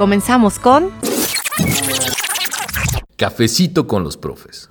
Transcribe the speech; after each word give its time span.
Comenzamos 0.00 0.58
con 0.58 0.90
Cafecito 3.16 3.86
con 3.86 4.02
los 4.02 4.16
profes. 4.16 4.70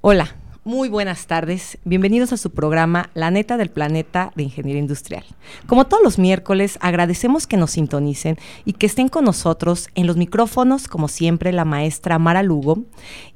Hola, 0.00 0.34
muy 0.64 0.88
buenas 0.88 1.28
tardes. 1.28 1.78
Bienvenidos 1.84 2.32
a 2.32 2.38
su 2.38 2.50
programa 2.50 3.10
La 3.14 3.30
neta 3.30 3.56
del 3.56 3.70
planeta 3.70 4.32
de 4.34 4.42
Ingeniería 4.42 4.80
Industrial. 4.80 5.24
Como 5.68 5.86
todos 5.86 6.02
los 6.02 6.18
miércoles, 6.18 6.76
agradecemos 6.80 7.46
que 7.46 7.56
nos 7.56 7.70
sintonicen 7.70 8.36
y 8.64 8.72
que 8.72 8.86
estén 8.86 9.08
con 9.08 9.24
nosotros 9.24 9.90
en 9.94 10.08
los 10.08 10.16
micrófonos, 10.16 10.88
como 10.88 11.06
siempre, 11.06 11.52
la 11.52 11.64
maestra 11.64 12.18
Mara 12.18 12.42
Lugo. 12.42 12.82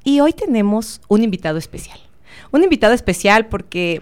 Y 0.03 0.19
hoy 0.19 0.33
tenemos 0.33 0.99
un 1.07 1.23
invitado 1.23 1.57
especial. 1.57 1.99
Un 2.51 2.63
invitado 2.63 2.93
especial 2.93 3.45
porque 3.45 4.01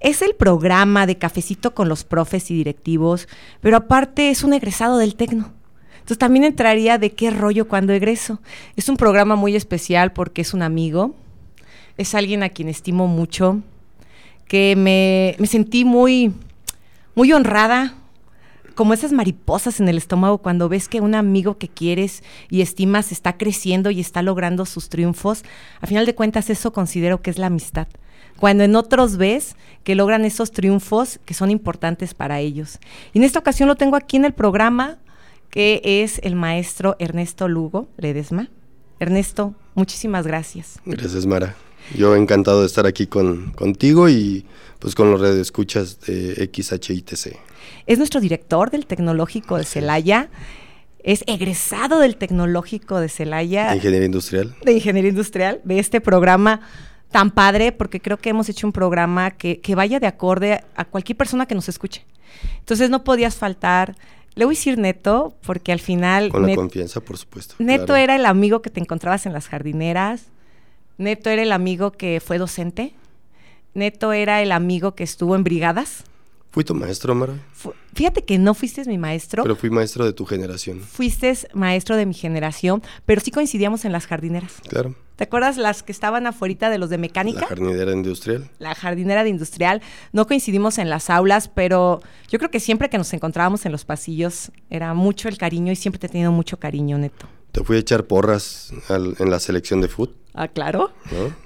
es 0.00 0.22
el 0.22 0.34
programa 0.34 1.06
de 1.06 1.18
cafecito 1.18 1.74
con 1.74 1.88
los 1.88 2.04
profes 2.04 2.50
y 2.50 2.54
directivos, 2.54 3.28
pero 3.60 3.76
aparte 3.76 4.30
es 4.30 4.42
un 4.42 4.54
egresado 4.54 4.96
del 4.98 5.14
Tecno. 5.14 5.52
Entonces 5.92 6.18
también 6.18 6.44
entraría 6.44 6.96
de 6.98 7.12
qué 7.12 7.30
rollo 7.30 7.68
cuando 7.68 7.92
egreso. 7.92 8.40
Es 8.76 8.88
un 8.88 8.96
programa 8.96 9.36
muy 9.36 9.54
especial 9.54 10.12
porque 10.12 10.40
es 10.40 10.54
un 10.54 10.62
amigo, 10.62 11.14
es 11.98 12.14
alguien 12.14 12.42
a 12.42 12.48
quien 12.48 12.68
estimo 12.68 13.06
mucho, 13.06 13.60
que 14.48 14.74
me, 14.74 15.36
me 15.38 15.46
sentí 15.46 15.84
muy, 15.84 16.32
muy 17.14 17.32
honrada, 17.32 17.94
como 18.74 18.94
esas 18.94 19.12
mariposas 19.12 19.78
en 19.80 19.88
el 19.90 19.98
estómago 19.98 20.38
cuando 20.38 20.70
ves 20.70 20.88
que 20.88 21.02
un 21.02 21.14
amigo 21.14 21.58
que 21.58 21.68
quieres 21.68 22.22
y 22.48 22.62
estimas 22.62 23.12
está 23.12 23.36
creciendo 23.36 23.90
y 23.90 24.00
está 24.00 24.22
logrando 24.22 24.64
sus 24.64 24.88
triunfos. 24.88 25.42
A 25.82 25.86
final 25.86 26.06
de 26.06 26.14
cuentas 26.14 26.48
eso 26.48 26.72
considero 26.72 27.20
que 27.20 27.28
es 27.28 27.36
la 27.36 27.48
amistad 27.48 27.88
cuando 28.40 28.64
en 28.64 28.74
otros 28.74 29.18
ves 29.18 29.54
que 29.84 29.94
logran 29.94 30.24
esos 30.24 30.50
triunfos 30.50 31.20
que 31.26 31.34
son 31.34 31.50
importantes 31.50 32.14
para 32.14 32.40
ellos. 32.40 32.78
Y 33.12 33.18
en 33.18 33.24
esta 33.24 33.38
ocasión 33.38 33.68
lo 33.68 33.76
tengo 33.76 33.96
aquí 33.96 34.16
en 34.16 34.24
el 34.24 34.32
programa, 34.32 34.98
que 35.50 35.82
es 35.84 36.20
el 36.24 36.36
maestro 36.36 36.96
Ernesto 36.98 37.48
Lugo 37.48 37.88
Ledesma. 37.98 38.48
Ernesto, 38.98 39.54
muchísimas 39.74 40.26
gracias. 40.26 40.80
Gracias, 40.86 41.26
Mara. 41.26 41.54
Yo 41.94 42.16
encantado 42.16 42.60
de 42.60 42.66
estar 42.66 42.86
aquí 42.86 43.06
con, 43.06 43.52
contigo 43.52 44.08
y 44.08 44.46
pues 44.78 44.94
con 44.94 45.10
los 45.10 45.22
escuchas 45.36 46.00
de 46.00 46.50
XHITC. 46.50 47.36
Es 47.86 47.98
nuestro 47.98 48.20
director 48.20 48.70
del 48.70 48.86
Tecnológico 48.86 49.58
de 49.58 49.64
Celaya. 49.64 50.30
Es 51.02 51.24
egresado 51.26 51.98
del 51.98 52.16
Tecnológico 52.16 53.00
de 53.00 53.10
Celaya. 53.10 53.70
De 53.70 53.76
Ingeniería 53.76 54.06
Industrial. 54.06 54.54
De 54.64 54.72
Ingeniería 54.72 55.10
Industrial, 55.10 55.60
de 55.64 55.78
este 55.78 56.00
programa 56.00 56.60
tan 57.10 57.30
padre 57.30 57.72
porque 57.72 58.00
creo 58.00 58.16
que 58.18 58.30
hemos 58.30 58.48
hecho 58.48 58.66
un 58.66 58.72
programa 58.72 59.32
que, 59.32 59.60
vaya 59.74 60.00
de 60.00 60.06
acorde 60.06 60.64
a 60.74 60.84
cualquier 60.84 61.16
persona 61.16 61.46
que 61.46 61.54
nos 61.54 61.68
escuche. 61.68 62.04
Entonces 62.58 62.90
no 62.90 63.04
podías 63.04 63.36
faltar. 63.36 63.96
Le 64.34 64.44
voy 64.44 64.54
a 64.54 64.56
decir 64.56 64.78
Neto, 64.78 65.34
porque 65.42 65.72
al 65.72 65.80
final... 65.80 66.30
Con 66.30 66.46
la 66.46 66.54
confianza, 66.54 67.00
por 67.00 67.18
supuesto. 67.18 67.56
Neto 67.58 67.96
era 67.96 68.14
el 68.16 68.26
amigo 68.26 68.62
que 68.62 68.70
te 68.70 68.80
encontrabas 68.80 69.26
en 69.26 69.32
las 69.32 69.48
jardineras. 69.48 70.26
Neto 70.98 71.30
era 71.30 71.42
el 71.42 71.52
amigo 71.52 71.90
que 71.90 72.20
fue 72.24 72.38
docente. 72.38 72.94
Neto 73.74 74.12
era 74.12 74.40
el 74.42 74.52
amigo 74.52 74.94
que 74.94 75.04
estuvo 75.04 75.34
en 75.34 75.44
brigadas. 75.44 76.04
¿Fui 76.50 76.64
tu 76.64 76.74
maestro, 76.74 77.14
Mara? 77.14 77.34
fíjate 77.94 78.24
que 78.24 78.38
no 78.38 78.54
fuiste 78.54 78.84
mi 78.86 78.98
maestro. 78.98 79.42
Pero 79.44 79.56
fui 79.56 79.70
maestro 79.70 80.04
de 80.04 80.12
tu 80.12 80.24
generación. 80.24 80.80
Fuiste 80.80 81.32
maestro 81.54 81.96
de 81.96 82.06
mi 82.06 82.14
generación, 82.14 82.82
pero 83.06 83.20
sí 83.20 83.30
coincidíamos 83.30 83.84
en 83.84 83.92
las 83.92 84.06
jardineras. 84.06 84.54
Claro. 84.68 84.94
¿Te 85.14 85.24
acuerdas 85.24 85.58
las 85.58 85.82
que 85.82 85.92
estaban 85.92 86.26
afuera 86.26 86.70
de 86.70 86.78
los 86.78 86.88
de 86.88 86.96
mecánica? 86.96 87.40
La 87.40 87.46
jardinera 87.46 87.92
industrial. 87.92 88.48
La 88.58 88.74
jardinera 88.74 89.22
de 89.22 89.28
industrial. 89.28 89.82
No 90.12 90.26
coincidimos 90.26 90.78
en 90.78 90.88
las 90.88 91.10
aulas, 91.10 91.48
pero 91.48 92.00
yo 92.28 92.38
creo 92.38 92.50
que 92.50 92.58
siempre 92.58 92.88
que 92.88 92.98
nos 92.98 93.12
encontrábamos 93.12 93.66
en 93.66 93.72
los 93.72 93.84
pasillos 93.84 94.50
era 94.70 94.94
mucho 94.94 95.28
el 95.28 95.36
cariño 95.36 95.72
y 95.72 95.76
siempre 95.76 95.98
te 95.98 96.06
he 96.06 96.10
tenido 96.10 96.32
mucho 96.32 96.58
cariño, 96.58 96.96
Neto. 96.96 97.28
Te 97.52 97.64
fui 97.64 97.76
a 97.76 97.80
echar 97.80 98.04
porras 98.04 98.72
en 98.88 99.30
la 99.30 99.40
selección 99.40 99.80
de 99.80 99.88
fútbol. 99.88 100.16
Ah, 100.34 100.48
claro. 100.48 100.90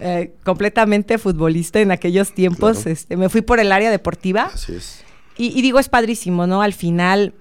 Eh, 0.00 0.34
completamente 0.44 1.18
futbolista 1.18 1.80
en 1.80 1.90
aquellos 1.90 2.32
tiempos. 2.32 2.86
Este, 2.86 3.16
me 3.16 3.28
fui 3.28 3.40
por 3.40 3.60
el 3.60 3.72
área 3.72 3.90
deportiva. 3.90 4.50
Así 4.52 4.74
es. 4.74 5.02
Y, 5.36 5.58
y 5.58 5.62
digo, 5.62 5.78
es 5.78 5.88
padrísimo, 5.88 6.46
¿no? 6.46 6.62
Al 6.62 6.74
final, 6.74 7.32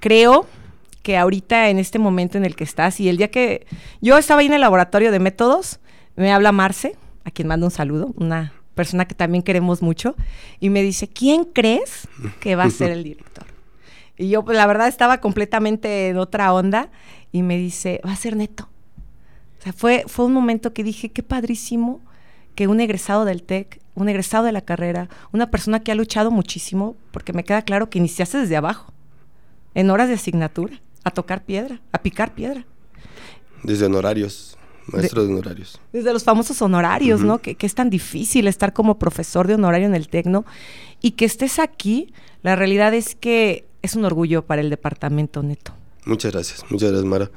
creo 0.00 0.46
que 1.02 1.16
ahorita 1.16 1.68
en 1.68 1.78
este 1.78 1.98
momento 1.98 2.38
en 2.38 2.44
el 2.44 2.54
que 2.54 2.64
estás 2.64 3.00
y 3.00 3.08
el 3.08 3.16
día 3.16 3.30
que 3.30 3.66
yo 4.00 4.16
estaba 4.16 4.40
ahí 4.40 4.46
en 4.46 4.52
el 4.52 4.60
laboratorio 4.60 5.10
de 5.10 5.18
métodos, 5.18 5.80
me 6.16 6.32
habla 6.32 6.52
Marce, 6.52 6.96
a 7.24 7.30
quien 7.30 7.48
mando 7.48 7.66
un 7.66 7.72
saludo, 7.72 8.14
una 8.16 8.52
persona 8.74 9.06
que 9.06 9.14
también 9.14 9.42
queremos 9.42 9.82
mucho, 9.82 10.14
y 10.60 10.70
me 10.70 10.82
dice, 10.82 11.08
¿quién 11.08 11.44
crees 11.44 12.08
que 12.40 12.54
va 12.56 12.64
a 12.64 12.70
ser 12.70 12.92
el 12.92 13.02
director? 13.04 13.46
Y 14.16 14.28
yo, 14.28 14.44
pues 14.44 14.56
la 14.56 14.66
verdad, 14.66 14.88
estaba 14.88 15.18
completamente 15.18 16.08
en 16.08 16.18
otra 16.18 16.52
onda 16.54 16.90
y 17.32 17.42
me 17.42 17.56
dice, 17.56 18.00
va 18.06 18.12
a 18.12 18.16
ser 18.16 18.36
Neto. 18.36 18.68
O 19.58 19.62
sea, 19.62 19.72
fue, 19.72 20.04
fue 20.06 20.26
un 20.26 20.32
momento 20.32 20.72
que 20.72 20.84
dije, 20.84 21.08
qué 21.08 21.22
padrísimo 21.22 22.00
que 22.54 22.68
un 22.68 22.80
egresado 22.80 23.24
del 23.24 23.42
TEC, 23.42 23.80
un 23.94 24.08
egresado 24.08 24.44
de 24.44 24.52
la 24.52 24.60
carrera, 24.60 25.08
una 25.32 25.50
persona 25.50 25.80
que 25.80 25.92
ha 25.92 25.94
luchado 25.94 26.30
muchísimo, 26.30 26.96
porque 27.10 27.32
me 27.32 27.44
queda 27.44 27.62
claro 27.62 27.88
que 27.88 27.98
iniciaste 27.98 28.38
desde 28.38 28.56
abajo, 28.56 28.92
en 29.74 29.90
horas 29.90 30.08
de 30.08 30.14
asignatura 30.14 30.80
a 31.04 31.10
tocar 31.10 31.44
piedra, 31.44 31.80
a 31.92 32.02
picar 32.02 32.34
piedra. 32.34 32.66
Desde 33.62 33.86
honorarios, 33.86 34.56
maestro 34.86 35.24
de, 35.24 35.32
honorarios. 35.32 35.80
Desde 35.92 36.12
los 36.12 36.24
famosos 36.24 36.60
honorarios, 36.62 37.20
¿no? 37.20 37.38
Que, 37.38 37.56
es 37.58 37.74
tan 37.74 37.90
difícil 37.90 38.46
estar 38.46 38.72
como 38.72 38.98
profesor 38.98 39.46
de 39.46 39.54
honorario 39.54 39.86
en 39.86 39.94
el 39.94 40.08
Tecno 40.08 40.44
y 41.00 41.12
que 41.12 41.24
estés 41.24 41.58
aquí, 41.58 42.12
la 42.42 42.56
realidad 42.56 42.94
es 42.94 43.14
que 43.14 43.66
es 43.82 43.96
un 43.96 44.04
orgullo 44.04 44.44
para 44.44 44.60
el 44.60 44.70
departamento 44.70 45.42
neto. 45.42 45.72
Muchas 46.04 46.32
gracias, 46.32 46.64
muchas 46.70 46.90
gracias 46.90 47.08
Mara. 47.08 47.30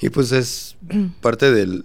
Y 0.00 0.10
pues 0.10 0.32
es 0.32 0.76
parte 1.20 1.52
del, 1.52 1.84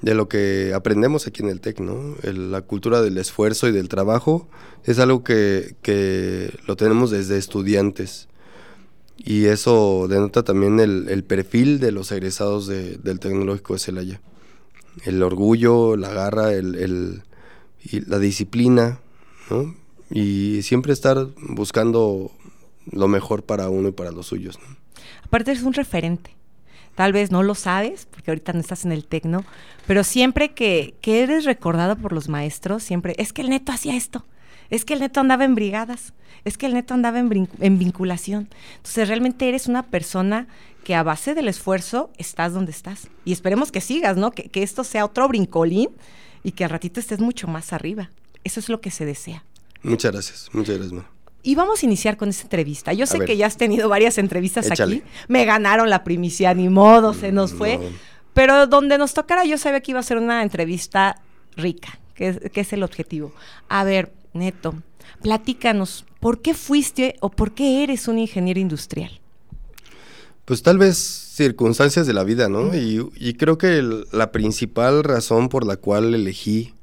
de 0.00 0.14
lo 0.14 0.28
que 0.28 0.72
aprendemos 0.74 1.26
aquí 1.26 1.42
en 1.42 1.48
el 1.48 1.60
TEC, 1.60 1.80
¿no? 1.80 2.16
la 2.22 2.62
cultura 2.62 3.02
del 3.02 3.18
esfuerzo 3.18 3.68
y 3.68 3.72
del 3.72 3.88
trabajo 3.88 4.48
es 4.84 4.98
algo 4.98 5.24
que, 5.24 5.76
que 5.82 6.56
lo 6.66 6.76
tenemos 6.76 7.10
desde 7.10 7.38
estudiantes 7.38 8.28
y 9.24 9.46
eso 9.46 10.06
denota 10.08 10.42
también 10.42 10.80
el, 10.80 11.24
perfil 11.24 11.78
de 11.78 11.92
los 11.92 12.10
egresados 12.10 12.66
del 12.66 13.20
Tecnológico 13.20 13.74
de 13.74 13.78
Celaya. 13.78 14.20
El 15.04 15.22
orgullo, 15.22 15.96
la 15.96 16.12
garra, 16.12 16.52
el, 16.52 17.22
y 17.84 18.00
la 18.00 18.18
disciplina, 18.18 19.00
¿no? 19.48 19.74
Y 20.10 20.62
siempre 20.62 20.92
estar 20.92 21.28
buscando 21.36 22.32
lo 22.90 23.08
mejor 23.08 23.44
para 23.44 23.68
uno 23.68 23.88
y 23.88 23.92
para 23.92 24.10
los 24.10 24.26
suyos. 24.26 24.58
¿no? 24.58 24.81
Aparte 25.32 25.52
es 25.52 25.62
un 25.62 25.72
referente. 25.72 26.36
Tal 26.94 27.14
vez 27.14 27.30
no 27.30 27.42
lo 27.42 27.54
sabes, 27.54 28.04
porque 28.04 28.30
ahorita 28.30 28.52
no 28.52 28.60
estás 28.60 28.84
en 28.84 28.92
el 28.92 29.06
tecno, 29.06 29.46
pero 29.86 30.04
siempre 30.04 30.52
que, 30.52 30.92
que 31.00 31.22
eres 31.22 31.46
recordado 31.46 31.96
por 31.96 32.12
los 32.12 32.28
maestros, 32.28 32.82
siempre, 32.82 33.14
es 33.16 33.32
que 33.32 33.40
el 33.40 33.48
neto 33.48 33.72
hacía 33.72 33.96
esto, 33.96 34.26
es 34.68 34.84
que 34.84 34.92
el 34.92 35.00
neto 35.00 35.20
andaba 35.20 35.46
en 35.46 35.54
brigadas, 35.54 36.12
es 36.44 36.58
que 36.58 36.66
el 36.66 36.74
neto 36.74 36.92
andaba 36.92 37.18
en, 37.18 37.78
vinculación. 37.78 38.50
Entonces 38.76 39.08
realmente 39.08 39.48
eres 39.48 39.68
una 39.68 39.84
persona 39.84 40.48
que 40.84 40.94
a 40.94 41.02
base 41.02 41.34
del 41.34 41.48
esfuerzo 41.48 42.10
estás 42.18 42.52
donde 42.52 42.72
estás. 42.72 43.08
Y 43.24 43.32
esperemos 43.32 43.72
que 43.72 43.80
sigas, 43.80 44.18
¿no? 44.18 44.32
Que, 44.32 44.50
esto 44.62 44.84
sea 44.84 45.06
otro 45.06 45.26
brincolín 45.28 45.88
y 46.42 46.52
que 46.52 46.64
al 46.64 46.70
ratito 46.70 47.00
estés 47.00 47.20
mucho 47.20 47.48
más 47.48 47.72
arriba. 47.72 48.10
Eso 48.44 48.60
es 48.60 48.68
lo 48.68 48.82
que 48.82 48.90
se 48.90 49.06
desea. 49.06 49.46
Muchas 49.82 50.12
gracias, 50.12 50.50
muchas 50.52 50.76
gracias. 50.76 51.21
Y 51.42 51.54
vamos 51.54 51.82
a 51.82 51.86
iniciar 51.86 52.16
con 52.16 52.28
esta 52.28 52.44
entrevista. 52.44 52.92
Yo 52.92 53.06
sé 53.06 53.20
que 53.20 53.36
ya 53.36 53.46
has 53.46 53.56
tenido 53.56 53.88
varias 53.88 54.18
entrevistas 54.18 54.70
aquí. 54.70 55.02
Me 55.28 55.44
ganaron 55.44 55.90
la 55.90 56.04
primicia, 56.04 56.54
ni 56.54 56.68
modo, 56.68 57.14
se 57.14 57.32
nos 57.32 57.52
fue. 57.52 57.80
Pero 58.32 58.66
donde 58.66 58.96
nos 58.96 59.12
tocara, 59.14 59.44
yo 59.44 59.58
sabía 59.58 59.80
que 59.80 59.90
iba 59.90 60.00
a 60.00 60.04
ser 60.04 60.18
una 60.18 60.42
entrevista 60.42 61.20
rica, 61.56 61.98
que 62.14 62.50
que 62.50 62.60
es 62.60 62.72
el 62.72 62.82
objetivo. 62.82 63.32
A 63.68 63.84
ver, 63.84 64.12
Neto, 64.32 64.74
platícanos, 65.20 66.06
¿por 66.20 66.40
qué 66.40 66.54
fuiste 66.54 67.16
o 67.20 67.30
por 67.30 67.52
qué 67.52 67.82
eres 67.82 68.08
un 68.08 68.18
ingeniero 68.18 68.60
industrial? 68.60 69.20
Pues 70.44 70.62
tal 70.62 70.78
vez 70.78 70.96
circunstancias 70.96 72.06
de 72.06 72.12
la 72.12 72.24
vida, 72.24 72.48
¿no? 72.48 72.74
Y, 72.74 73.34
creo 73.34 73.58
que 73.58 73.82
la 74.10 74.32
principal 74.32 75.04
razón 75.04 75.48
por 75.48 75.64
la 75.64 75.76
cual 75.76 76.14
elegí 76.14 76.74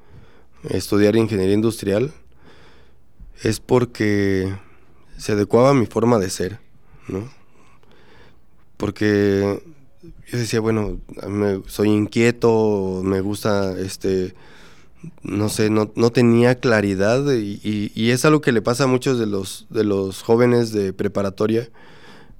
estudiar 0.69 1.15
ingeniería 1.15 1.55
industrial 1.55 2.13
es 3.41 3.59
porque 3.59 4.53
se 5.17 5.33
adecuaba 5.33 5.71
a 5.71 5.73
mi 5.73 5.85
forma 5.85 6.19
de 6.19 6.29
ser, 6.29 6.59
¿no? 7.07 7.29
Porque 8.77 9.61
yo 10.27 10.37
decía, 10.37 10.59
bueno, 10.59 10.99
soy 11.67 11.89
inquieto, 11.89 13.01
me 13.03 13.19
gusta, 13.19 13.77
este, 13.79 14.33
no 15.23 15.49
sé, 15.49 15.69
no, 15.69 15.87
tenía 16.11 16.59
claridad 16.59 17.31
y, 17.33 17.59
y, 17.93 18.11
es 18.11 18.25
algo 18.25 18.41
que 18.41 18.51
le 18.51 18.61
pasa 18.61 18.85
a 18.85 18.87
muchos 18.87 19.19
de 19.19 19.25
los, 19.25 19.67
de 19.69 19.83
los 19.83 20.21
jóvenes 20.21 20.71
de 20.71 20.93
preparatoria 20.93 21.69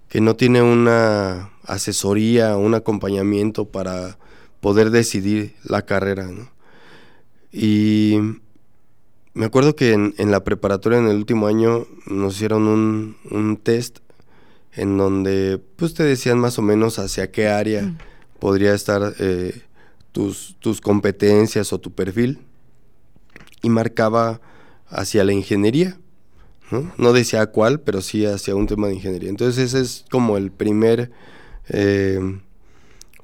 que 0.09 0.21
no 0.21 0.35
tiene 0.35 0.61
una 0.61 1.51
asesoría, 1.63 2.57
un 2.57 2.73
acompañamiento 2.73 3.65
para 3.65 4.17
poder 4.59 4.89
decidir 4.89 5.55
la 5.63 5.83
carrera. 5.83 6.27
¿no? 6.27 6.49
Y 7.51 8.17
me 9.33 9.45
acuerdo 9.45 9.75
que 9.75 9.93
en, 9.93 10.31
la 10.31 10.43
preparatoria 10.43 10.99
en 10.99 11.07
el 11.07 11.15
último 11.15 11.47
año 11.47 11.85
nos 12.07 12.35
hicieron 12.35 12.67
un, 12.67 13.17
un, 13.29 13.57
test 13.57 13.99
en 14.73 14.97
donde 14.97 15.61
pues 15.75 15.93
te 15.93 16.03
decían 16.03 16.39
más 16.39 16.57
o 16.59 16.61
menos 16.61 16.99
hacia 16.99 17.31
qué 17.31 17.47
área 17.47 17.83
mm. 17.83 17.97
podría 18.39 18.73
estar 18.73 19.13
eh, 19.19 19.61
tus, 20.11 20.55
tus 20.59 20.81
competencias 20.81 21.71
o 21.73 21.79
tu 21.79 21.91
perfil 21.91 22.39
y 23.61 23.69
marcaba 23.69 24.41
hacia 24.87 25.23
la 25.23 25.33
ingeniería. 25.33 25.97
¿no? 26.97 27.13
decía 27.13 27.47
cuál, 27.47 27.79
pero 27.79 28.01
sí 28.01 28.25
hacia 28.25 28.55
un 28.55 28.67
tema 28.67 28.87
de 28.87 28.93
ingeniería. 28.95 29.29
Entonces 29.29 29.73
ese 29.73 29.81
es 29.81 30.05
como 30.11 30.37
el 30.37 30.51
primer 30.51 31.09
eh, 31.69 32.19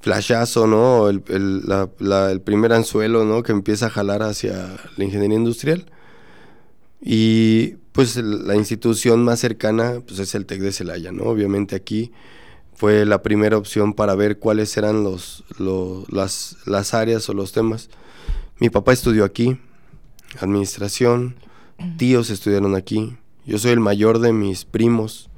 flashazo, 0.02 0.66
¿no? 0.66 1.10
El, 1.10 1.24
el, 1.28 2.42
primer 2.42 2.74
anzuelo, 2.74 3.24
¿no? 3.24 3.44
Que 3.44 3.52
empieza 3.52 3.88
a 3.88 3.90
jalar 3.92 4.24
hacia 4.24 4.76
la 4.98 5.04
ingeniería 5.04 5.38
industrial. 5.38 5.86
Y 7.08 7.76
pues 7.92 8.18
la 8.18 8.56
institución 8.56 9.24
más 9.24 9.40
cercana 9.40 10.02
pues 10.06 10.20
es 10.20 10.34
el 10.34 10.48
TEC 10.48 10.60
de 10.60 10.72
Celaya, 10.72 11.12
¿no? 11.12 11.26
Obviamente 11.26 11.76
aquí 11.76 12.12
fue 12.74 13.06
la 13.06 13.22
primera 13.22 13.58
opción 13.58 13.94
para 13.94 14.16
ver 14.16 14.40
cuáles 14.40 14.76
eran 14.76 15.04
los, 15.04 15.44
las, 16.10 16.58
las 16.66 16.94
áreas 16.94 17.30
o 17.30 17.34
los 17.34 17.52
temas. 17.52 17.90
Mi 18.60 18.70
papá 18.70 18.92
estudió 18.92 19.24
aquí, 19.24 19.60
administración, 20.40 21.36
tíos 21.98 22.32
estudiaron 22.32 22.76
aquí, 22.76 23.16
yo 23.46 23.60
soy 23.60 23.72
el 23.72 23.80
mayor 23.80 24.20
de 24.20 24.34
mis 24.34 24.66
primos 24.66 25.30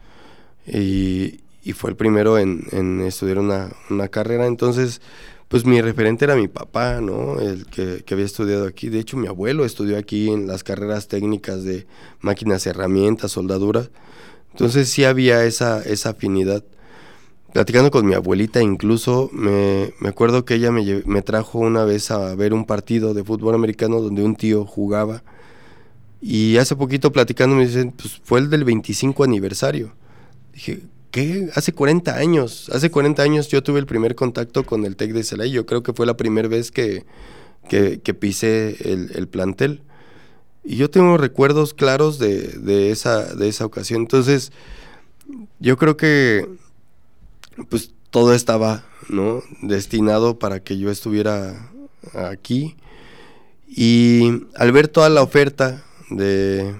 y, 0.65 1.41
fue 1.73 1.89
el 1.89 1.97
primero 1.97 2.37
en, 2.37 3.01
estudiar 3.01 3.39
una, 3.39 4.07
carrera. 4.09 4.47
Entonces, 4.47 5.01
pues 5.47 5.65
mi 5.65 5.81
referente 5.81 6.25
era 6.25 6.35
mi 6.35 6.47
papá, 6.47 6.99
¿no? 7.01 7.39
El 7.39 7.65
que, 7.65 8.03
había 8.11 8.25
estudiado 8.25 8.67
aquí. 8.67 8.89
De 8.89 8.99
hecho, 8.99 9.17
mi 9.17 9.27
abuelo 9.27 9.65
estudió 9.65 9.97
aquí 9.97 10.29
en 10.29 10.47
las 10.47 10.63
carreras 10.63 11.07
técnicas 11.07 11.63
de 11.63 11.87
máquinas, 12.21 12.65
herramientas, 12.67 13.31
soldadura. 13.31 13.89
Entonces 14.51 14.89
sí 14.89 15.03
había 15.03 15.45
esa, 15.45 15.81
esa 15.81 16.09
afinidad. 16.09 16.63
Platicando 17.53 17.91
con 17.91 18.05
mi 18.05 18.13
abuelita, 18.13 18.61
incluso 18.61 19.29
me, 19.31 19.93
acuerdo 20.05 20.45
que 20.45 20.55
ella 20.55 20.71
me, 20.71 21.03
me 21.05 21.21
trajo 21.21 21.59
una 21.59 21.85
vez 21.85 22.11
a 22.11 22.35
ver 22.35 22.53
un 22.53 22.65
partido 22.65 23.13
de 23.13 23.23
fútbol 23.23 23.55
americano 23.55 24.01
donde 24.01 24.23
un 24.23 24.35
tío 24.35 24.65
jugaba 24.65 25.23
y 26.21 26.57
hace 26.57 26.75
poquito 26.75 27.11
platicando 27.11 27.55
me 27.55 27.65
dicen, 27.65 27.91
pues 27.91 28.19
fue 28.23 28.39
el 28.39 28.49
del 28.49 28.63
25 28.63 29.23
aniversario. 29.23 29.93
Dije, 30.53 30.81
Hace 31.55 31.73
40 31.73 32.15
años. 32.15 32.69
Hace 32.73 32.91
40 32.91 33.21
años 33.23 33.47
yo 33.47 33.63
tuve 33.63 33.79
el 33.79 33.85
primer 33.85 34.15
contacto 34.15 34.65
con 34.65 34.85
el 34.85 34.95
TEC 34.95 35.13
de 35.13 35.23
Celaya. 35.23 35.51
Yo 35.51 35.65
creo 35.65 35.83
que 35.83 35.93
fue 35.93 36.05
la 36.05 36.17
primera 36.17 36.47
vez 36.47 36.71
que, 36.71 37.05
que, 37.69 38.13
pisé 38.13 38.77
el, 38.91 39.27
plantel. 39.27 39.81
Y 40.63 40.75
yo 40.77 40.89
tengo 40.89 41.17
recuerdos 41.17 41.73
claros 41.73 42.19
de, 42.19 42.91
esa, 42.91 43.35
de 43.35 43.47
esa 43.47 43.65
ocasión. 43.65 44.01
Entonces, 44.01 44.51
yo 45.59 45.77
creo 45.77 45.97
que 45.97 46.47
pues 47.69 47.91
todo 48.09 48.33
estaba 48.33 48.85
¿no? 49.09 49.41
destinado 49.61 50.39
para 50.39 50.59
que 50.59 50.77
yo 50.77 50.91
estuviera 50.91 51.71
aquí. 52.13 52.75
Y 53.67 54.43
al 54.55 54.71
ver 54.71 54.87
toda 54.87 55.09
la 55.09 55.21
oferta 55.21 55.83
de, 56.09 56.75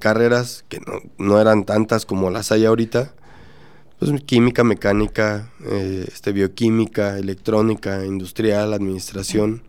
carreras 0.00 0.64
que 0.68 0.80
no, 1.18 1.40
eran 1.40 1.64
tantas 1.64 2.06
como 2.06 2.30
las 2.30 2.52
hay 2.52 2.64
ahorita, 2.64 3.14
pues 4.10 4.22
química, 4.24 4.64
mecánica, 4.64 5.50
eh, 5.64 6.06
este, 6.08 6.32
bioquímica, 6.32 7.18
electrónica, 7.18 8.04
industrial, 8.04 8.72
administración. 8.72 9.62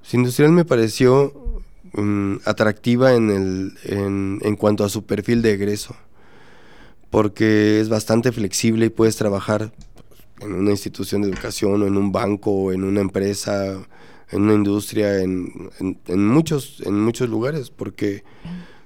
Pues, 0.00 0.14
industrial 0.14 0.52
me 0.52 0.64
pareció 0.64 1.62
mm, 1.92 2.36
atractiva 2.44 3.14
en, 3.14 3.30
el, 3.30 3.72
en, 3.84 4.38
en 4.42 4.56
cuanto 4.56 4.84
a 4.84 4.88
su 4.88 5.04
perfil 5.04 5.42
de 5.42 5.52
egreso, 5.52 5.96
porque 7.10 7.80
es 7.80 7.88
bastante 7.88 8.32
flexible 8.32 8.86
y 8.86 8.90
puedes 8.90 9.16
trabajar 9.16 9.72
en 10.40 10.54
una 10.54 10.70
institución 10.70 11.22
de 11.22 11.28
educación 11.28 11.82
o 11.82 11.86
en 11.86 11.96
un 11.96 12.12
banco 12.12 12.50
o 12.50 12.72
en 12.72 12.84
una 12.84 13.00
empresa 13.00 13.78
en 14.30 14.42
una 14.42 14.54
industria, 14.54 15.20
en, 15.20 15.70
en, 16.06 16.26
muchos, 16.26 16.80
en 16.84 17.00
muchos 17.00 17.28
lugares, 17.28 17.70
porque 17.70 18.22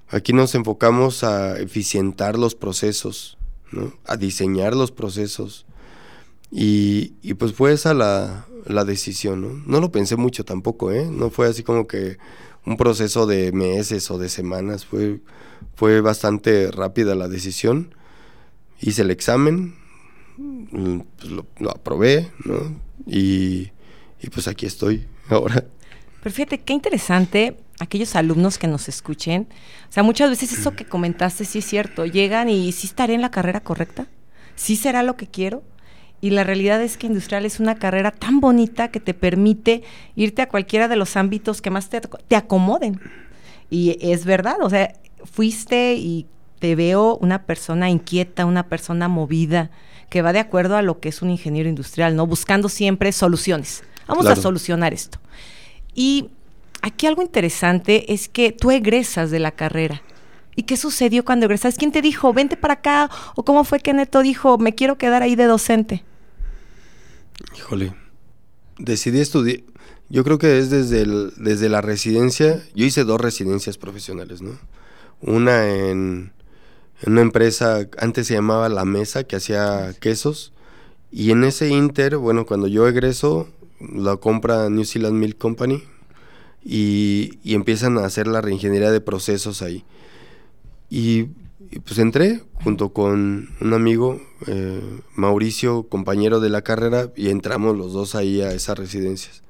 aquí 0.09 0.33
nos 0.33 0.55
enfocamos 0.55 1.23
a 1.23 1.59
eficientar 1.59 2.39
los 2.39 2.55
procesos, 2.55 3.37
a 4.07 4.17
diseñar 4.17 4.75
los 4.75 4.91
procesos. 4.91 5.67
Y, 6.51 7.15
y 7.23 7.35
pues 7.35 7.53
fue 7.53 7.73
esa 7.73 7.95
la, 7.95 8.47
la, 8.67 8.85
decisión, 8.85 9.65
¿no? 9.67 9.81
Lo 9.81 9.91
pensé 9.91 10.17
mucho 10.17 10.45
tampoco, 10.45 10.93
¿eh? 10.93 11.09
No 11.11 11.31
fue 11.31 11.49
así 11.49 11.63
como 11.63 11.87
que 11.87 12.19
un 12.65 12.77
proceso 12.77 13.27
de 13.27 13.53
meses 13.53 14.11
o 14.11 14.19
de 14.19 14.29
semanas, 14.29 14.87
fue, 14.87 15.21
fue 15.75 16.01
bastante 16.01 16.71
rápida 16.71 17.15
la 17.15 17.29
decisión. 17.29 17.95
Hice 18.81 19.03
el 19.03 19.11
examen, 19.11 19.75
pues 21.19 21.33
lo, 21.33 21.71
aprobé, 21.71 22.31
¿no? 22.45 22.81
Y 23.07 23.71
pues 24.33 24.49
aquí 24.49 24.67
estoy 24.67 25.07
ahora. 25.29 25.67
Pero 26.25 26.35
fíjate, 26.35 26.59
qué 26.59 26.73
interesante 26.73 27.59
aquellos 27.79 28.17
alumnos 28.17 28.57
que 28.57 28.67
nos 28.67 28.89
escuchen. 28.89 29.47
O 29.91 29.93
sea, 29.93 30.03
muchas 30.03 30.31
veces 30.31 30.55
eso 30.55 30.75
que 30.75 30.87
comentaste 30.87 31.45
sí 31.45 31.59
es 31.59 31.67
cierto. 31.67 32.07
Llegan 32.07 32.49
y 32.49 32.73
sí 32.73 32.87
estaré 32.87 33.13
en 33.13 33.21
la 33.21 33.31
carrera 33.31 33.61
correcta, 33.61 34.07
sí 34.57 34.77
será 34.77 35.03
lo 35.03 35.17
que 35.17 35.27
quiero. 35.27 35.63
Y 36.23 36.31
la 36.31 36.43
realidad 36.43 36.81
es 36.81 36.97
que 36.97 37.09
industrial 37.09 37.45
es 37.45 37.61
una 37.61 37.75
carrera 37.75 38.11
tan 38.11 38.41
bonita 38.41 38.89
que 38.89 39.01
te 39.01 39.13
permite 39.13 39.83
irte 40.17 40.41
a 40.41 40.49
cualquiera 40.49 40.89
de 40.89 40.97
los 40.97 41.15
ámbitos 41.19 41.61
que 41.61 41.69
más 41.69 41.91
te, 41.91 42.01
te 42.01 42.37
acomoden. 42.37 42.99
Y 43.69 43.99
es 44.01 44.25
verdad, 44.25 44.57
o 44.63 44.71
sea, 44.71 44.95
fuiste 45.31 45.93
y 45.93 46.27
te 46.59 46.75
veo 46.75 47.19
una 47.19 47.43
persona 47.43 47.91
inquieta, 47.91 48.47
una 48.47 48.69
persona 48.69 49.09
movida, 49.09 49.71
que 50.09 50.23
va 50.23 50.33
de 50.33 50.39
acuerdo 50.39 50.79
a 50.79 50.83
lo 50.83 51.01
que 51.01 51.11
es 51.11 51.21
un 51.21 51.29
ingeniero 51.29 51.69
industrial, 51.69 52.17
¿no? 52.17 52.27
Buscando 52.27 52.71
siempre 52.71 53.13
soluciones 53.13 53.83
Vamos 54.07 54.27
a 54.27 54.37
solucionar 54.37 54.93
esto. 54.93 55.19
Y 55.95 56.31
aquí 56.83 57.07
algo 57.07 57.23
interesante 57.23 58.13
es 58.13 58.29
que 58.29 58.53
tú 58.53 58.71
egresas 58.71 59.31
de 59.31 59.39
la 59.39 59.53
carrera. 59.53 60.03
¿Y 60.57 60.65
qué 60.65 60.77
sucedió 60.77 61.25
cuando 61.25 61.47
egresas? 61.47 61.77
¿Quién 61.77 61.93
te 61.93 62.03
dijo, 62.03 62.33
vente 62.33 62.57
para 62.57 62.75
acá? 62.75 63.11
¿O 63.35 63.45
cómo 63.45 63.65
fue 63.65 63.81
que 63.81 63.93
Neto 63.93 64.23
dijo, 64.23 64.59
me 64.59 64.75
quiero 64.75 64.99
quedar 64.99 65.23
ahí 65.23 65.35
de 65.35 65.45
docente? 65.45 66.05
Híjole, 67.57 67.95
decidí 68.79 69.21
estudiar. 69.21 69.61
Yo 70.09 70.23
creo 70.23 70.39
que 70.39 70.59
es 70.59 70.71
desde, 70.71 71.07
desde 71.37 71.69
la 71.69 71.81
residencia. 71.81 72.63
Yo 72.75 72.85
hice 72.85 73.05
dos 73.05 73.21
residencias 73.21 73.79
profesionales, 73.79 74.43
¿no? 74.43 74.59
Una 75.21 75.69
en, 75.69 76.33
en 77.03 77.13
una 77.13 77.23
empresa, 77.23 77.89
antes 77.99 78.27
se 78.27 78.35
llamaba 78.35 78.69
La 78.69 78.85
Mesa, 78.85 79.25
que 79.25 79.37
hacía 79.37 79.93
quesos. 80.01 80.53
Y 81.11 81.31
en 81.31 81.45
ese 81.45 81.69
inter, 81.69 82.17
bueno, 82.17 82.47
cuando 82.47 82.69
yo 82.69 82.87
egreso, 82.87 83.49
la 83.93 84.17
compra 84.17 84.69
New 84.71 84.85
Zealand 84.85 85.17
Milk 85.17 85.39
Company 85.39 85.83
y, 86.65 87.39
empiezan 87.45 87.99
a 87.99 88.05
hacer 88.05 88.27
la 88.27 88.41
reingeniería 88.41 88.91
de 88.91 89.01
procesos 89.01 89.63
ahí. 89.63 89.85
Y, 90.91 91.29
pues 91.85 91.99
entré 91.99 92.43
junto 92.63 92.91
con 92.91 93.51
un 93.61 93.73
amigo, 93.73 94.21
eh, 94.47 94.81
Mauricio, 95.17 95.85
compañero 95.89 96.41
de 96.41 96.51
la 96.51 96.63
carrera, 96.63 97.11
y 97.17 97.31
entramos 97.31 97.77
los 97.77 97.93
dos 97.93 98.15
ahí 98.15 98.41
a 98.41 98.53
esas 98.53 98.79
residencias. 98.79 99.43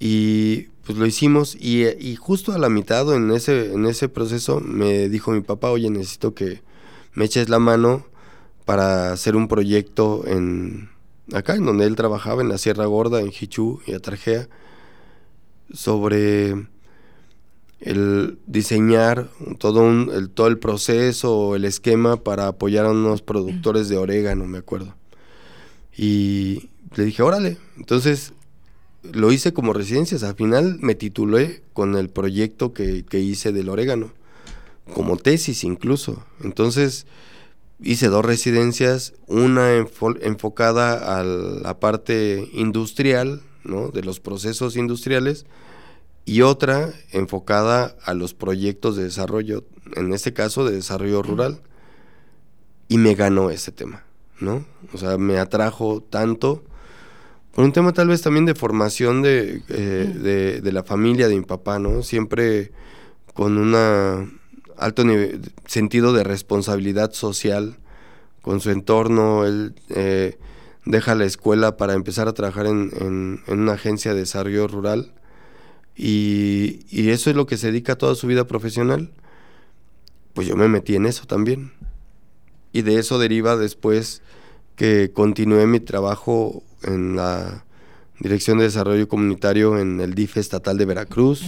Y 0.00 0.68
pues 0.84 0.98
lo 0.98 1.06
hicimos 1.06 1.56
y, 1.60 2.16
justo 2.16 2.52
a 2.52 2.58
la 2.58 2.68
mitad 2.68 3.14
en 3.14 3.30
ese, 3.30 3.72
en 3.74 3.86
ese 3.86 4.08
proceso 4.08 4.60
me 4.60 5.08
dijo 5.08 5.32
mi 5.32 5.40
papá, 5.40 5.70
oye, 5.70 5.90
necesito 5.90 6.34
que 6.34 6.62
me 7.14 7.24
eches 7.24 7.48
la 7.48 7.58
mano 7.58 8.06
para 8.64 9.12
hacer 9.12 9.34
un 9.36 9.48
proyecto 9.48 10.24
en, 10.26 10.88
acá 11.32 11.54
en 11.54 11.64
donde 11.64 11.86
él 11.86 11.96
trabajaba, 11.96 12.42
en 12.42 12.48
la 12.48 12.58
Sierra 12.58 12.86
Gorda, 12.86 13.20
en 13.20 13.28
Hichú 13.28 13.80
y 13.86 13.94
Atarjea, 13.94 14.48
sobre 15.72 16.66
el 17.80 18.38
diseñar 18.46 19.28
todo, 19.58 19.88
el, 19.88 20.30
todo 20.30 20.48
el 20.48 20.58
proceso, 20.58 21.54
el 21.54 21.64
esquema 21.64 22.16
para 22.16 22.48
apoyar 22.48 22.86
a 22.86 22.90
unos 22.90 23.22
productores 23.22 23.88
de 23.88 23.96
orégano, 23.96 24.46
me 24.46 24.58
acuerdo. 24.58 24.94
Y 25.96 26.70
le 26.96 27.04
dije, 27.04 27.22
órale. 27.22 27.58
Entonces 27.76 28.32
lo 29.02 29.30
hice 29.32 29.52
como 29.52 29.72
residencias. 29.72 30.22
Al 30.22 30.34
final 30.34 30.78
me 30.80 30.94
titulé 30.94 31.62
con 31.72 31.96
el 31.96 32.08
proyecto 32.08 32.72
que, 32.72 33.04
que 33.04 33.20
hice 33.20 33.52
del 33.52 33.68
orégano, 33.68 34.12
como 34.94 35.16
tesis 35.16 35.62
incluso. 35.64 36.24
Entonces 36.42 37.06
hice 37.80 38.08
dos 38.08 38.24
residencias, 38.24 39.14
una 39.26 39.74
enfocada 39.74 41.18
a 41.18 41.22
la 41.22 41.78
parte 41.80 42.48
industrial, 42.52 43.42
¿no? 43.64 43.88
de 43.88 44.02
los 44.02 44.20
procesos 44.20 44.76
industriales, 44.76 45.46
y 46.24 46.42
otra 46.42 46.92
enfocada 47.12 47.96
a 48.04 48.12
los 48.14 48.34
proyectos 48.34 48.96
de 48.96 49.04
desarrollo, 49.04 49.64
en 49.96 50.12
este 50.12 50.32
caso 50.32 50.64
de 50.64 50.74
desarrollo 50.74 51.22
rural. 51.22 51.62
Y 52.88 52.98
me 52.98 53.14
ganó 53.14 53.50
ese 53.50 53.72
tema, 53.72 54.04
¿no? 54.40 54.64
O 54.92 54.98
sea, 54.98 55.18
me 55.18 55.38
atrajo 55.38 56.02
tanto 56.02 56.64
por 57.58 57.64
un 57.64 57.72
tema 57.72 57.92
tal 57.92 58.08
vez 58.08 58.22
también 58.22 58.46
de 58.46 58.54
formación 58.54 59.20
de, 59.20 59.62
eh, 59.68 60.60
de, 60.62 60.72
la 60.72 60.84
familia 60.84 61.28
de 61.28 61.34
mi 61.34 61.44
papá, 61.44 61.80
¿no? 61.80 62.02
Siempre 62.02 62.70
con 63.34 63.58
un 63.58 64.38
alto 64.78 65.02
sentido 65.66 66.12
de 66.12 66.24
responsabilidad 66.24 67.12
social 67.12 67.76
con 68.42 68.60
su 68.60 68.70
entorno, 68.70 69.44
él 69.44 69.74
eh, 69.90 70.38
deja 70.84 71.14
la 71.14 71.24
escuela 71.24 71.76
para 71.76 71.94
empezar 71.94 72.28
a 72.28 72.32
trabajar 72.32 72.66
en, 72.66 72.90
en 73.46 73.60
una 73.60 73.72
agencia 73.72 74.14
de 74.14 74.20
desarrollo 74.20 74.68
rural 74.68 75.12
y, 75.98 77.10
eso 77.10 77.28
es 77.28 77.36
lo 77.36 77.46
que 77.46 77.56
se 77.56 77.66
dedica 77.66 77.96
toda 77.96 78.14
su 78.14 78.28
vida 78.28 78.46
profesional. 78.46 79.10
Pues 80.32 80.46
yo 80.46 80.56
me 80.56 80.68
metí 80.68 80.94
en 80.94 81.06
eso 81.06 81.26
también. 81.26 81.72
Y 82.72 82.82
de 82.82 83.00
eso 83.00 83.18
deriva 83.18 83.56
después 83.56 84.22
que 84.76 85.10
continué 85.12 85.66
mi 85.66 85.80
trabajo 85.80 86.62
en 86.84 87.16
la 87.16 87.64
Dirección 88.20 88.58
de 88.58 88.64
Desarrollo 88.64 89.08
Comunitario 89.08 89.78
en 89.78 90.00
el 90.00 90.14
DIF 90.14 90.36
estatal 90.36 90.78
de 90.78 90.84
Veracruz. 90.84 91.42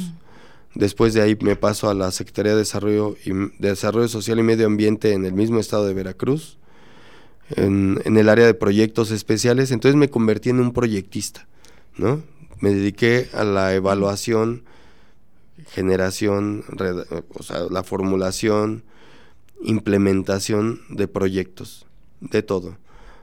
Después 0.75 1.15
de 1.15 1.23
ahí 1.23 1.37
me 1.41 1.57
paso 1.57 1.91
a 1.91 1.95
la 1.95 2.11
Secretaría 2.13 2.53
de 2.53 2.59
Desarrollo, 2.59 3.17
y, 3.25 3.33
de 3.33 3.69
Desarrollo 3.69 4.09
Social 4.09 4.39
y 4.39 4.43
Medio 4.43 4.67
Ambiente 4.67 5.13
en 5.13 5.25
el 5.25 5.33
mismo 5.33 5.59
estado 5.59 5.87
de 5.87 5.95
Veracruz, 5.95 6.59
en, 7.57 8.01
en, 8.05 8.17
el 8.17 8.29
área 8.29 8.47
de 8.47 8.55
proyectos 8.55 9.11
especiales. 9.11 9.73
Entonces 9.73 9.97
me 9.97 10.11
convertí 10.11 10.51
en 10.51 10.61
un 10.61 10.73
proyectista, 10.73 11.49
¿no? 11.97 12.23
me 12.61 12.75
dediqué 12.75 13.29
a 13.33 13.45
la 13.45 13.75
evaluación, 13.75 14.65
generación, 15.71 16.65
o 17.35 17.43
sea, 17.43 17.61
la 17.71 17.83
formulación, 17.83 18.85
implementación 19.63 20.83
de 20.91 21.09
proyectos, 21.09 21.87
de 22.21 22.43
todo. 22.43 22.77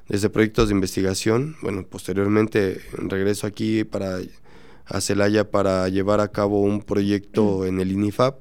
Desde 0.08 0.30
proyectos 0.30 0.70
de 0.70 0.75
investigación, 0.75 1.56
bueno, 1.62 1.84
posteriormente 1.84 2.82
regreso 2.94 3.46
aquí 3.46 3.84
para 3.84 4.20
a 4.88 5.01
Celaya 5.01 5.50
para 5.51 5.88
llevar 5.89 6.22
a 6.22 6.29
cabo 6.29 6.62
un 6.62 6.82
proyecto 6.82 7.65
en 7.65 7.79
el 7.79 7.91
INIFAP, 7.91 8.38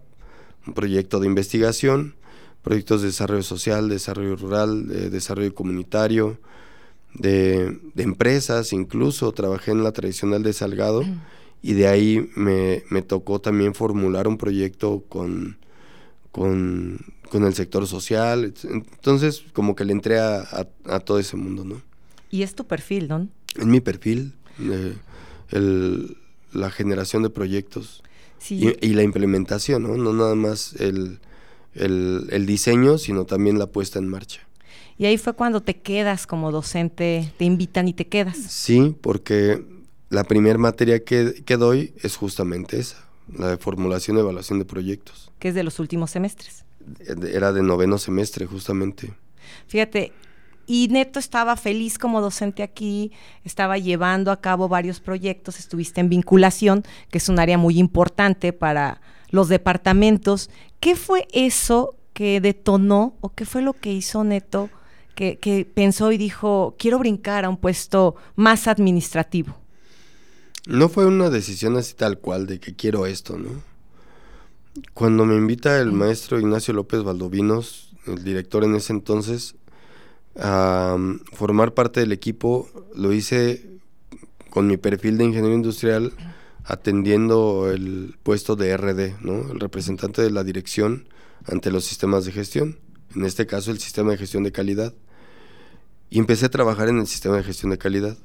un 0.67 0.75
proyecto 0.75 1.21
de 1.21 1.27
investigación, 1.27 2.15
proyectos 2.63 3.03
de 3.03 3.09
desarrollo 3.09 3.43
social, 3.43 3.89
desarrollo 3.89 4.37
rural, 4.37 4.89
de 4.89 5.11
desarrollo 5.11 5.55
comunitario, 5.55 6.39
de, 7.15 7.79
empresas, 7.97 8.73
incluso 8.73 9.33
trabajé 9.33 9.71
en 9.71 9.83
la 9.83 9.93
tradicional 9.93 10.43
de 10.43 10.53
Salgado 10.53 11.03
y 11.63 11.73
de 11.73 11.89
ahí 11.89 12.31
me, 12.37 12.83
tocó 13.03 13.41
también 13.41 13.75
formular 13.75 14.29
un 14.29 14.37
proyecto 14.37 15.05
con, 15.09 15.57
con, 16.33 17.01
el 17.33 17.55
sector 17.55 17.87
social. 17.87 18.53
Entonces, 18.65 19.45
como 19.53 19.75
que 19.75 19.85
le 19.85 19.93
entré 19.93 20.19
a, 20.19 20.69
todo 21.05 21.19
ese 21.19 21.37
mundo, 21.37 21.65
¿no? 21.65 21.81
¿Y 22.31 22.43
es 22.43 22.55
tu 22.55 22.67
perfil, 22.67 23.09
Don? 23.09 23.31
Es 23.57 23.67
mi 23.67 23.81
perfil, 23.81 24.35
eh, 24.59 24.95
la 26.57 26.71
generación 26.71 27.23
de 27.23 27.31
proyectos 27.31 28.03
y, 28.49 28.95
la 28.95 29.03
implementación, 29.03 29.83
¿no? 29.83 29.97
No 29.97 30.13
nada 30.13 30.35
más 30.35 30.75
el, 30.75 31.21
el 31.75 32.47
diseño, 32.47 32.99
sino 32.99 33.25
también 33.25 33.59
la 33.59 33.67
puesta 33.67 33.99
en 33.99 34.09
marcha. 34.09 34.47
Y 34.99 35.05
ahí 35.05 35.19
fue 35.19 35.35
cuando 35.35 35.63
te 35.63 35.77
quedas 35.77 36.27
como 36.27 36.51
docente, 36.51 37.31
te 37.37 37.45
invitan 37.45 37.87
y 37.89 37.93
te 37.93 38.07
quedas. 38.07 38.37
Sí, 38.37 38.97
porque 39.01 39.63
la 40.09 40.25
primera 40.25 40.59
materia 40.59 41.05
que, 41.05 41.43
que 41.45 41.57
doy 41.57 41.93
es 42.03 42.17
justamente 42.17 42.79
esa, 42.79 43.05
la 43.37 43.49
de 43.51 43.57
formulación 43.59 44.17
y 44.17 44.21
evaluación 44.21 44.59
de 44.59 44.65
proyectos. 44.65 45.31
Que 45.39 45.49
es 45.49 45.55
de 45.55 45.65
los 45.65 45.79
últimos 45.81 46.11
semestres. 46.11 46.65
Era 47.05 47.53
de 47.53 47.63
noveno 47.63 47.99
semestre, 47.99 48.47
justamente. 48.47 49.13
Fíjate, 49.67 50.13
y 50.67 50.89
Neto 50.89 51.19
estaba 51.19 51.57
feliz 51.57 51.99
como 51.99 52.21
docente 52.21 52.63
aquí, 52.63 53.13
estaba 53.45 53.79
llevando 53.79 54.31
a 54.31 54.41
cabo 54.41 54.69
varios 54.69 55.01
proyectos, 55.01 55.59
estuviste 55.59 56.01
en 56.01 56.09
vinculación, 56.09 56.83
que 57.11 57.19
es 57.19 57.29
un 57.29 57.39
área 57.39 57.57
muy 57.57 57.79
importante 57.79 58.53
para 58.53 59.01
los 59.31 59.49
departamentos. 59.49 60.51
¿Qué 60.81 60.97
fue 60.97 61.29
eso 61.33 61.95
que 62.13 62.41
detonó 62.41 63.15
o 63.21 63.31
qué 63.31 63.45
fue 63.45 63.63
lo 63.63 63.73
que 63.75 63.93
hizo 63.93 64.25
Neto 64.25 64.71
que, 65.15 65.69
pensó 65.75 66.13
y 66.13 66.19
dijo, 66.19 66.77
quiero 66.79 66.99
brincar 66.99 67.45
a 67.45 67.49
un 67.49 67.57
puesto 67.57 68.17
más 68.35 68.69
administrativo? 68.69 69.57
No 70.67 70.89
fue 70.89 71.07
una 71.07 71.31
decisión 71.31 71.77
así 71.77 71.95
tal 71.95 72.19
cual 72.19 72.47
de 72.47 72.61
que 72.61 72.75
quiero 72.75 73.07
esto, 73.07 73.39
¿no? 73.39 73.51
Cuando 74.93 75.25
me 75.25 75.37
invita 75.37 75.79
el 75.81 75.93
maestro 75.93 76.39
Ignacio 76.39 76.75
López 76.75 77.03
Valdovinos, 77.03 77.95
el 78.07 78.23
director 78.25 78.63
en 78.65 78.75
ese 78.75 78.93
entonces, 78.93 79.55
a 80.39 80.97
formar 81.33 81.75
parte 81.75 82.01
del 82.01 82.13
equipo, 82.13 82.69
lo 82.95 83.13
hice 83.13 83.77
con 84.51 84.67
mi 84.67 84.77
perfil 84.77 85.19
de 85.19 85.25
ingeniero 85.25 85.55
industrial, 85.55 86.13
atendiendo 86.65 87.71
el 87.71 88.17
puesto 88.23 88.57
de 88.57 88.77
RD, 88.77 89.21
¿no? 89.21 89.53
El 89.53 89.61
representante 89.61 90.23
de 90.23 90.31
la 90.31 90.45
dirección 90.45 91.09
ante 91.45 91.71
los 91.71 91.85
sistemas 91.85 92.25
de 92.25 92.33
gestión, 92.33 92.79
en 93.15 93.25
este 93.25 93.47
caso 93.47 93.71
el 93.71 93.79
sistema 93.79 94.13
de 94.13 94.19
gestión 94.19 94.43
de 94.43 94.53
calidad. 94.53 94.95
Y 96.11 96.19
empecé 96.19 96.47
a 96.47 96.51
trabajar 96.51 96.89
en 96.89 96.99
el 96.99 97.07
sistema 97.07 97.37
de 97.37 97.45
gestión 97.45 97.71
de 97.71 97.79
calidad. 97.79 98.17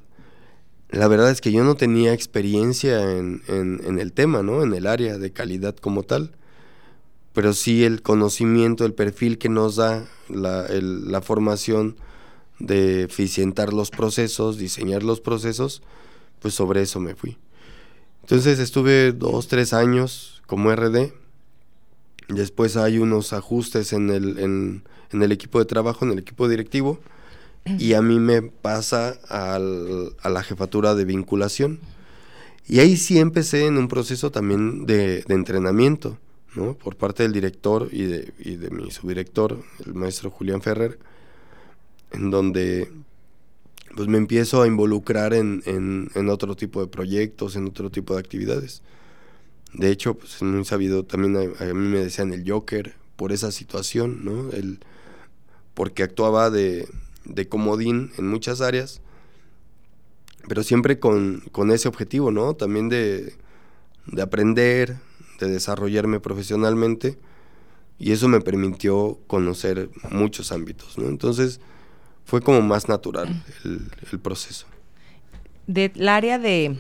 La 0.89 1.07
verdad 1.07 1.31
es 1.31 1.39
que 1.39 1.51
yo 1.51 1.63
no 1.63 1.75
tenía 1.75 2.13
experiencia 2.13 3.01
en, 3.17 3.41
el 3.99 4.11
tema, 4.13 4.43
¿no? 4.43 4.61
En 4.61 4.73
el 4.73 4.87
área 4.87 5.17
de 5.17 5.31
calidad 5.31 5.75
como 5.75 6.03
tal. 6.03 6.31
Pero 7.33 7.53
sí 7.53 7.83
el 7.83 8.01
conocimiento, 8.01 8.85
el 8.85 8.93
perfil 8.93 9.37
que 9.37 9.49
nos 9.49 9.77
da 9.77 10.05
la, 10.29 10.67
la 10.69 11.21
formación 11.21 11.95
de 12.59 13.03
eficientar 13.03 13.73
los 13.73 13.89
procesos, 13.89 14.57
diseñar 14.57 15.03
los 15.03 15.21
procesos, 15.21 15.81
pues 16.39 16.53
sobre 16.53 16.81
eso 16.81 16.99
me 16.99 17.15
fui. 17.15 17.37
Entonces 18.21 18.59
estuve 18.59 19.13
dos, 19.13 19.47
tres 19.47 19.73
años 19.73 20.41
como 20.45 20.73
RD. 20.75 21.13
Después 22.27 22.77
hay 22.77 22.97
unos 22.97 23.33
ajustes 23.33 23.93
en 23.93 24.09
el, 24.09 24.39
en, 24.39 24.83
en 25.11 25.23
el 25.23 25.31
equipo 25.31 25.59
de 25.59 25.65
trabajo, 25.65 26.05
en 26.05 26.11
el 26.11 26.19
equipo 26.19 26.47
directivo 26.47 26.99
y 27.65 27.93
a 27.93 28.01
mí 28.01 28.19
me 28.19 28.41
pasa 28.41 29.19
al, 29.29 30.15
a 30.21 30.29
la 30.29 30.43
jefatura 30.43 30.95
de 30.95 31.05
vinculación. 31.05 31.79
Y 32.67 32.79
ahí 32.79 32.97
sí 32.97 33.19
empecé 33.19 33.65
en 33.65 33.77
un 33.77 33.87
proceso 33.87 34.31
también 34.31 34.85
de, 34.85 35.23
entrenamiento, 35.29 36.17
¿no? 36.55 36.73
Por 36.75 36.95
parte 36.95 37.23
del 37.23 37.31
director 37.31 37.89
y 37.91 38.03
de, 38.03 38.33
y 38.39 38.55
de 38.55 38.69
mi 38.69 38.91
subdirector, 38.91 39.63
el 39.85 39.93
maestro 39.93 40.29
Julián 40.29 40.61
Ferrer, 40.61 40.99
en 42.11 42.29
donde 42.29 42.91
pues 43.95 44.07
me 44.07 44.17
empiezo 44.17 44.61
a 44.61 44.67
involucrar 44.67 45.33
en, 45.33 45.61
en, 45.65 46.29
otro 46.29 46.55
tipo 46.55 46.81
de 46.81 46.87
proyectos, 46.87 47.55
en 47.55 47.67
otro 47.67 47.89
tipo 47.89 48.13
de 48.13 48.21
actividades. 48.21 48.81
De 49.73 49.89
hecho, 49.89 50.13
pues 50.13 50.41
es 50.41 50.67
sabido, 50.67 51.03
también 51.03 51.53
a, 51.59 51.65
mí 51.65 51.87
me 51.87 51.99
decían 51.99 52.33
el 52.33 52.49
Joker 52.49 52.95
por 53.15 53.31
esa 53.31 53.51
situación, 53.51 54.23
¿no? 54.23 54.49
El, 54.51 54.79
porque 55.73 56.03
actuaba 56.03 56.49
de, 56.49 56.87
de 57.25 57.47
comodín 57.47 58.11
en 58.17 58.27
muchas 58.27 58.61
áreas, 58.61 59.01
pero 60.47 60.63
siempre 60.63 60.99
con, 60.99 61.43
ese 61.71 61.87
objetivo, 61.87 62.31
¿no? 62.31 62.55
También 62.55 62.89
de, 62.89 63.33
aprender, 64.21 64.97
de 65.45 65.51
desarrollarme 65.51 66.19
profesionalmente, 66.19 67.17
y 67.99 68.11
eso 68.11 68.27
me 68.27 68.41
permitió 68.41 69.19
conocer 69.27 69.89
muchos 70.09 70.51
ámbitos, 70.51 70.97
¿no? 70.97 71.07
Entonces 71.07 71.59
fue 72.25 72.41
como 72.41 72.61
más 72.61 72.89
natural 72.89 73.43
el, 73.63 74.19
proceso. 74.19 74.65
Del 75.67 76.07
área 76.09 76.39
de, 76.39 76.79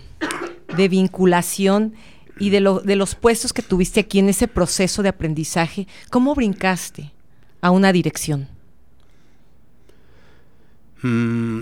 de 0.75 0.87
vinculación 0.87 1.93
y 2.39 2.49
de, 2.49 2.59
lo, 2.59 2.79
de 2.79 2.95
los 2.95 3.13
puestos 3.13 3.53
que 3.53 3.61
tuviste 3.61 3.99
aquí 3.99 4.19
en 4.19 4.29
ese 4.29 4.47
proceso 4.47 5.03
de 5.03 5.09
aprendizaje, 5.09 5.87
¿cómo 6.09 6.33
brincaste 6.33 7.11
a 7.61 7.69
una 7.69 7.93
dirección? 7.93 8.47
Mm, 11.03 11.61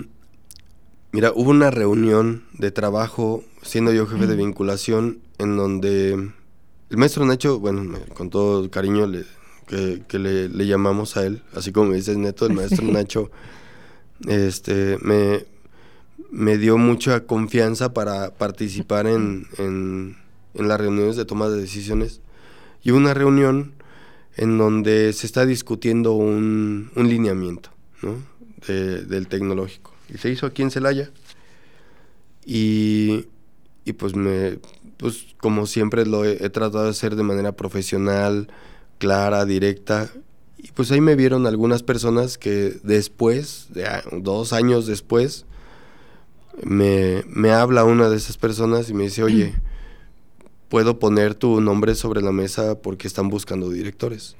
mira, 1.12 1.32
hubo 1.34 1.50
una 1.50 1.70
reunión 1.70 2.44
de 2.54 2.70
trabajo, 2.70 3.44
siendo 3.62 3.92
yo 3.92 4.06
jefe 4.06 4.26
de 4.26 4.36
vinculación, 4.36 5.20
en 5.38 5.56
donde 5.56 6.32
el 6.90 6.96
maestro 6.96 7.24
Nacho, 7.24 7.60
bueno, 7.60 7.98
con 8.14 8.30
todo 8.30 8.68
cariño 8.68 9.06
le, 9.06 9.24
que, 10.08 10.18
le, 10.18 10.66
llamamos 10.66 11.16
a 11.16 11.24
él, 11.24 11.42
así 11.54 11.70
como 11.70 11.90
me 11.90 11.96
dices 11.96 12.16
Neto, 12.16 12.46
el 12.46 12.52
maestro 12.52 12.84
Nacho, 12.90 13.30
este, 14.26 14.98
me, 15.00 15.46
me 16.30 16.58
dio 16.58 16.76
mucha 16.78 17.20
confianza 17.20 17.94
para 17.94 18.34
participar 18.34 19.06
en, 19.06 19.46
en, 19.58 20.16
las 20.54 20.80
reuniones 20.80 21.14
de 21.14 21.24
toma 21.24 21.48
de 21.48 21.60
decisiones. 21.60 22.20
Y 22.82 22.90
una 22.90 23.14
reunión 23.14 23.74
en 24.36 24.58
donde 24.58 25.12
se 25.12 25.26
está 25.26 25.46
discutiendo 25.46 26.12
un, 26.14 26.90
un 26.96 27.08
lineamiento 27.08 27.70
del 28.66 29.28
tecnológico. 29.28 29.92
Y 30.12 30.18
se 30.18 30.28
hizo 30.30 30.46
aquí 30.46 30.62
en 30.62 30.70
Celaya. 30.72 31.10
Y, 32.44 33.26
y 33.84 33.92
pues 33.92 34.16
me 34.16 34.58
pues 35.00 35.34
como 35.38 35.66
siempre 35.66 36.04
lo 36.04 36.24
he, 36.24 36.50
tratado 36.50 36.84
de 36.84 36.90
hacer 36.90 37.16
de 37.16 37.22
manera 37.22 37.52
profesional, 37.52 38.48
clara, 38.98 39.46
directa. 39.46 40.10
Y 40.58 40.72
pues 40.72 40.92
ahí 40.92 41.00
me 41.00 41.16
vieron 41.16 41.46
algunas 41.46 41.82
personas 41.82 42.36
que 42.36 42.78
después, 42.82 43.68
de, 43.70 43.88
dos 44.20 44.52
años 44.52 44.86
después, 44.86 45.46
me, 46.62 47.24
me 47.26 47.50
habla 47.50 47.84
una 47.84 48.10
de 48.10 48.16
esas 48.16 48.36
personas 48.36 48.90
y 48.90 48.94
me 48.94 49.04
dice, 49.04 49.22
oye, 49.22 49.54
puedo 50.68 50.98
poner 50.98 51.34
tu 51.34 51.62
nombre 51.62 51.94
sobre 51.94 52.20
la 52.20 52.32
mesa 52.32 52.80
porque 52.82 53.08
están 53.08 53.30
buscando 53.30 53.70
directores. 53.70 54.36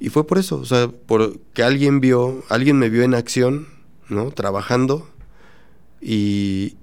Y 0.00 0.08
fue 0.08 0.26
por 0.26 0.38
eso, 0.38 0.56
o 0.56 0.64
sea, 0.64 0.90
porque 1.06 1.62
alguien 1.62 2.00
vio, 2.00 2.42
alguien 2.48 2.80
me 2.80 2.88
vio 2.88 3.04
en 3.04 3.14
acción, 3.14 3.68
¿no? 4.08 4.32
Trabajando 4.32 5.08
y, 6.00 6.74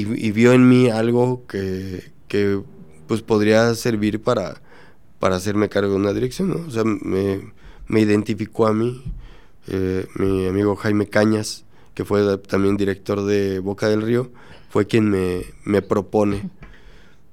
y, 0.00 0.30
vio 0.32 0.52
en 0.52 0.68
mí 0.68 0.90
algo 0.90 1.46
que, 1.46 2.12
que, 2.28 2.60
pues 3.06 3.22
podría 3.22 3.74
servir 3.74 4.20
para, 4.20 4.60
para 5.18 5.36
hacerme 5.36 5.68
cargo 5.68 5.92
de 5.92 5.96
una 5.96 6.12
dirección, 6.12 6.50
¿no? 6.50 6.66
O 6.66 6.70
sea, 6.70 6.84
me, 6.84 7.52
me 7.86 8.00
identificó 8.00 8.66
a 8.66 8.74
mí, 8.74 9.02
eh, 9.68 10.06
mi 10.16 10.46
amigo 10.46 10.76
Jaime 10.76 11.08
Cañas, 11.08 11.64
que 11.94 12.04
fue 12.04 12.36
también 12.38 12.76
director 12.76 13.24
de 13.24 13.60
Boca 13.60 13.88
del 13.88 14.02
Río, 14.02 14.30
fue 14.68 14.86
quien 14.86 15.08
me, 15.08 15.42
me 15.64 15.80
propone. 15.80 16.50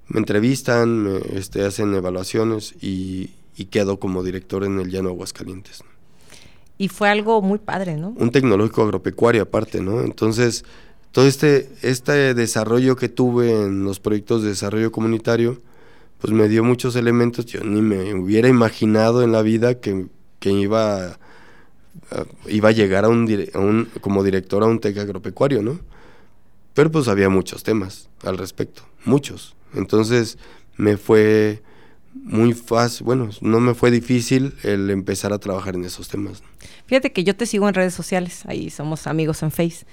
Me 0.08 0.20
entrevistan, 0.20 1.04
me, 1.04 1.18
este, 1.38 1.66
hacen 1.66 1.94
evaluaciones 1.94 2.76
y, 2.82 3.32
y 3.58 3.66
quedo 3.66 4.00
como 4.00 4.24
director 4.24 4.64
en 4.64 4.80
el 4.80 4.90
Llano 4.90 5.10
Aguascalientes. 5.10 5.84
Y 6.78 6.88
fue 6.88 7.10
algo 7.10 7.42
muy 7.42 7.60
padre, 7.60 7.98
¿no? 7.98 8.14
Un 8.18 8.32
tecnológico 8.32 8.84
agropecuario 8.84 9.42
aparte, 9.44 9.82
¿no? 9.82 10.02
Entonces, 10.02 10.66
todo 11.14 11.28
este, 11.28 11.70
este 11.84 12.34
desarrollo 12.34 12.96
que 12.96 13.08
tuve 13.08 13.52
en 13.52 13.84
los 13.84 14.00
proyectos 14.00 14.42
de 14.42 14.50
desarrollo 14.50 14.92
comunitario, 14.92 15.62
pues 16.20 16.34
me 16.34 16.50
dio 16.50 16.64
muchos 16.64 16.96
elementos, 16.96 17.46
yo 17.46 17.64
ni 17.64 17.82
me 17.82 18.16
hubiera 18.16 18.48
imaginado 18.48 19.22
en 19.22 19.32
la 19.32 19.44
vida 19.44 19.80
que, 19.80 20.08
iba, 20.44 21.06
a, 21.06 21.18
iba 22.48 22.70
a 22.70 22.72
llegar 22.72 23.06
a 23.06 23.10
un, 23.10 23.90
como 24.02 24.24
director 24.24 24.64
a 24.64 24.66
un 24.66 24.80
TEC 24.80 24.98
agropecuario, 24.98 25.62
¿no? 25.62 25.80
Pero 26.74 26.90
pues 26.92 27.08
había 27.08 27.30
muchos 27.30 27.62
temas 27.62 28.10
al 28.24 28.40
respecto, 28.40 28.82
muchos. 29.06 29.56
Entonces 29.76 30.40
me 30.78 30.98
fue 30.98 31.62
muy 32.16 32.54
fácil, 32.54 33.06
bueno, 33.06 33.30
no 33.42 33.60
me 33.60 33.76
fue 33.76 33.92
difícil 33.92 34.56
el 34.64 34.90
empezar 34.90 35.32
a 35.32 35.38
trabajar 35.38 35.76
en 35.76 35.86
esos 35.86 36.08
temas. 36.08 36.42
Fíjate 36.88 37.12
que 37.12 37.24
yo 37.24 37.36
te 37.36 37.46
sigo 37.46 37.68
en 37.68 37.76
redes 37.76 37.94
sociales, 37.94 38.42
ahí 38.48 38.72
somos 38.72 39.06
amigos 39.06 39.44
en 39.44 39.52
Face. 39.52 39.86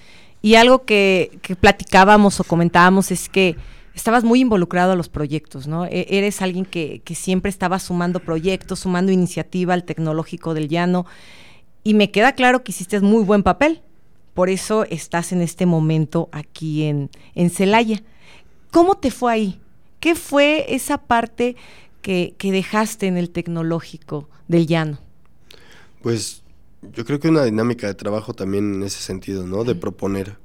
Y 0.43 0.55
algo 0.55 0.85
que, 0.85 1.39
platicábamos 1.61 2.41
o 2.41 2.45
comentábamos 2.45 3.11
es 3.11 3.29
que 3.29 3.57
estabas 3.95 4.25
muy 4.25 4.41
involucrado 4.41 4.93
a 4.93 4.97
los 4.97 5.09
proyectos, 5.09 5.67
¿no? 5.67 5.85
E, 5.85 6.07
eres 6.09 6.41
alguien 6.41 6.65
que, 6.65 7.03
siempre 7.15 7.51
estaba 7.51 7.79
sumando 7.79 8.21
proyectos, 8.21 8.81
sumando 8.81 9.13
iniciativa 9.13 9.75
al 9.75 9.85
tecnológico 9.85 10.55
del 10.55 10.69
llano. 10.69 11.07
Y 11.85 11.95
me 11.95 12.11
queda 12.11 12.33
claro 12.33 12.63
que 12.63 12.73
hiciste 12.73 13.01
muy 13.01 13.25
buen 13.25 13.43
papel. 13.43 13.83
Por 14.35 14.49
eso 14.49 14.85
estás 14.85 15.33
en 15.33 15.43
este 15.43 15.67
momento 15.67 16.29
aquí 16.33 16.85
en, 16.85 17.11
en 17.35 17.51
Celaya. 17.51 18.03
¿Cómo 18.71 18.95
te 18.95 19.11
fue 19.11 19.33
ahí? 19.33 19.61
¿Qué 19.99 20.15
fue 20.15 20.75
esa 20.75 20.99
parte 20.99 21.57
que, 22.01 22.35
que 22.39 22.53
dejaste 22.53 23.07
en 23.07 23.19
el 23.19 23.31
tecnológico 23.31 24.29
del 24.49 24.67
llano? 24.67 24.99
Pues 26.03 26.43
yo 26.83 27.05
creo 27.05 27.21
que 27.21 27.29
una 27.29 27.45
dinámica 27.45 27.87
de 27.87 27.95
trabajo 27.95 28.35
también 28.35 28.75
en 28.75 28.83
ese 28.83 29.03
sentido, 29.03 29.47
¿no? 29.47 29.65
De 29.65 29.75
proponer. 29.75 30.39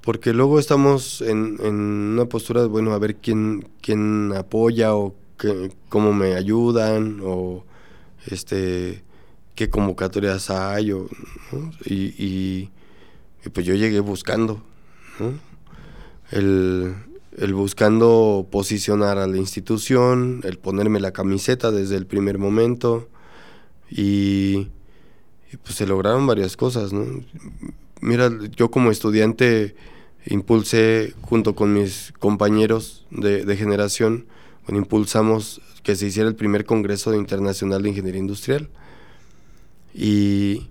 Porque 0.00 0.32
luego 0.32 0.58
estamos 0.58 1.20
en, 1.20 1.58
en, 1.62 1.74
una 1.74 2.26
postura 2.26 2.62
de, 2.62 2.68
bueno, 2.68 2.92
a 2.92 2.98
ver 2.98 3.16
quién, 3.16 3.68
quién 3.82 4.32
apoya 4.34 4.94
o 4.94 5.14
cómo 5.88 6.12
me 6.12 6.34
ayudan 6.34 7.20
o 7.22 7.64
este 8.26 9.02
qué 9.54 9.70
convocatorias 9.70 10.50
hay 10.50 10.92
o, 10.92 11.08
y, 11.84 12.70
pues 13.52 13.66
yo 13.66 13.74
llegué 13.74 13.98
buscando, 13.98 14.62
el, 16.30 16.94
el 17.36 17.54
buscando 17.54 18.46
posicionar 18.52 19.18
a 19.18 19.26
la 19.26 19.36
institución, 19.36 20.42
el 20.44 20.58
ponerme 20.58 21.00
la 21.00 21.12
camiseta 21.12 21.72
desde 21.72 21.96
el 21.96 22.06
primer 22.06 22.38
momento 22.38 23.08
y 23.90 24.68
y 25.52 25.56
pues 25.56 25.76
se 25.76 25.86
lograron 25.86 26.26
varias 26.26 26.56
cosas, 26.56 26.92
¿no? 26.92 27.22
Mira, 28.00 28.30
yo 28.54 28.70
como 28.70 28.90
estudiante 28.90 29.74
impulsé 30.26 31.14
junto 31.22 31.54
con 31.54 31.72
mis 31.72 32.12
compañeros 32.18 33.06
de, 33.10 33.56
generación, 33.56 34.26
bueno, 34.66 34.78
impulsamos 34.78 35.60
que 35.82 35.96
se 35.96 36.06
hiciera 36.06 36.28
el 36.28 36.34
primer 36.34 36.64
Congreso 36.64 37.14
Internacional 37.14 37.82
de 37.82 37.88
Ingeniería 37.88 38.20
Industrial. 38.20 38.68
Y, 39.94 40.68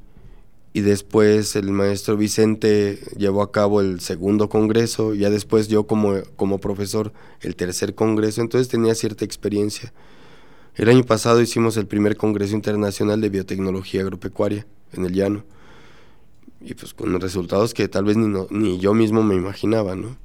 y 0.74 0.82
después 0.82 1.56
el 1.56 1.72
maestro 1.72 2.16
Vicente 2.16 3.00
llevó 3.18 3.42
a 3.42 3.52
cabo 3.52 3.82
el 3.82 4.00
segundo 4.00 4.48
congreso, 4.48 5.16
ya 5.16 5.30
después 5.30 5.68
yo 5.68 5.88
como, 5.88 6.22
como 6.36 6.60
profesor 6.60 7.12
el 7.42 7.56
tercer 7.56 7.96
congreso, 7.96 8.42
entonces 8.42 8.68
tenía 8.68 8.94
cierta 8.94 9.26
experiencia. 9.26 9.92
El 10.78 10.90
año 10.90 11.04
pasado 11.04 11.42
hicimos 11.42 11.76
el 11.78 11.88
primer 11.88 12.18
Congreso 12.18 12.54
Internacional 12.54 13.20
de 13.20 13.30
Biotecnología 13.30 14.02
Agropecuaria 14.02 14.68
en 14.94 15.06
el 15.06 15.14
llano. 15.14 15.44
Y 16.62 16.76
pues 16.76 16.94
con 16.94 17.20
resultados 17.20 17.74
que 17.74 17.88
tal 17.88 18.06
vez 18.06 18.16
ni, 18.16 18.28
ni 18.52 18.80
yo 18.80 18.94
mismo 18.94 19.24
me 19.24 19.34
imaginaba, 19.34 19.96
¿no? 19.96 20.18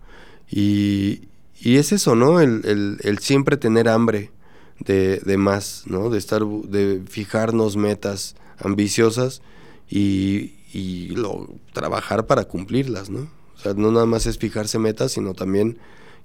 Y, 0.51 1.23
y 1.59 1.77
es 1.77 1.93
eso, 1.93 2.15
¿no? 2.15 2.39
El, 2.41 2.99
el, 3.03 3.19
siempre 3.21 3.57
tener 3.57 3.89
hambre 3.89 4.31
de, 4.79 5.21
de, 5.21 5.37
más, 5.39 5.85
¿no? 5.87 6.11
De 6.11 6.19
estar, 6.19 6.45
de 6.45 7.03
fijarnos 7.09 7.77
metas 7.77 8.37
ambiciosas 8.59 9.41
y, 9.89 10.53
y 10.75 11.09
lo, 11.15 11.49
trabajar 11.73 12.27
para 12.27 12.45
cumplirlas, 12.45 13.09
¿no? 13.09 13.21
O 13.57 13.59
sea, 13.59 13.73
no 13.73 13.91
nada 13.91 14.05
más 14.05 14.27
es 14.27 14.37
fijarse 14.37 14.79
metas, 14.79 15.13
sino 15.13 15.33
también 15.33 15.79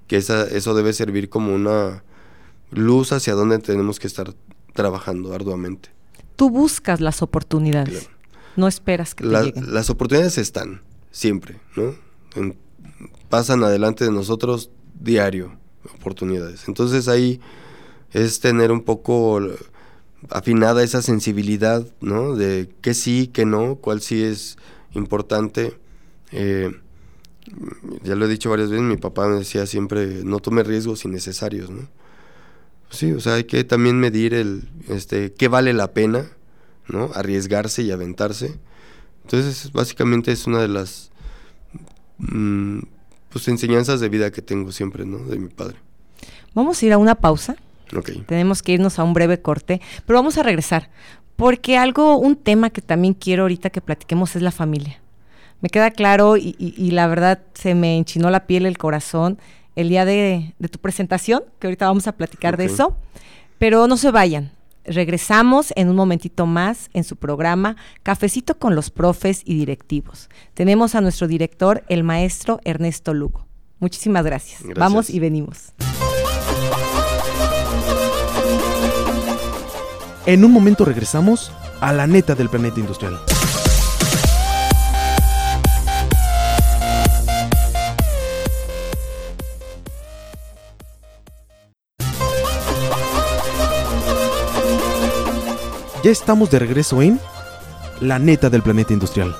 que 0.06 0.18
esa, 0.18 0.46
eso 0.46 0.74
debe 0.74 0.92
servir 0.92 1.30
como 1.30 1.54
una 1.54 2.02
luz 2.70 3.12
hacia 3.12 3.34
donde 3.34 3.58
tenemos 3.58 3.98
que 3.98 4.06
estar 4.06 4.34
trabajando 4.74 5.34
arduamente. 5.34 5.90
Tú 6.36 6.50
buscas 6.50 7.00
las 7.00 7.22
oportunidades, 7.22 8.08
no 8.56 8.68
esperas 8.68 9.14
que 9.14 9.24
te 9.24 9.30
lleguen. 9.30 9.74
Las 9.74 9.90
oportunidades 9.90 10.38
están, 10.38 10.82
siempre, 11.10 11.58
¿no? 11.76 11.94
pasan 13.28 13.62
adelante 13.64 14.04
de 14.04 14.12
nosotros 14.12 14.70
diario, 15.00 15.52
oportunidades. 15.94 16.68
Entonces 16.68 17.08
ahí 17.08 17.40
es 18.12 18.40
tener 18.40 18.70
un 18.72 18.82
poco 18.82 19.40
afinada 20.30 20.82
esa 20.82 21.02
sensibilidad, 21.02 21.86
¿no? 22.00 22.34
De 22.34 22.70
qué 22.80 22.94
sí, 22.94 23.30
qué 23.32 23.44
no, 23.44 23.76
cuál 23.76 24.00
sí 24.00 24.22
es 24.22 24.56
importante. 24.94 25.74
Eh, 26.32 26.70
ya 28.02 28.14
lo 28.14 28.26
he 28.26 28.28
dicho 28.28 28.50
varias 28.50 28.70
veces, 28.70 28.84
mi 28.84 28.96
papá 28.96 29.28
me 29.28 29.38
decía 29.38 29.66
siempre, 29.66 30.22
no 30.24 30.38
tome 30.40 30.62
riesgos 30.62 31.04
innecesarios, 31.04 31.70
¿no? 31.70 31.88
Sí, 32.90 33.12
o 33.12 33.20
sea, 33.20 33.34
hay 33.34 33.44
que 33.44 33.64
también 33.64 34.00
medir 34.00 34.34
el, 34.34 34.68
este, 34.88 35.32
qué 35.32 35.48
vale 35.48 35.72
la 35.72 35.92
pena, 35.92 36.26
¿no? 36.86 37.10
Arriesgarse 37.14 37.82
y 37.82 37.90
aventarse. 37.90 38.58
Entonces, 39.24 39.72
básicamente 39.72 40.32
es 40.32 40.46
una 40.46 40.60
de 40.60 40.68
las 40.68 41.10
mm, 42.18 42.80
pues, 43.28 43.48
enseñanzas 43.48 44.00
de 44.00 44.08
vida 44.08 44.30
que 44.30 44.40
tengo 44.40 44.72
siempre, 44.72 45.04
¿no? 45.04 45.18
De 45.18 45.38
mi 45.38 45.48
padre. 45.48 45.76
Vamos 46.54 46.82
a 46.82 46.86
ir 46.86 46.92
a 46.92 46.98
una 46.98 47.14
pausa. 47.14 47.56
Okay. 47.94 48.22
Tenemos 48.26 48.62
que 48.62 48.72
irnos 48.72 48.98
a 48.98 49.04
un 49.04 49.12
breve 49.12 49.40
corte, 49.40 49.80
pero 50.06 50.18
vamos 50.18 50.36
a 50.36 50.42
regresar, 50.42 50.90
porque 51.36 51.78
algo, 51.78 52.18
un 52.18 52.36
tema 52.36 52.68
que 52.68 52.82
también 52.82 53.14
quiero 53.14 53.44
ahorita 53.44 53.70
que 53.70 53.80
platiquemos 53.80 54.36
es 54.36 54.42
la 54.42 54.50
familia. 54.50 55.00
Me 55.62 55.70
queda 55.70 55.90
claro 55.90 56.36
y, 56.36 56.54
y 56.58 56.90
la 56.90 57.06
verdad 57.06 57.40
se 57.54 57.74
me 57.74 57.96
enchinó 57.96 58.30
la 58.30 58.46
piel, 58.46 58.66
el 58.66 58.76
corazón 58.76 59.38
el 59.78 59.88
día 59.88 60.04
de, 60.04 60.54
tu 60.72 60.80
presentación, 60.80 61.44
que 61.60 61.68
ahorita 61.68 61.86
vamos 61.86 62.08
a 62.08 62.12
platicar 62.12 62.56
de 62.56 62.64
eso. 62.64 62.96
Pero 63.58 63.86
no 63.86 63.96
se 63.96 64.10
vayan. 64.10 64.50
Regresamos 64.84 65.72
en 65.76 65.88
un 65.88 65.94
momentito 65.94 66.46
más 66.46 66.90
en 66.94 67.04
su 67.04 67.14
programa 67.14 67.76
Cafecito 68.02 68.58
con 68.58 68.74
los 68.74 68.90
profes 68.90 69.42
y 69.44 69.54
directivos. 69.54 70.30
Tenemos 70.54 70.96
a 70.96 71.00
nuestro 71.00 71.28
director, 71.28 71.84
el 71.88 72.02
maestro 72.02 72.60
Ernesto 72.64 73.14
Lugo. 73.14 73.46
Muchísimas 73.78 74.24
gracias. 74.24 74.62
Vamos 74.74 75.10
y 75.10 75.20
venimos. 75.20 75.72
En 80.26 80.44
un 80.44 80.50
momento 80.50 80.84
regresamos 80.84 81.52
a 81.80 81.92
la 81.92 82.08
neta 82.08 82.34
del 82.34 82.48
planeta 82.48 82.80
industrial. 82.80 83.20
Ya 96.04 96.12
estamos 96.12 96.48
de 96.52 96.60
regreso 96.60 97.02
en 97.02 97.18
La 98.00 98.20
neta 98.20 98.50
del 98.50 98.62
planeta 98.62 98.92
industrial. 98.92 99.34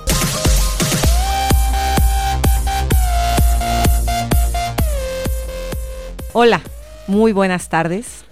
Hola, 6.33 6.61
muy 7.07 7.31
buenas 7.31 7.69
tardes. 7.69 8.25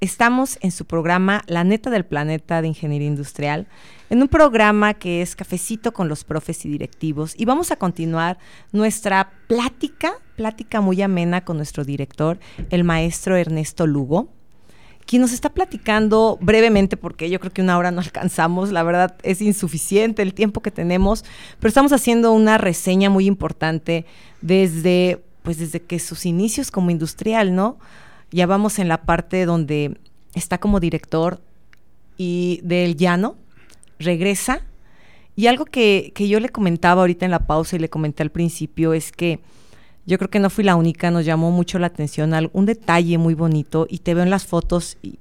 Estamos 0.00 0.56
en 0.60 0.70
su 0.70 0.84
programa 0.84 1.42
La 1.48 1.64
neta 1.64 1.90
del 1.90 2.04
planeta 2.04 2.62
de 2.62 2.68
Ingeniería 2.68 3.08
Industrial, 3.08 3.66
en 4.08 4.22
un 4.22 4.28
programa 4.28 4.94
que 4.94 5.20
es 5.20 5.34
cafecito 5.34 5.92
con 5.92 6.08
los 6.08 6.22
profes 6.22 6.64
y 6.64 6.68
directivos. 6.68 7.34
Y 7.36 7.44
vamos 7.44 7.72
a 7.72 7.76
continuar 7.76 8.38
nuestra 8.70 9.32
plática, 9.48 10.12
plática 10.36 10.80
muy 10.80 11.02
amena 11.02 11.44
con 11.44 11.56
nuestro 11.56 11.84
director, 11.84 12.38
el 12.70 12.84
maestro 12.84 13.36
Ernesto 13.36 13.88
Lugo 13.88 14.28
quien 15.06 15.22
nos 15.22 15.32
está 15.32 15.50
platicando 15.50 16.38
brevemente, 16.40 16.96
porque 16.96 17.28
yo 17.30 17.38
creo 17.40 17.52
que 17.52 17.62
una 17.62 17.78
hora 17.78 17.90
no 17.90 18.00
alcanzamos, 18.02 18.72
la 18.72 18.82
verdad 18.82 19.16
es 19.22 19.40
insuficiente 19.40 20.22
el 20.22 20.34
tiempo 20.34 20.60
que 20.60 20.70
tenemos, 20.70 21.24
pero 21.58 21.68
estamos 21.68 21.92
haciendo 21.92 22.32
una 22.32 22.58
reseña 22.58 23.10
muy 23.10 23.26
importante 23.26 24.06
desde, 24.40 25.22
pues 25.42 25.58
desde 25.58 25.80
que 25.80 25.98
sus 25.98 26.26
inicios 26.26 26.70
como 26.70 26.90
industrial, 26.90 27.54
¿no? 27.54 27.78
Ya 28.30 28.46
vamos 28.46 28.78
en 28.78 28.88
la 28.88 29.02
parte 29.02 29.44
donde 29.46 29.98
está 30.34 30.58
como 30.58 30.80
director 30.80 31.40
y 32.16 32.60
del 32.62 32.96
llano, 32.96 33.36
regresa. 33.98 34.62
Y 35.36 35.48
algo 35.48 35.64
que, 35.64 36.12
que 36.14 36.28
yo 36.28 36.38
le 36.40 36.48
comentaba 36.48 37.02
ahorita 37.02 37.24
en 37.24 37.32
la 37.32 37.46
pausa 37.46 37.76
y 37.76 37.80
le 37.80 37.88
comenté 37.88 38.22
al 38.22 38.30
principio 38.30 38.92
es 38.92 39.10
que 39.10 39.40
yo 40.06 40.18
creo 40.18 40.30
que 40.30 40.38
no 40.38 40.50
fui 40.50 40.64
la 40.64 40.76
única, 40.76 41.10
nos 41.10 41.24
llamó 41.24 41.50
mucho 41.50 41.78
la 41.78 41.86
atención 41.86 42.32
un 42.52 42.66
detalle 42.66 43.16
muy 43.18 43.34
bonito 43.34 43.86
y 43.88 43.98
te 43.98 44.14
veo 44.14 44.22
en 44.22 44.30
las 44.30 44.46
fotos 44.46 44.98
y, 45.02 45.18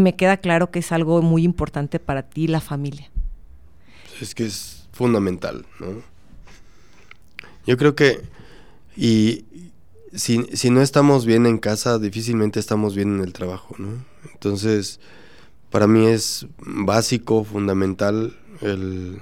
me 0.00 0.16
queda 0.16 0.38
claro 0.38 0.72
que 0.72 0.80
es 0.80 0.90
algo 0.90 1.22
muy 1.22 1.44
importante 1.44 2.00
para 2.00 2.24
ti, 2.24 2.48
la 2.48 2.60
familia. 2.60 3.10
Es 4.20 4.34
que 4.34 4.44
es 4.44 4.88
fundamental, 4.92 5.66
¿no? 5.78 6.02
Yo 7.64 7.76
creo 7.76 7.94
que, 7.94 8.20
y 8.96 9.44
si, 10.12 10.42
si 10.52 10.70
no 10.70 10.82
estamos 10.82 11.26
bien 11.26 11.46
en 11.46 11.58
casa, 11.58 12.00
difícilmente 12.00 12.58
estamos 12.58 12.96
bien 12.96 13.14
en 13.16 13.22
el 13.22 13.32
trabajo, 13.32 13.76
¿no? 13.78 14.04
Entonces, 14.32 14.98
para 15.70 15.86
mí 15.86 16.06
es 16.06 16.48
básico, 16.58 17.44
fundamental 17.44 18.36
el, 18.62 19.20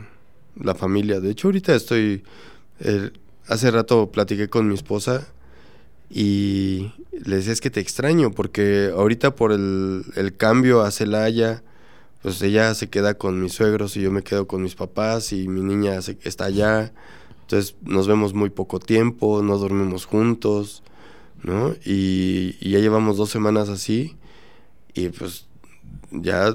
la 0.58 0.74
familia. 0.74 1.20
De 1.20 1.30
hecho, 1.30 1.48
ahorita 1.48 1.74
estoy... 1.74 2.24
El, 2.80 3.12
hace 3.48 3.70
rato 3.70 4.10
platiqué 4.10 4.48
con 4.48 4.68
mi 4.68 4.74
esposa 4.74 5.26
y 6.10 6.92
le 7.12 7.36
decía 7.36 7.52
es 7.52 7.60
que 7.60 7.70
te 7.70 7.80
extraño 7.80 8.32
porque 8.32 8.90
ahorita 8.94 9.34
por 9.34 9.52
el, 9.52 10.34
cambio 10.36 10.82
a 10.82 10.90
Celaya, 10.90 11.62
pues 12.22 12.40
ella 12.42 12.74
se 12.74 12.90
queda 12.90 13.14
con 13.14 13.40
mis 13.40 13.54
suegros 13.54 13.96
y 13.96 14.02
yo 14.02 14.10
me 14.10 14.22
quedo 14.22 14.46
con 14.46 14.62
mis 14.62 14.74
papás 14.74 15.32
y 15.32 15.48
mi 15.48 15.62
niña 15.62 15.98
está 16.22 16.44
allá. 16.44 16.92
Entonces 17.42 17.76
nos 17.82 18.06
vemos 18.06 18.34
muy 18.34 18.50
poco 18.50 18.78
tiempo, 18.78 19.42
no 19.42 19.58
dormimos 19.58 20.04
juntos, 20.04 20.82
¿no? 21.42 21.74
Y, 21.84 22.56
ya 22.68 22.78
llevamos 22.78 23.16
dos 23.16 23.30
semanas 23.30 23.68
así 23.68 24.16
y 24.94 25.08
pues 25.08 25.46
ya 26.10 26.54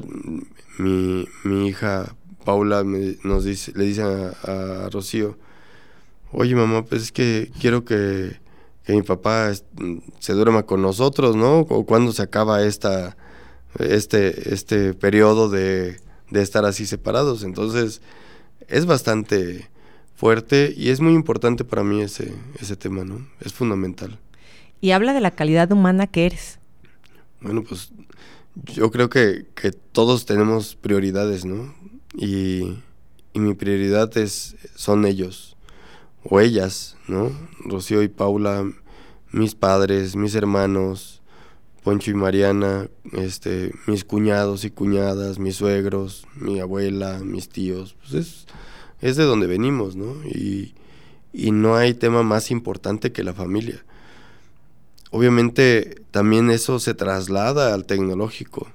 mi, 0.77 1.27
hija 1.67 2.15
Paula 2.45 2.83
nos 3.23 3.43
dice, 3.43 3.73
le 3.75 3.85
dice 3.85 4.03
a 4.03 4.89
Rocío, 4.91 5.37
oye 6.31 6.55
mamá, 6.55 6.83
pues 6.85 7.03
es 7.03 7.11
que 7.11 7.51
quiero 7.59 7.85
que, 7.85 8.39
mi 8.87 9.01
papá 9.01 9.51
se 10.19 10.33
duerma 10.33 10.63
con 10.63 10.81
nosotros, 10.81 11.35
¿no? 11.35 11.59
O 11.59 11.85
cuando 11.85 12.13
se 12.13 12.21
acaba 12.21 12.63
esta, 12.63 13.17
este, 13.79 14.53
este 14.53 14.93
periodo 14.93 15.49
de, 15.49 15.99
de 16.31 16.41
estar 16.41 16.63
así 16.63 16.85
separados. 16.85 17.43
Entonces, 17.43 18.01
es 18.69 18.85
bastante 18.85 19.67
fuerte 20.15 20.73
y 20.75 20.89
es 20.89 21.01
muy 21.01 21.13
importante 21.15 21.65
para 21.65 21.83
mí 21.83 22.01
ese, 22.01 22.33
ese 22.61 22.77
tema, 22.77 23.03
¿no? 23.03 23.27
Es 23.41 23.51
fundamental. 23.51 24.17
Y 24.79 24.91
habla 24.91 25.13
de 25.13 25.19
la 25.19 25.31
calidad 25.31 25.69
humana 25.69 26.07
que 26.07 26.27
eres. 26.27 26.59
Bueno, 27.41 27.63
pues 27.63 27.91
yo 28.63 28.89
creo 28.89 29.09
que, 29.09 29.47
que 29.53 29.71
todos 29.73 30.25
tenemos 30.25 30.75
prioridades, 30.75 31.43
¿no? 31.43 31.75
Y, 32.15 32.77
y 33.33 33.39
mi 33.39 33.53
prioridad 33.53 34.17
es, 34.17 34.55
son 34.75 35.05
ellos 35.05 35.56
o 36.29 36.39
ellas, 36.39 36.97
¿no? 37.07 37.31
Rocío 37.59 38.03
y 38.03 38.07
Paula, 38.07 38.69
mis 39.31 39.55
padres, 39.55 40.15
mis 40.15 40.35
hermanos, 40.35 41.21
Poncho 41.83 42.11
y 42.11 42.15
Mariana, 42.15 42.89
este, 43.13 43.71
mis 43.85 44.03
cuñados 44.03 44.65
y 44.65 44.71
cuñadas, 44.71 45.39
mis 45.39 45.55
suegros, 45.55 46.27
mi 46.35 46.59
abuela, 46.59 47.19
mis 47.19 47.47
tíos, 47.47 47.95
pues 48.01 48.13
es, 48.13 48.45
es 48.99 49.15
de 49.15 49.23
donde 49.23 49.47
venimos, 49.47 49.95
¿no? 49.95 50.15
Y, 50.25 50.75
y 51.31 51.51
no 51.51 51.75
hay 51.75 51.93
tema 51.93 52.23
más 52.23 52.51
importante 52.51 53.11
que 53.11 53.23
la 53.23 53.33
familia. 53.33 53.85
Obviamente 55.11 56.01
también 56.11 56.49
eso 56.49 56.79
se 56.79 56.93
traslada 56.93 57.73
al 57.73 57.85
tecnológico, 57.85 58.67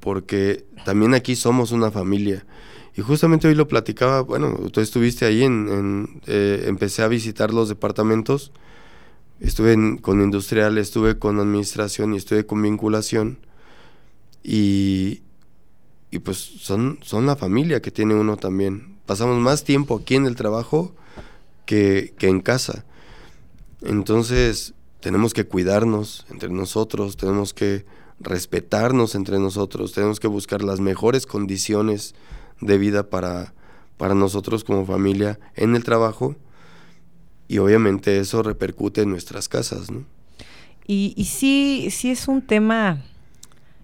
porque 0.00 0.64
también 0.84 1.14
aquí 1.14 1.36
somos 1.36 1.70
una 1.70 1.92
familia 1.92 2.44
y 2.94 3.00
justamente 3.00 3.48
hoy 3.48 3.54
lo 3.54 3.68
platicaba, 3.68 4.20
bueno, 4.20 4.54
tú 4.70 4.80
estuviste 4.80 5.24
ahí, 5.24 5.42
en, 5.44 6.20
eh, 6.26 6.64
empecé 6.66 7.02
a 7.02 7.08
visitar 7.08 7.54
los 7.54 7.68
departamentos, 7.68 8.52
estuve 9.40 9.98
con 10.00 10.20
industrial, 10.20 10.76
estuve 10.76 11.18
con 11.18 11.40
administración 11.40 12.12
y 12.12 12.18
estuve 12.18 12.44
con 12.44 12.60
vinculación. 12.60 13.38
Y, 14.44 15.22
y 16.10 16.18
pues 16.18 16.36
son, 16.38 16.98
son 17.02 17.26
la 17.26 17.36
familia 17.36 17.80
que 17.80 17.90
tiene 17.90 18.14
uno 18.14 18.36
también. 18.36 18.98
Pasamos 19.06 19.38
más 19.38 19.64
tiempo 19.64 19.96
aquí 19.96 20.16
en 20.16 20.26
el 20.26 20.36
trabajo 20.36 20.94
que, 21.64 22.12
que 22.18 22.28
en 22.28 22.40
casa. 22.40 22.84
Entonces 23.80 24.74
tenemos 25.00 25.32
que 25.32 25.46
cuidarnos 25.46 26.26
entre 26.30 26.50
nosotros, 26.50 27.16
tenemos 27.16 27.54
que 27.54 27.86
respetarnos 28.20 29.14
entre 29.14 29.38
nosotros, 29.38 29.92
tenemos 29.92 30.20
que 30.20 30.28
buscar 30.28 30.62
las 30.62 30.80
mejores 30.80 31.26
condiciones 31.26 32.14
de 32.62 32.78
vida 32.78 33.10
para, 33.10 33.52
para 33.96 34.14
nosotros 34.14 34.64
como 34.64 34.86
familia 34.86 35.38
en 35.54 35.76
el 35.76 35.84
trabajo 35.84 36.36
y 37.48 37.58
obviamente 37.58 38.18
eso 38.18 38.42
repercute 38.42 39.02
en 39.02 39.10
nuestras 39.10 39.48
casas, 39.48 39.90
¿no? 39.90 40.04
Y, 40.86 41.14
y 41.16 41.26
sí, 41.26 41.88
sí 41.90 42.10
es 42.10 42.26
un 42.26 42.42
tema 42.42 43.02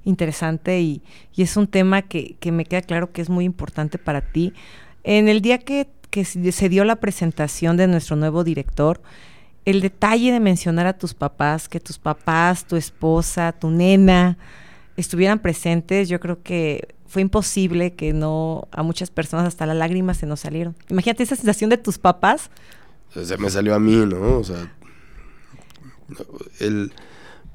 interesante 0.05 0.81
y, 0.81 1.03
es 1.37 1.57
un 1.57 1.69
tema 1.69 2.03
que, 2.03 2.37
me 2.51 2.65
queda 2.65 2.83
claro 2.83 3.13
que 3.13 3.21
es 3.21 3.29
muy 3.29 3.45
importante 3.45 3.99
para 3.99 4.21
ti. 4.21 4.53
En 5.05 5.29
el 5.29 5.41
día 5.41 5.59
que, 5.59 5.89
que 6.11 6.25
se 6.25 6.69
dio 6.69 6.85
la 6.85 6.97
presentación 6.97 7.77
de 7.77 7.87
nuestro 7.87 8.17
nuevo 8.17 8.43
director, 8.43 9.01
el 9.65 9.81
detalle 9.81 10.33
de 10.33 10.41
mencionar 10.41 10.87
a 10.87 10.99
tus 10.99 11.15
papás, 11.15 11.69
que 11.69 11.79
tus 11.79 11.99
papás, 11.99 12.67
tu 12.67 12.77
esposa, 12.77 13.53
tu 13.53 13.71
nena 13.71 14.39
estuvieran 14.97 15.39
presentes, 15.39 16.09
yo 16.09 16.19
creo 16.19 16.43
que 16.43 16.97
fue 17.09 17.23
imposible 17.23 17.95
que 17.95 18.13
no, 18.13 18.69
a 18.71 18.83
muchas 18.83 19.11
personas 19.11 19.47
hasta 19.49 19.65
las 19.65 19.77
lágrimas 19.77 20.19
se 20.19 20.27
nos 20.27 20.41
salieron. 20.41 20.77
Imagínate 20.91 21.23
esa 21.23 21.37
sensación 21.37 21.71
de 21.71 21.79
tus 21.79 21.99
papás. 21.99 22.51
Se 23.15 23.39
me 23.39 23.49
salió 23.49 23.75
a 23.75 23.81
mí, 23.81 23.97
¿no? 23.97 24.39
O 24.39 24.45
sea, 24.45 24.71
el, 26.61 26.93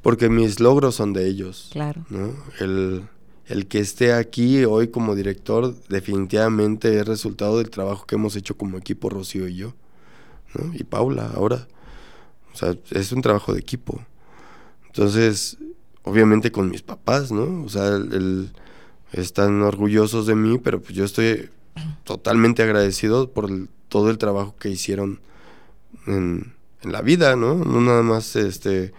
porque 0.01 0.27
mis 0.27 0.59
logros 0.59 0.95
son 0.95 1.13
de 1.13 1.27
ellos. 1.27 1.69
Claro. 1.71 2.03
¿no? 2.09 2.33
El, 2.59 3.03
el 3.45 3.67
que 3.67 3.77
esté 3.77 4.13
aquí 4.13 4.65
hoy 4.65 4.87
como 4.87 5.13
director 5.13 5.75
definitivamente 5.87 6.97
es 6.97 7.05
resultado 7.05 7.59
del 7.59 7.69
trabajo 7.69 8.07
que 8.07 8.15
hemos 8.15 8.35
hecho 8.35 8.57
como 8.57 8.79
equipo 8.79 9.09
Rocío 9.11 9.47
y 9.47 9.55
yo. 9.55 9.75
¿no? 10.55 10.73
Y 10.73 10.83
Paula 10.83 11.31
ahora. 11.35 11.67
O 12.53 12.57
sea, 12.57 12.75
es 12.89 13.11
un 13.11 13.21
trabajo 13.21 13.53
de 13.53 13.59
equipo. 13.59 14.03
Entonces, 14.87 15.59
obviamente 16.01 16.51
con 16.51 16.71
mis 16.71 16.81
papás, 16.81 17.31
¿no? 17.31 17.63
O 17.63 17.69
sea, 17.69 17.87
el 17.89 18.51
están 19.13 19.62
orgullosos 19.62 20.26
de 20.28 20.36
mí, 20.36 20.58
pero 20.58 20.82
pues 20.82 20.93
yo 20.93 21.06
estoy 21.06 21.49
totalmente 22.04 22.63
agradecido 22.63 23.32
por 23.32 23.49
todo 23.88 24.10
el 24.10 24.17
trabajo 24.17 24.56
que 24.60 24.69
hicieron 24.69 25.19
en, 26.08 26.54
la 26.84 27.02
vida, 27.02 27.38
¿no? 27.38 27.56
No 27.56 27.80
nada 27.80 28.02
más 28.02 28.36
este, 28.36 28.91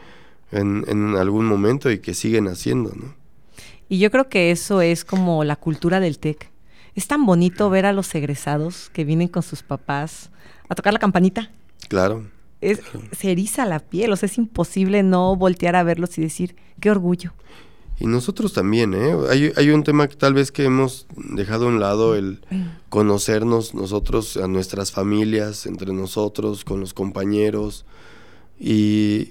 en, 0.51 1.17
algún 1.17 1.45
momento 1.45 1.91
y 1.91 1.99
que 1.99 2.15
siguen 2.15 2.49
haciendo, 2.49 2.93
¿no? 2.95 3.15
Y 3.91 3.99
yo 3.99 4.11
creo 4.11 4.31
que 4.31 4.51
eso 4.51 4.81
es 4.81 5.05
como 5.05 5.45
la 5.45 5.57
cultura 5.57 6.01
del 6.01 6.19
TEC. 6.19 6.51
Es 6.95 7.07
tan 7.07 7.27
bonito 7.27 7.69
ver 7.69 7.85
a 7.85 7.93
los 7.93 8.15
egresados 8.15 8.89
que 8.95 9.05
vienen 9.05 9.29
con 9.29 9.43
sus 9.43 9.63
papás 9.63 10.31
a 10.71 10.75
tocar 10.75 10.95
la 10.95 10.99
campanita. 10.99 11.51
Claro. 11.89 12.25
Es, 12.63 12.81
Se 13.13 13.33
eriza 13.33 13.67
la 13.67 13.81
piel, 13.81 14.11
o 14.13 14.17
sea, 14.17 14.29
es 14.29 14.39
imposible 14.39 15.03
no 15.03 15.37
voltear 15.37 15.77
a 15.77 15.83
verlos 15.83 16.17
y 16.17 16.23
decir, 16.23 16.57
qué 16.81 16.91
orgullo. 16.91 17.35
Y 18.01 18.07
nosotros 18.07 18.53
también, 18.53 18.93
¿eh? 18.95 19.15
Hay, 19.31 19.53
hay, 19.57 19.71
un 19.71 19.85
tema 19.85 20.09
que 20.09 20.17
tal 20.17 20.35
vez 20.35 20.51
que 20.51 20.65
hemos 20.65 21.07
dejado 21.17 21.67
a 21.67 21.69
un 21.69 21.79
lado, 21.79 22.17
el 22.17 22.41
conocernos 22.89 23.75
nosotros, 23.75 24.37
a 24.37 24.49
nuestras 24.49 24.91
familias, 24.91 25.67
entre 25.67 25.93
nosotros, 25.93 26.65
con 26.65 26.81
los 26.81 26.93
compañeros. 26.93 27.85
Y, 28.59 29.31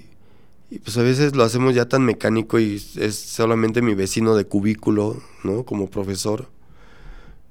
pues 0.82 0.96
a 0.96 1.02
veces 1.02 1.36
lo 1.36 1.44
hacemos 1.44 1.74
ya 1.74 1.88
tan 1.88 2.04
mecánico 2.04 2.58
y 2.58 2.82
es 2.96 3.16
solamente 3.16 3.82
mi 3.82 3.94
vecino 3.94 4.34
de 4.34 4.46
cubículo, 4.46 5.22
¿no? 5.42 5.64
Como 5.64 5.90
profesor. 5.90 6.48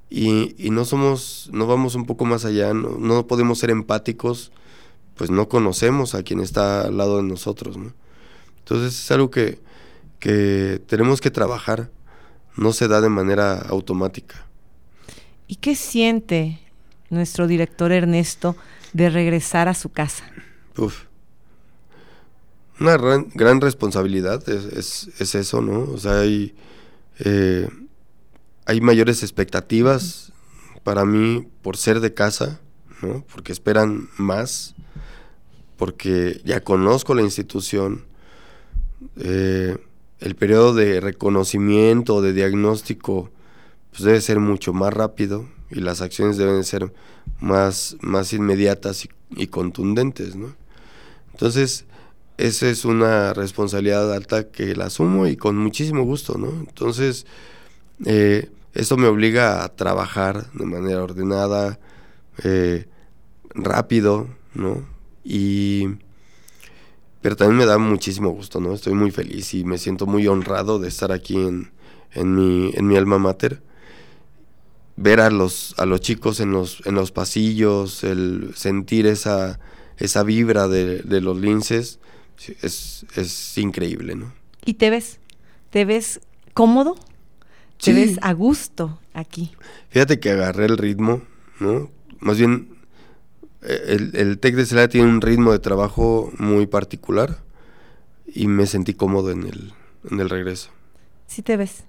y, 0.09 0.69
no 0.71 0.85
somos, 0.85 1.49
no 1.53 1.67
vamos 1.67 1.95
un 1.95 2.05
poco 2.05 2.25
más 2.25 2.45
allá, 2.45 2.73
no, 2.73 3.27
podemos 3.27 3.59
ser 3.59 3.69
empáticos, 3.69 4.51
pues 5.15 5.29
no 5.31 5.47
conocemos 5.47 6.15
a 6.15 6.23
quien 6.23 6.39
está 6.39 6.81
al 6.81 6.97
lado 6.97 7.17
de 7.17 7.23
nosotros, 7.23 7.77
¿no? 7.77 7.93
Entonces 8.59 8.93
es 8.99 9.11
algo 9.11 9.31
que, 9.31 9.59
que 10.23 10.81
tenemos 10.87 11.19
que 11.19 11.29
trabajar, 11.31 11.89
no 12.55 12.71
se 12.71 12.87
da 12.87 13.01
de 13.01 13.09
manera 13.09 13.55
automática. 13.59 14.45
¿Y 15.47 15.57
qué 15.57 15.75
siente 15.75 16.61
nuestro 17.09 17.45
director 17.45 17.91
Ernesto 17.91 18.55
de 18.93 19.09
regresar 19.09 19.67
a 19.67 19.73
su 19.73 19.89
casa? 19.91 20.23
Uf. 20.77 21.07
Una 22.79 22.95
gran, 22.95 23.59
responsabilidad 23.59 24.47
es, 24.47 25.09
es, 25.19 25.35
eso, 25.35 25.59
¿no? 25.59 25.81
O 25.91 25.97
sea, 25.97 26.21
hay... 26.21 26.55
Eh, 27.19 27.67
hay 28.65 28.79
mayores 28.79 29.23
expectativas 29.23 30.31
para 30.85 31.03
mí 31.03 31.45
por 31.61 31.75
ser 31.75 31.99
de 31.99 32.13
casa, 32.13 32.61
¿no? 33.01 33.25
porque 33.33 33.51
esperan 33.51 34.07
más, 34.17 34.73
porque 35.75 36.41
ya 36.45 36.61
conozco 36.61 37.13
la 37.13 37.23
institución. 37.23 38.05
Eh, 39.17 39.77
el 40.23 40.35
periodo 40.35 40.73
de 40.73 41.01
reconocimiento, 41.01 42.21
de 42.21 42.31
diagnóstico, 42.31 43.29
pues 43.91 44.03
debe 44.03 44.21
ser 44.21 44.39
mucho 44.39 44.71
más 44.71 44.93
rápido 44.93 45.49
y 45.69 45.81
las 45.81 46.01
acciones 46.01 46.37
deben 46.37 46.63
ser 46.63 46.93
más, 47.41 47.97
más 47.99 48.31
inmediatas 48.31 49.09
y, 49.31 49.47
contundentes. 49.47 50.37
¿no? 50.37 50.55
Entonces, 51.33 51.85
esa 52.37 52.69
es 52.69 52.85
una 52.85 53.33
responsabilidad 53.33 54.13
alta 54.13 54.49
que 54.49 54.77
la 54.77 54.85
asumo 54.85 55.27
y 55.27 55.35
con 55.35 55.57
muchísimo 55.57 56.03
gusto. 56.03 56.37
¿no? 56.37 56.51
Entonces, 56.51 57.25
eh, 58.05 58.49
esto 58.73 58.95
me 58.95 59.07
obliga 59.07 59.65
a 59.65 59.75
trabajar 59.75 60.49
de 60.53 60.65
manera 60.65 61.03
ordenada, 61.03 61.79
eh, 62.45 62.85
rápido, 63.55 64.29
¿no? 64.53 64.85
Y, 65.25 65.89
pero 67.23 67.37
también 67.37 67.57
me 67.57 67.65
da 67.65 67.77
muchísimo 67.77 68.29
gusto, 68.31 68.59
¿no? 68.59 68.73
Estoy 68.73 68.93
muy 68.93 69.09
feliz 69.09 69.53
y 69.53 69.63
me 69.63 69.77
siento 69.77 70.05
muy 70.05 70.27
honrado 70.27 70.77
de 70.77 70.89
estar 70.89 71.13
aquí 71.13 71.37
en, 71.37 71.71
en, 72.11 72.35
mi, 72.35 72.71
en 72.73 72.85
mi 72.85 72.97
alma 72.97 73.17
mater. 73.17 73.63
Ver 74.97 75.21
a 75.21 75.29
los, 75.29 75.73
a 75.77 75.85
los 75.85 76.01
chicos 76.01 76.41
en 76.41 76.51
los, 76.51 76.85
en 76.85 76.95
los 76.95 77.13
pasillos, 77.13 78.03
el 78.03 78.51
sentir 78.55 79.07
esa, 79.07 79.61
esa 79.97 80.23
vibra 80.23 80.67
de, 80.67 80.99
de 80.99 81.21
los 81.21 81.37
linces, 81.37 81.99
es, 82.61 83.05
es 83.15 83.57
increíble, 83.57 84.15
¿no? 84.15 84.33
¿Y 84.65 84.73
te 84.73 84.89
ves? 84.89 85.19
¿Te 85.69 85.85
ves 85.85 86.19
cómodo? 86.53 86.95
te 87.77 87.93
ves 87.93 88.19
a 88.21 88.33
gusto 88.33 88.99
aquí. 89.13 89.51
Fíjate 89.89 90.19
que 90.19 90.31
agarré 90.31 90.65
el 90.65 90.77
ritmo, 90.77 91.21
¿no? 91.59 91.89
Más 92.19 92.37
bien, 92.37 92.69
el, 93.65 94.11
el 94.15 94.39
TEC 94.39 94.55
de 94.55 94.65
Celaya 94.65 94.87
tiene 94.87 95.07
un 95.07 95.21
ritmo 95.21 95.51
de 95.51 95.59
trabajo 95.59 96.31
muy 96.37 96.67
particular 96.67 97.37
y 98.25 98.47
me 98.47 98.65
sentí 98.65 98.93
cómodo 98.93 99.31
en 99.31 99.43
el, 99.43 99.73
en 100.09 100.19
el 100.19 100.29
regreso. 100.29 100.69
Sí 101.27 101.41
te 101.41 101.57
ves. 101.57 101.83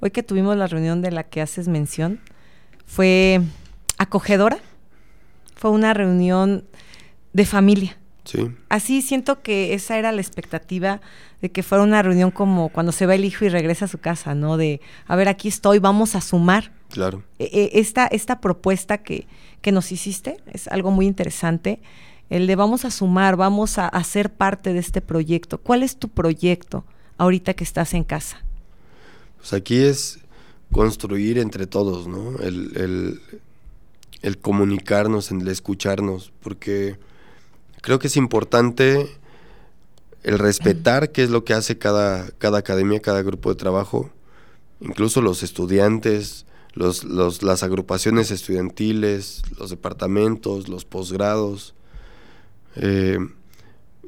Hoy 0.00 0.10
que 0.10 0.22
tuvimos 0.22 0.56
la 0.56 0.66
reunión 0.66 1.00
de 1.02 1.10
la 1.10 1.24
que 1.24 1.40
haces 1.40 1.68
mención, 1.68 2.20
fue 2.84 3.40
acogedora, 3.98 4.58
fue 5.54 5.70
una 5.70 5.94
reunión 5.94 6.64
de 7.32 7.46
familia. 7.46 7.96
Sí. 8.24 8.50
Así 8.68 9.02
siento 9.02 9.40
que 9.42 9.74
esa 9.74 9.98
era 9.98 10.12
la 10.12 10.20
expectativa 10.20 11.00
de 11.40 11.50
que 11.50 11.62
fuera 11.62 11.84
una 11.84 12.02
reunión 12.02 12.30
como 12.30 12.68
cuando 12.68 12.92
se 12.92 13.06
va 13.06 13.14
el 13.14 13.24
hijo 13.24 13.44
y 13.44 13.48
regresa 13.48 13.84
a 13.86 13.88
su 13.88 13.98
casa, 13.98 14.34
¿no? 14.34 14.56
De, 14.56 14.80
a 15.06 15.16
ver, 15.16 15.28
aquí 15.28 15.48
estoy, 15.48 15.78
vamos 15.78 16.14
a 16.14 16.20
sumar. 16.20 16.72
Claro. 16.90 17.22
E, 17.38 17.44
e, 17.44 17.80
esta, 17.80 18.06
esta 18.06 18.40
propuesta 18.40 18.98
que, 18.98 19.26
que 19.60 19.72
nos 19.72 19.92
hiciste 19.92 20.36
es 20.52 20.68
algo 20.68 20.90
muy 20.90 21.06
interesante, 21.06 21.80
el 22.30 22.46
de 22.46 22.56
vamos 22.56 22.84
a 22.84 22.90
sumar, 22.90 23.36
vamos 23.36 23.78
a, 23.78 23.88
hacer 23.88 24.32
parte 24.32 24.72
de 24.72 24.80
este 24.80 25.00
proyecto. 25.00 25.58
¿Cuál 25.58 25.82
es 25.82 25.96
tu 25.96 26.08
proyecto 26.08 26.84
ahorita 27.18 27.54
que 27.54 27.64
estás 27.64 27.94
en 27.94 28.04
casa? 28.04 28.42
Pues 29.38 29.52
aquí 29.52 29.76
es 29.76 30.18
construir 30.72 31.38
entre 31.38 31.66
todos, 31.66 32.08
¿no? 32.08 32.38
El, 32.38 32.72
el, 32.76 33.20
el 34.22 34.38
comunicarnos, 34.38 35.30
el 35.30 35.46
escucharnos, 35.46 36.32
porque 36.40 36.98
creo 37.80 37.98
que 37.98 38.08
es 38.08 38.16
importante 38.16 39.08
el 40.24 40.40
respetar 40.40 41.12
qué 41.12 41.22
es 41.22 41.30
lo 41.30 41.44
que 41.44 41.54
hace 41.54 41.78
cada, 41.78 42.28
cada 42.38 42.58
academia, 42.58 42.98
cada 43.00 43.22
grupo 43.22 43.50
de 43.50 43.54
trabajo, 43.54 44.10
incluso 44.80 45.22
los 45.22 45.44
estudiantes, 45.44 46.45
los, 46.76 47.42
las 47.42 47.62
agrupaciones 47.62 48.30
estudiantiles, 48.30 49.42
los 49.58 49.70
departamentos, 49.70 50.68
los 50.68 50.84
posgrados, 50.84 51.74
eh, 52.76 53.18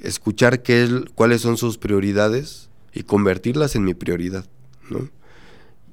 escuchar 0.02 0.62
qué 0.62 1.04
cuáles 1.14 1.40
son 1.40 1.56
sus 1.56 1.78
prioridades 1.78 2.68
y 2.92 3.02
convertirlas 3.02 3.74
en 3.74 3.84
mi 3.84 3.94
prioridad, 3.94 4.46
¿no? 4.90 5.08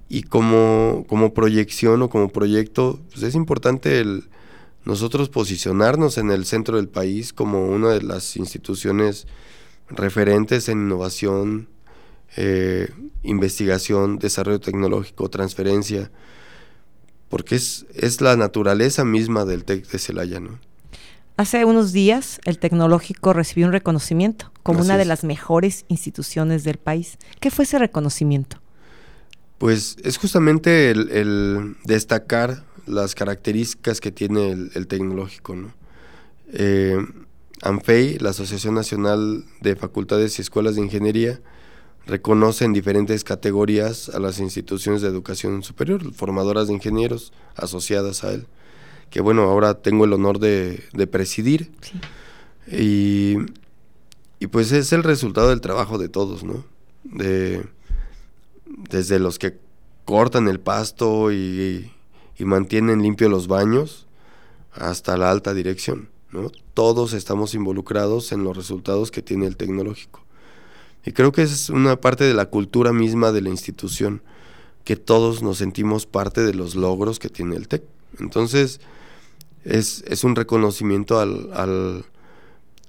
Y 0.09 0.23
como, 0.23 1.05
como 1.07 1.33
proyección 1.33 2.01
o 2.03 2.09
como 2.09 2.29
proyecto, 2.29 2.99
pues 3.09 3.23
es 3.23 3.35
importante 3.35 3.99
el 3.99 4.25
nosotros 4.85 5.29
posicionarnos 5.29 6.19
en 6.19 6.29
el 6.29 6.45
centro 6.45 6.77
del 6.77 6.88
país 6.88 7.33
como 7.33 7.65
una 7.67 7.89
de 7.89 8.03
las 8.03 8.38
instituciones 8.38 9.25
referentes 9.89 10.69
en 10.69 10.81
innovación, 10.81 11.69
eh, 12.38 12.89
investigación, 13.23 14.19
desarrollo 14.19 14.59
tecnológico, 14.59 15.29
transferencia, 15.29 16.11
porque 17.36 17.56
es, 17.56 17.86
es 17.93 18.21
la 18.21 18.38
naturaleza 18.38 19.04
misma 19.04 19.43
del 19.43 19.65
TEC 19.65 19.86
de 19.89 20.00
Celaya, 20.00 20.39
¿no? 20.39 20.58
Hace 21.36 21.65
unos 21.65 21.91
días 21.91 22.39
el 22.45 22.60
tecnológico 22.60 23.34
recibió 23.34 23.67
un 23.67 23.74
reconocimiento 23.74 24.54
como 24.63 24.80
una 24.80 24.98
de 24.98 25.04
las 25.04 25.26
mejores 25.26 25.84
instituciones 25.89 26.63
del 26.63 26.78
país. 26.78 27.17
¿Qué 27.41 27.52
fue 27.52 27.65
ese 27.65 27.78
reconocimiento? 27.78 28.62
Pues 29.58 29.98
es 30.06 30.15
justamente 30.15 30.91
el, 30.91 31.76
destacar 31.84 32.63
las 32.86 33.15
características 33.15 34.00
que 34.00 34.13
tiene 34.13 34.52
el, 34.74 34.88
tecnológico, 34.88 35.58
¿no? 35.58 35.74
Eh, 36.54 37.06
ANFEI, 37.63 38.17
la 38.19 38.30
Asociación 38.30 38.76
Nacional 38.76 39.43
de 39.60 39.76
Facultades 39.76 40.39
y 40.39 40.41
Escuelas 40.41 40.76
de 40.76 40.84
Ingeniería, 40.84 41.41
reconoce 42.06 42.65
en 42.65 42.74
diferentes 42.74 43.24
categorías 43.24 44.10
a 44.10 44.20
las 44.20 44.39
instituciones 44.39 45.02
de 45.02 45.08
educación 45.08 45.63
superior, 45.63 46.13
formadoras 46.13 46.68
de 46.68 46.74
ingenieros 46.74 47.34
asociadas 47.56 48.24
a 48.24 48.34
él, 48.34 48.48
que 49.10 49.22
bueno, 49.22 49.44
ahora 49.44 49.82
tengo 49.82 50.06
el 50.06 50.13
honor 50.13 50.39
de, 50.39 50.84
presidir. 51.12 51.72
Y, 52.72 53.38
pues 54.52 54.72
es 54.72 54.94
el 54.94 55.02
resultado 55.04 55.50
del 55.50 55.62
trabajo 55.62 55.98
de 55.98 56.08
todos, 56.08 56.44
¿no? 56.44 56.63
De, 57.04 57.65
desde 58.65 59.18
los 59.18 59.39
que 59.39 59.58
cortan 60.06 60.48
el 60.48 60.60
pasto 60.60 61.32
y, 61.32 61.91
y 62.38 62.46
mantienen 62.46 63.02
limpios 63.02 63.32
los 63.32 63.48
baños 63.48 64.06
hasta 64.74 65.18
la 65.18 65.32
alta 65.32 65.54
dirección. 65.54 66.10
Todos 66.74 67.13
estamos 67.13 67.54
involucrados 67.54 68.32
en 68.32 68.44
los 68.44 68.56
resultados 68.58 69.10
que 69.10 69.22
tiene 69.22 69.48
el 69.48 69.56
tecnológico. 69.56 70.22
Y 71.06 71.12
creo 71.12 71.32
que 71.32 71.44
es 71.44 71.70
una 71.70 71.96
parte 71.98 72.24
de 72.24 72.34
la 72.34 72.46
cultura 72.48 72.91
misma 72.91 73.32
de 73.32 73.41
la 73.41 73.50
institución, 73.50 74.22
que 74.84 74.96
todos 74.96 75.44
nos 75.44 75.58
sentimos 75.58 76.06
parte 76.06 76.41
de 76.41 76.54
los 76.54 76.76
logros 76.76 77.20
que 77.20 77.30
tiene 77.30 77.56
el 77.56 77.68
TEC. 77.68 77.84
Entonces, 78.20 78.80
es, 79.63 80.24
un 80.24 80.36
reconocimiento 80.36 81.20
al, 81.20 82.04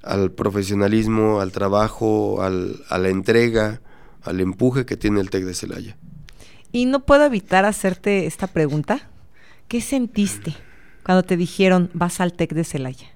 al, 0.03 0.31
profesionalismo, 0.33 1.41
al 1.41 1.53
trabajo, 1.53 2.43
al, 2.43 2.85
a 2.89 2.99
la 2.99 3.09
entrega, 3.09 3.81
al 4.23 4.41
empuje 4.41 4.87
que 4.87 4.97
tiene 4.97 5.21
el 5.21 5.31
TEC 5.31 5.45
de 5.45 5.55
Celaya. 5.55 5.97
Y 6.73 6.87
no 6.87 7.05
puedo 7.05 7.25
evitar 7.25 7.65
hacerte 7.65 8.27
esta 8.27 8.47
pregunta. 8.47 9.09
¿Qué 9.69 9.81
sentiste 9.81 10.55
cuando 11.05 11.23
te 11.23 11.37
dijeron 11.37 11.91
vas 11.95 12.21
al 12.21 12.35
TEC 12.35 12.53
de 12.53 12.65
Celaya? 12.65 13.09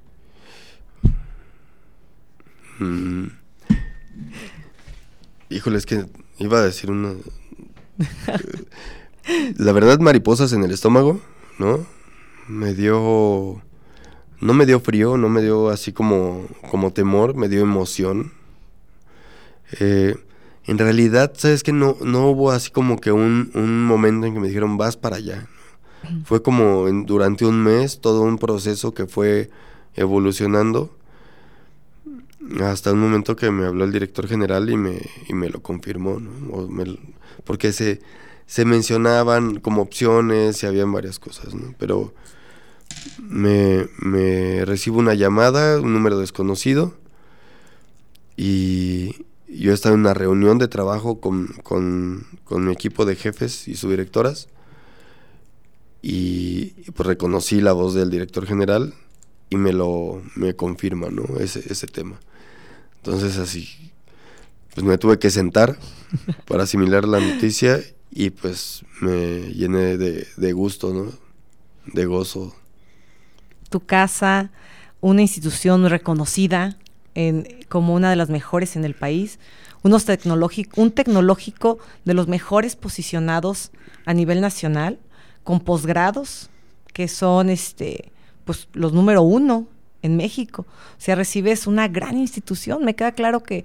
Mm. 2.78 3.26
Híjole, 5.50 5.78
es 5.78 5.86
que 5.86 6.06
iba 6.38 6.58
a 6.58 6.62
decir 6.62 6.92
una... 6.92 7.12
La 9.56 9.72
verdad, 9.72 9.98
mariposas 9.98 10.52
en 10.52 10.62
el 10.62 10.70
estómago, 10.70 11.20
¿no? 11.58 11.84
Me 12.46 12.72
dio... 12.72 13.60
No 14.40 14.54
me 14.54 14.64
dio 14.64 14.78
frío, 14.78 15.18
no 15.18 15.28
me 15.28 15.42
dio 15.42 15.68
así 15.68 15.92
como, 15.92 16.46
como 16.70 16.92
temor, 16.92 17.34
me 17.34 17.48
dio 17.48 17.60
emoción. 17.62 18.32
Eh, 19.80 20.14
en 20.66 20.78
realidad, 20.78 21.32
¿sabes 21.36 21.64
que 21.64 21.72
no, 21.72 21.96
no 22.00 22.28
hubo 22.28 22.52
así 22.52 22.70
como 22.70 23.00
que 23.00 23.10
un, 23.10 23.50
un 23.54 23.84
momento 23.84 24.26
en 24.26 24.34
que 24.34 24.40
me 24.40 24.48
dijeron, 24.48 24.78
vas 24.78 24.96
para 24.96 25.16
allá. 25.16 25.48
Fue 26.24 26.42
como 26.42 26.88
durante 27.04 27.44
un 27.44 27.62
mes, 27.62 28.00
todo 28.00 28.22
un 28.22 28.38
proceso 28.38 28.94
que 28.94 29.06
fue 29.06 29.50
evolucionando 29.94 30.96
hasta 32.62 32.92
un 32.92 33.00
momento 33.00 33.36
que 33.36 33.50
me 33.50 33.66
habló 33.66 33.84
el 33.84 33.92
director 33.92 34.26
general 34.26 34.70
y 34.70 34.76
me, 34.76 35.00
y 35.28 35.34
me 35.34 35.48
lo 35.48 35.62
confirmó, 35.62 36.18
¿no? 36.18 36.68
porque 37.44 37.72
se, 37.72 38.00
se 38.46 38.64
mencionaban 38.64 39.60
como 39.60 39.82
opciones 39.82 40.62
y 40.62 40.66
habían 40.66 40.92
varias 40.92 41.18
cosas, 41.18 41.54
¿no? 41.54 41.74
Pero 41.78 42.12
me, 43.22 43.86
me 43.98 44.64
recibo 44.64 44.98
una 44.98 45.14
llamada, 45.14 45.80
un 45.80 45.92
número 45.92 46.18
desconocido, 46.18 46.94
y 48.36 49.26
yo 49.48 49.72
estaba 49.72 49.94
en 49.94 50.00
una 50.00 50.14
reunión 50.14 50.58
de 50.58 50.68
trabajo 50.68 51.20
con, 51.20 51.48
con, 51.62 52.26
con 52.44 52.66
mi 52.66 52.72
equipo 52.72 53.04
de 53.04 53.16
jefes 53.16 53.68
y 53.68 53.74
subdirectoras, 53.74 54.48
y 56.02 56.68
pues 56.92 57.06
reconocí 57.06 57.60
la 57.60 57.72
voz 57.72 57.94
del 57.94 58.10
director 58.10 58.46
general 58.46 58.94
y 59.50 59.56
me 59.56 59.72
lo 59.72 60.22
me 60.34 60.56
confirma, 60.56 61.10
¿no? 61.10 61.24
Ese, 61.38 61.60
ese 61.70 61.86
tema. 61.86 62.18
Entonces 63.02 63.38
así, 63.38 63.92
pues 64.74 64.84
me 64.84 64.98
tuve 64.98 65.18
que 65.18 65.30
sentar 65.30 65.78
para 66.46 66.64
asimilar 66.64 67.06
la 67.06 67.20
noticia 67.20 67.80
y 68.10 68.30
pues 68.30 68.84
me 69.00 69.52
llené 69.54 69.96
de, 69.96 70.26
de 70.36 70.52
gusto, 70.52 70.92
¿no? 70.92 71.12
De 71.86 72.06
gozo. 72.06 72.54
Tu 73.70 73.80
casa, 73.80 74.50
una 75.00 75.22
institución 75.22 75.88
reconocida 75.88 76.76
en, 77.14 77.46
como 77.68 77.94
una 77.94 78.10
de 78.10 78.16
las 78.16 78.28
mejores 78.28 78.76
en 78.76 78.84
el 78.84 78.94
país, 78.94 79.38
unos 79.82 80.04
tecnológico, 80.04 80.80
un 80.80 80.90
tecnológico 80.90 81.78
de 82.04 82.14
los 82.14 82.28
mejores 82.28 82.76
posicionados 82.76 83.70
a 84.04 84.12
nivel 84.12 84.40
nacional, 84.40 84.98
con 85.42 85.60
posgrados 85.60 86.50
que 86.92 87.08
son 87.08 87.48
este, 87.48 88.12
pues, 88.44 88.68
los 88.72 88.92
número 88.92 89.22
uno 89.22 89.66
en 90.02 90.16
México. 90.16 90.66
O 90.68 91.00
sea, 91.00 91.14
recibes 91.14 91.66
una 91.66 91.88
gran 91.88 92.16
institución. 92.18 92.84
Me 92.84 92.94
queda 92.94 93.12
claro 93.12 93.42
que 93.42 93.64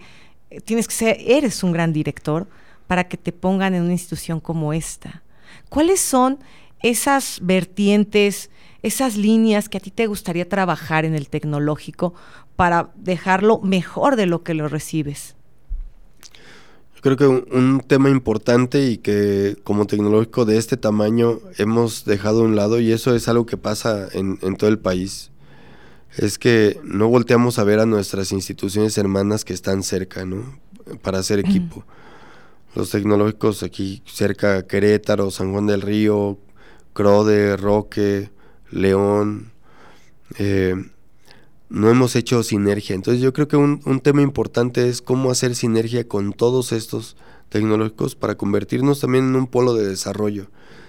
eh, 0.50 0.62
tienes 0.62 0.88
que 0.88 0.94
ser, 0.94 1.18
eres 1.20 1.64
un 1.64 1.72
gran 1.72 1.94
director, 1.94 2.48
para 2.88 3.08
que 3.08 3.18
te 3.18 3.32
pongan 3.32 3.74
en 3.74 3.84
una 3.84 3.94
institución 3.94 4.40
como 4.40 4.74
esta? 4.74 5.24
¿Cuáles 5.70 6.00
son 6.00 6.40
esas 6.82 7.40
vertientes, 7.42 8.50
esas 8.84 9.18
líneas 9.18 9.70
que 9.70 9.78
a 9.78 9.82
ti 9.82 9.92
te 9.92 10.08
gustaría 10.08 10.48
trabajar 10.48 11.06
en 11.06 11.16
el 11.16 11.30
tecnológico 11.30 12.14
para 12.56 12.92
dejarlo 12.96 13.60
mejor 13.60 14.16
de 14.16 14.26
lo 14.28 14.44
que 14.44 14.54
lo 14.54 14.68
recibes? 14.68 15.36
Creo 17.02 17.18
que 17.18 17.28
un, 17.28 17.84
tema 17.86 18.10
importante 18.10 18.90
y 18.90 18.98
que 18.98 19.58
como 19.64 19.86
tecnológico 19.86 20.44
de 20.46 20.58
este 20.58 20.76
tamaño 20.76 21.40
hemos 21.60 22.04
dejado 22.04 22.42
a 22.42 22.46
un 22.46 22.56
lado, 22.56 22.80
y 22.80 22.92
eso 22.92 23.14
es 23.14 23.28
algo 23.28 23.46
que 23.46 23.58
pasa 23.58 24.08
en, 24.12 24.40
todo 24.58 24.72
el 24.72 24.80
país, 24.80 25.32
es 26.18 26.38
que 26.38 26.80
no 26.84 27.08
volteamos 27.08 27.60
a 27.60 27.64
ver 27.64 27.80
a 27.80 27.86
nuestras 27.86 28.32
instituciones 28.32 28.98
hermanas 28.98 29.46
que 29.46 29.54
están 29.54 29.84
cerca, 29.84 30.26
¿no? 30.26 30.60
Para 31.02 31.20
hacer 31.20 31.40
equipo 31.40 31.86
los 32.76 32.90
tecnológicos 32.90 33.64
aquí 33.64 34.04
cerca, 34.06 34.68
Querétaro, 34.68 35.32
San 35.32 35.52
Juan 35.52 35.66
del 35.66 35.82
Río, 35.82 36.38
Crode, 36.94 37.58
Roque, 37.58 38.30
León, 38.70 39.52
eh, 40.38 40.76
no 41.70 41.90
hemos 41.90 42.16
hecho 42.16 42.44
sinergia. 42.44 42.96
Entonces 42.96 43.22
yo 43.22 43.34
creo 43.34 43.48
que 43.48 43.56
un, 43.56 44.00
tema 44.02 44.22
importante 44.22 44.90
es 44.90 45.02
cómo 45.02 45.32
hacer 45.32 45.56
sinergia 45.56 46.08
con 46.08 46.34
todos 46.34 46.74
estos 46.74 47.16
tecnológicos 47.50 48.16
para 48.16 48.36
convertirnos 48.36 49.00
también 49.00 49.30
en 49.30 49.36
un 49.36 49.48
polo 49.48 49.74
de 49.74 49.88
desarrollo 49.88 50.48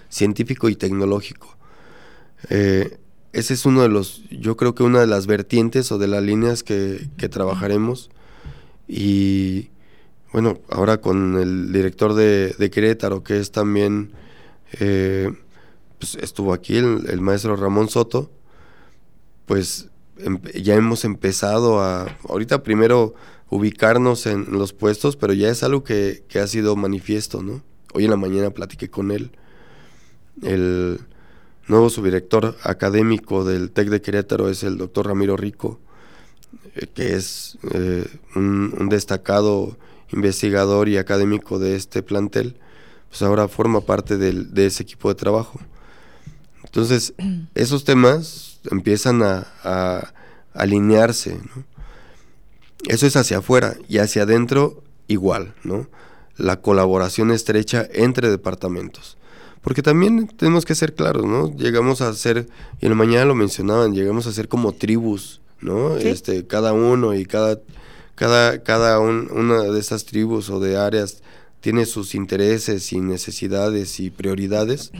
científico 0.08 0.68
y 0.68 0.76
tecnológico. 0.76 1.56
Eh, 2.50 2.98
ese 3.36 3.52
es 3.54 3.66
uno 3.66 3.82
de 3.82 3.88
los, 3.88 4.22
yo 4.30 4.56
creo 4.56 4.74
que 4.74 4.82
una 4.82 5.00
de 5.00 5.06
las 5.06 5.26
vertientes 5.26 5.92
o 5.92 5.98
de 5.98 6.08
las 6.08 6.22
líneas 6.22 6.62
que, 6.62 7.08
que 7.18 7.28
trabajaremos 7.28 8.10
y 8.88 9.70
bueno, 10.32 10.58
ahora 10.70 11.00
con 11.00 11.38
el 11.38 11.72
director 11.72 12.14
de, 12.14 12.70
Querétaro, 12.72 13.22
que 13.22 13.38
es 13.38 13.52
también, 13.52 14.12
eh, 14.80 15.32
pues 15.98 16.14
estuvo 16.16 16.52
aquí 16.52 16.76
el, 16.76 17.20
maestro 17.20 17.56
Ramón 17.56 17.88
Soto, 17.88 18.30
pues 19.46 19.88
em, 20.18 20.40
ya 20.54 20.74
hemos 20.74 21.04
empezado 21.04 21.80
a, 21.80 22.18
ahorita 22.28 22.62
primero 22.62 23.14
ubicarnos 23.48 24.26
en 24.26 24.46
los 24.50 24.72
puestos, 24.72 25.16
pero 25.16 25.32
ya 25.32 25.48
es 25.48 25.62
algo 25.62 25.84
que, 25.84 26.24
ha 26.34 26.46
sido 26.46 26.74
manifiesto, 26.74 27.42
¿no? 27.42 27.62
Hoy 27.94 28.04
en 28.04 28.10
la 28.10 28.16
mañana 28.16 28.50
platiqué 28.50 28.90
con 28.90 29.10
él, 29.12 29.30
el 30.42 31.00
nuevo 31.68 31.90
subdirector 31.90 32.56
académico 32.62 33.44
del 33.44 33.70
TEC 33.70 33.88
de 33.88 34.00
Querétaro 34.00 34.48
es 34.48 34.62
el 34.62 34.78
doctor 34.78 35.06
Ramiro 35.08 35.36
Rico, 35.36 35.80
eh, 36.74 36.86
que 36.92 37.14
es 37.14 37.58
eh, 37.72 38.06
un, 38.34 38.88
destacado 38.88 39.76
investigador 40.12 40.88
y 40.88 40.96
académico 40.96 41.58
de 41.58 41.76
este 41.76 42.02
plantel, 42.02 42.56
pues 43.08 43.22
ahora 43.22 43.48
forma 43.48 43.80
parte 43.80 44.16
de 44.16 44.66
ese 44.66 44.82
equipo 44.82 45.08
de 45.08 45.14
trabajo. 45.16 45.58
Entonces, 46.76 47.14
esos 47.54 47.84
temas 47.84 48.60
empiezan 48.70 49.22
a, 49.22 50.12
alinearse, 50.52 51.38
Eso 52.88 53.06
es 53.06 53.16
hacia 53.16 53.38
afuera 53.38 53.76
y 53.88 53.98
hacia 53.98 54.22
adentro 54.22 54.82
igual, 55.06 55.54
¿no? 55.64 55.88
La 56.36 56.60
colaboración 56.60 57.30
estrecha 57.30 57.86
entre 57.92 58.30
departamentos. 58.30 59.16
Porque 59.66 59.82
también 59.82 60.28
tenemos 60.28 60.64
que 60.64 60.76
ser 60.76 60.94
claros, 60.94 61.26
¿no? 61.26 61.50
Llegamos 61.56 62.00
a 62.00 62.14
ser, 62.14 62.46
y 62.80 62.86
en 62.86 62.90
la 62.90 62.96
mañana 62.96 63.24
lo 63.24 63.34
mencionaban, 63.34 63.94
llegamos 63.94 64.28
a 64.28 64.32
ser 64.32 64.46
como 64.46 64.70
tribus, 64.72 65.40
¿no? 65.60 65.96
Este, 65.96 66.46
cada 66.46 66.72
uno 66.72 67.14
y 67.14 67.26
cada 67.26 67.58
cada, 68.16 68.62
cada 68.62 68.98
una 68.98 69.62
de 69.62 69.78
esas 69.78 70.06
tribus 70.06 70.48
o 70.50 70.58
de 70.58 70.76
áreas 70.76 71.22
tiene 71.60 71.84
sus 71.84 72.14
intereses 72.14 72.92
y 72.92 73.00
necesidades 73.00 74.00
y 74.00 74.10
prioridades. 74.10 74.90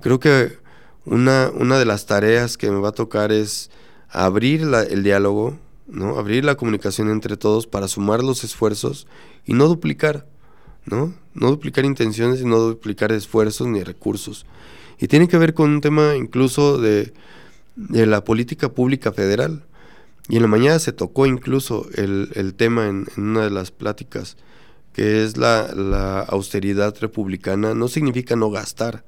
Creo 0.00 0.18
que 0.18 0.58
una, 1.06 1.50
una 1.54 1.78
de 1.78 1.84
las 1.84 2.06
tareas 2.06 2.56
que 2.56 2.70
me 2.70 2.80
va 2.80 2.88
a 2.88 2.92
tocar 2.92 3.32
es 3.32 3.70
abrir 4.10 4.62
el 4.62 5.02
diálogo, 5.04 5.56
¿no? 5.86 6.18
abrir 6.18 6.44
la 6.44 6.56
comunicación 6.56 7.08
entre 7.08 7.36
todos 7.36 7.68
para 7.68 7.86
sumar 7.86 8.24
los 8.24 8.42
esfuerzos 8.42 9.06
y 9.46 9.54
no 9.54 9.68
duplicar, 9.68 10.26
¿no? 10.86 11.14
No 11.34 11.48
duplicar 11.48 11.84
intenciones 11.84 12.40
y 12.40 12.44
no 12.44 12.58
duplicar 12.58 13.12
esfuerzos 13.12 13.66
ni 13.68 13.82
recursos. 13.82 14.46
Y 14.98 15.08
tiene 15.08 15.28
que 15.28 15.38
ver 15.38 15.54
con 15.54 15.70
un 15.70 15.80
tema 15.80 16.14
incluso 16.16 16.78
de, 16.78 17.12
de 17.76 18.06
la 18.06 18.24
política 18.24 18.70
pública 18.70 19.12
federal. 19.12 19.64
Y 20.28 20.36
en 20.36 20.42
la 20.42 20.48
mañana 20.48 20.78
se 20.78 20.92
tocó 20.92 21.26
incluso 21.26 21.88
el, 21.94 22.54
tema 22.54 22.88
en, 22.88 23.06
una 23.16 23.42
de 23.42 23.50
las 23.50 23.70
pláticas, 23.70 24.36
que 24.92 25.24
es 25.24 25.36
la, 25.36 26.20
austeridad 26.28 26.94
republicana. 27.00 27.74
No 27.74 27.88
significa 27.88 28.36
no 28.36 28.50
gastar. 28.50 29.04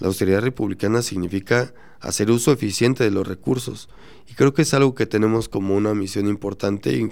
La 0.00 0.08
austeridad 0.08 0.42
republicana 0.42 1.02
significa 1.02 1.72
hacer 2.00 2.30
uso 2.30 2.52
eficiente 2.52 3.04
de 3.04 3.10
los 3.10 3.26
recursos. 3.26 3.88
Y 4.28 4.34
creo 4.34 4.52
que 4.52 4.62
es 4.62 4.74
algo 4.74 4.94
que 4.94 5.06
tenemos 5.06 5.48
como 5.48 5.76
una 5.76 5.94
misión 5.94 6.26
importante 6.28 6.92
y 6.92 7.10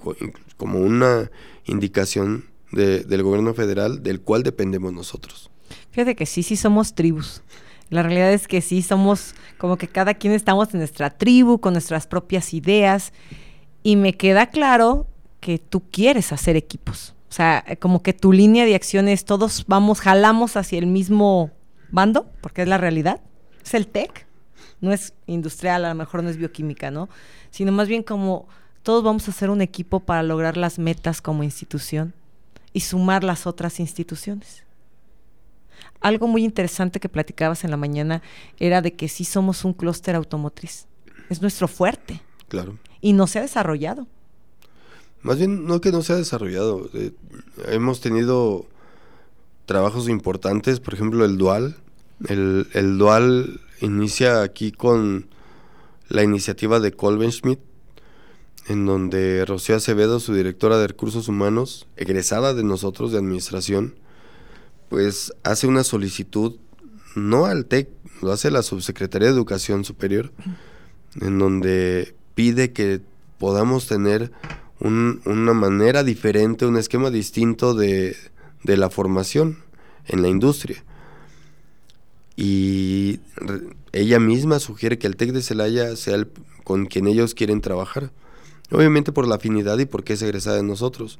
como 0.57 0.81
una 0.81 1.31
indicación 1.65 2.52
del 2.73 3.23
gobierno 3.23 3.55
federal 3.55 4.03
del 4.03 4.21
cual 4.21 4.43
dependemos 4.43 4.93
nosotros. 4.93 5.51
Fíjate 5.91 6.17
que 6.17 6.27
sí, 6.27 6.43
sí 6.43 6.57
somos 6.57 6.95
tribus. 6.95 7.43
La 7.91 8.03
realidad 8.03 8.33
es 8.33 8.49
que 8.49 8.63
sí, 8.63 8.81
somos 8.81 9.35
como 9.59 9.77
que 9.77 9.87
cada 9.87 10.15
quien 10.15 10.33
estamos 10.33 10.73
en 10.73 10.79
nuestra 10.79 11.11
tribu, 11.11 11.61
con 11.61 11.75
nuestras 11.75 12.07
propias 12.07 12.55
ideas, 12.55 13.13
y 13.83 13.97
me 13.97 14.15
queda 14.15 14.47
claro 14.47 15.07
que 15.41 15.59
tú 15.59 15.83
quieres 15.91 16.33
hacer 16.33 16.57
equipos. 16.57 17.15
O 17.29 17.33
sea, 17.35 17.65
como 17.81 18.03
que 18.03 18.15
tu 18.15 18.33
línea 18.33 18.65
de 18.65 18.75
acción 18.75 19.09
es 19.09 19.25
todos 19.25 19.65
vamos, 19.67 20.01
jalamos 20.01 20.57
hacia 20.57 20.79
el 20.79 20.87
mismo 20.87 21.51
bando, 21.91 22.27
porque 22.41 22.63
es 22.63 22.69
la 22.69 22.79
realidad. 22.79 23.21
Es 23.63 23.75
el 23.75 23.87
TEC, 23.87 24.27
no 24.81 24.93
es 24.93 25.13
industrial, 25.27 25.85
a 25.85 25.91
lo 25.91 25.95
mejor 25.95 26.23
no 26.23 26.31
es 26.31 26.39
bioquímica, 26.39 26.91
¿no? 26.91 27.11
Sino 27.51 27.73
más 27.73 27.89
bien 27.89 28.03
como 28.03 28.49
todos 28.83 29.05
vamos 29.05 29.29
a 29.29 29.33
hacer 29.33 29.51
un 29.51 29.61
equipo 29.61 30.01
para 30.01 30.23
lograr 30.23 30.57
las 30.57 30.79
metas 30.79 31.21
como 31.21 31.43
institución 31.43 32.15
y 32.73 32.81
sumar 32.81 33.25
las 33.25 33.47
otras 33.47 33.81
instituciones 33.81 34.65
algo 36.03 36.27
muy 36.27 36.45
interesante 36.45 37.01
que 37.01 37.09
platicabas 37.09 37.65
en 37.65 37.71
la 37.71 37.77
mañana 37.77 38.23
era 38.59 38.83
de 38.83 38.95
que 38.95 39.09
sí 39.09 39.25
somos 39.25 39.65
un 39.65 39.73
clúster 39.73 40.15
automotriz. 40.17 40.87
Es 41.31 41.41
nuestro 41.41 41.69
fuerte. 41.69 42.21
Claro. 42.49 42.79
Y 43.01 43.15
no 43.15 43.27
se 43.27 43.39
ha 43.39 43.43
desarrollado. 43.43 44.07
Más 45.23 45.39
bien, 45.39 45.65
no 45.65 45.81
que 45.81 45.93
no 45.93 46.03
se 46.03 46.13
ha 46.13 46.17
desarrollado. 46.17 46.91
Eh, 46.95 47.13
hemos 47.67 48.01
tenido 48.01 48.67
trabajos 49.67 50.09
importantes, 50.09 50.81
por 50.81 50.95
ejemplo, 50.95 51.25
el 51.25 51.39
Dual. 51.39 51.77
El, 52.29 52.69
el 52.75 52.99
Dual 52.99 53.61
inicia 53.81 54.43
aquí 54.43 54.73
con 54.73 55.29
la 56.09 56.23
iniciativa 56.23 56.81
de 56.81 56.93
Colben 56.93 57.33
Schmidt, 57.33 57.61
en 58.69 58.87
donde 58.87 59.45
Rocío 59.45 59.77
Acevedo, 59.77 60.21
su 60.21 60.35
directora 60.35 60.79
de 60.79 60.87
recursos 60.87 61.29
humanos, 61.29 61.87
egresada 61.97 62.55
de 62.55 62.65
nosotros 62.65 63.13
de 63.13 63.19
administración, 63.19 63.95
pues 64.89 65.33
hace 65.43 65.67
una 65.67 65.85
solicitud, 65.85 66.57
no 67.15 67.47
al 67.47 67.67
TEC, 67.67 67.89
lo 68.21 68.33
hace 68.33 68.51
la 68.51 68.63
Subsecretaría 68.63 69.29
de 69.29 69.35
Educación 69.35 69.85
Superior, 69.85 70.33
en 71.21 71.39
donde 71.39 72.15
pide 72.35 72.73
que 72.73 73.01
podamos 73.39 73.87
tener 73.87 74.33
una 74.81 75.53
manera 75.53 76.05
diferente, 76.05 76.67
un 76.67 76.77
esquema 76.77 77.11
distinto 77.11 77.75
de, 77.75 78.17
la 78.65 78.91
formación 78.91 79.59
en 80.07 80.23
la 80.23 80.29
industria. 80.29 80.85
Y 82.37 83.21
ella 83.93 84.19
misma 84.19 84.59
sugiere 84.59 84.99
que 84.99 85.07
el 85.07 85.17
TEC 85.17 85.33
de 85.33 85.43
Celaya 85.43 85.97
sea 85.97 86.15
el, 86.15 86.29
con 86.65 86.87
quien 86.87 87.07
ellos 87.07 87.35
quieren 87.35 87.61
trabajar. 87.61 88.11
Obviamente 88.73 89.13
por 89.13 89.27
la 89.27 89.37
afinidad 89.37 89.79
y 89.79 89.87
porque 89.87 90.15
es 90.15 90.23
egresada 90.23 90.57
de 90.57 90.63
nosotros. 90.63 91.19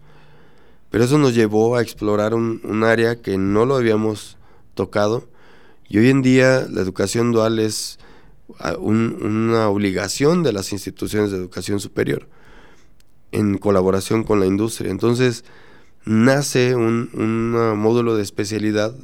Pero 0.91 1.05
eso 1.05 1.19
nos 1.19 1.35
llevó 1.35 1.77
a 1.77 1.83
explorar 1.83 2.35
un, 2.35 2.85
área 2.85 3.17
que 3.17 3.39
no 3.39 3.65
lo 3.65 3.77
habíamos 3.77 4.37
tocado. 4.75 5.29
Y 5.89 5.99
hoy 5.99 6.11
en 6.11 6.23
día 6.23 6.67
la 6.71 6.81
educación 6.81 7.33
dual 7.33 7.59
es 7.59 7.99
ah, 8.59 8.77
una 8.79 9.69
obligación 9.69 10.43
de 10.43 10.53
las 10.53 10.73
instituciones 10.73 11.31
de 11.31 11.39
educación 11.39 11.81
superior 11.81 12.29
en 13.33 13.59
colaboración 13.59 14.23
con 14.23 14.39
la 14.39 14.47
industria. 14.47 14.91
Entonces 14.91 15.45
nace 16.05 16.75
un, 16.75 17.11
módulo 17.77 18.17
de 18.17 18.23
especialidad 18.23 18.95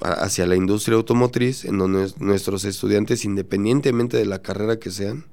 hacia 0.00 0.46
la 0.46 0.56
industria 0.56 0.96
automotriz, 0.96 1.64
en 1.64 1.78
donde 1.78 2.12
nuestros 2.18 2.64
estudiantes, 2.64 3.24
independientemente 3.24 4.16
de 4.16 4.26
la 4.26 4.42
carrera 4.42 4.78
que 4.78 4.90
sean, 4.90 5.24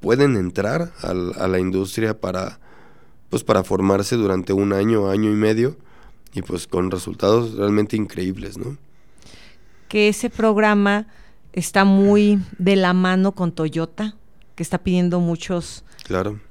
pueden 0.00 0.36
entrar 0.36 0.92
a, 1.02 1.14
la 1.14 1.58
industria 1.58 2.20
para, 2.20 2.60
pues, 3.30 3.44
para 3.44 3.64
formarse 3.64 4.16
durante 4.16 4.52
un 4.52 4.72
año, 4.72 5.08
año 5.08 5.30
y 5.30 5.34
medio, 5.34 5.76
y 6.34 6.42
pues 6.42 6.66
con 6.66 6.90
resultados 6.90 7.54
realmente 7.54 7.96
increíbles, 7.96 8.58
¿no? 8.58 8.76
Que 9.88 10.08
ese 10.08 10.28
programa 10.30 11.06
está 11.52 11.84
muy 11.84 12.38
de 12.58 12.76
la 12.76 12.92
mano 12.92 13.32
con 13.32 13.52
Toyota, 13.52 14.14
que 14.54 14.62
está 14.62 14.78
pidiendo 14.78 15.20
muchos 15.20 15.84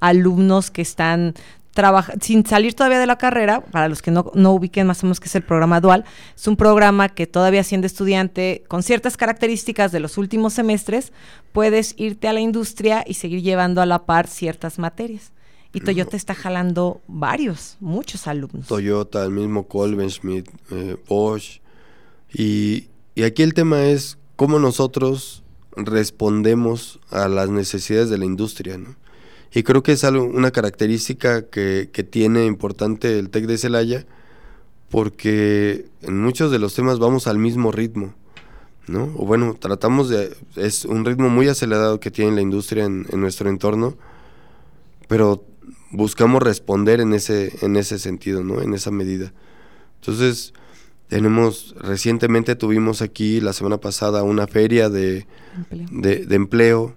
alumnos 0.00 0.70
que 0.70 0.82
están 0.82 1.34
sin 2.20 2.44
salir 2.46 2.74
todavía 2.74 2.98
de 2.98 3.06
la 3.06 3.18
carrera, 3.18 3.60
para 3.60 3.88
los 3.88 4.02
que 4.02 4.10
no, 4.10 4.30
ubiquen 4.34 4.86
más 4.86 5.02
o 5.02 5.06
menos 5.06 5.20
que 5.20 5.26
es 5.26 5.34
el 5.34 5.42
programa 5.42 5.80
dual, 5.80 6.04
es 6.36 6.46
un 6.46 6.56
programa 6.56 7.08
que 7.08 7.26
todavía 7.26 7.62
siendo 7.64 7.86
estudiante 7.86 8.64
con 8.68 8.82
ciertas 8.82 9.16
características 9.16 9.92
de 9.92 10.00
los 10.00 10.18
últimos 10.18 10.54
semestres, 10.54 11.12
puedes 11.52 11.94
irte 11.96 12.28
a 12.28 12.32
la 12.32 12.40
industria 12.40 13.04
y 13.06 13.14
seguir 13.14 13.42
llevando 13.42 13.80
a 13.80 13.86
la 13.86 14.06
par 14.06 14.26
ciertas 14.26 14.78
materias. 14.78 15.32
Y 15.72 15.80
Toyota 15.80 16.16
está 16.16 16.34
jalando 16.34 17.02
varios, 17.06 17.76
muchos 17.78 18.26
alumnos. 18.26 18.66
Toyota, 18.66 19.22
el 19.22 19.30
mismo 19.30 19.68
Colben 19.68 20.10
Schmidt, 20.10 20.48
eh, 20.70 20.96
Bosch. 21.08 21.60
Y, 22.32 22.88
y 23.14 23.22
aquí 23.24 23.42
el 23.42 23.52
tema 23.52 23.84
es 23.84 24.16
cómo 24.36 24.58
nosotros 24.58 25.42
respondemos 25.76 27.00
a 27.10 27.28
las 27.28 27.50
necesidades 27.50 28.08
de 28.08 28.18
la 28.18 28.24
industria, 28.24 28.78
¿no? 28.78 28.96
Y 29.52 29.62
creo 29.62 29.82
que 29.82 29.92
es 29.92 30.04
algo, 30.04 30.24
una 30.24 30.50
característica 30.50 31.46
que, 31.46 31.90
que 31.92 32.02
tiene 32.04 32.44
importante 32.44 33.18
el 33.18 33.30
TEC 33.30 33.46
de 33.46 33.58
Celaya, 33.58 34.06
porque 34.90 35.86
en 36.02 36.20
muchos 36.20 36.50
de 36.50 36.58
los 36.58 36.74
temas 36.74 36.98
vamos 36.98 37.26
al 37.26 37.38
mismo 37.38 37.72
ritmo, 37.72 38.14
¿no? 38.86 39.04
O 39.16 39.26
bueno, 39.26 39.56
tratamos 39.58 40.08
de... 40.08 40.34
Es 40.56 40.84
un 40.84 41.04
ritmo 41.04 41.28
muy 41.28 41.48
acelerado 41.48 42.00
que 42.00 42.10
tiene 42.10 42.32
la 42.32 42.40
industria 42.40 42.84
en, 42.84 43.06
en 43.10 43.20
nuestro 43.20 43.48
entorno, 43.48 43.96
pero 45.08 45.44
buscamos 45.90 46.42
responder 46.42 47.00
en 47.00 47.14
ese, 47.14 47.52
en 47.62 47.76
ese 47.76 47.98
sentido, 47.98 48.44
¿no? 48.44 48.60
En 48.60 48.74
esa 48.74 48.90
medida. 48.90 49.32
Entonces, 50.00 50.52
tenemos, 51.08 51.74
recientemente 51.78 52.54
tuvimos 52.54 53.00
aquí 53.02 53.40
la 53.40 53.52
semana 53.54 53.78
pasada 53.78 54.22
una 54.22 54.46
feria 54.46 54.90
de 54.90 55.26
de, 55.90 56.26
de 56.26 56.36
empleo 56.36 56.94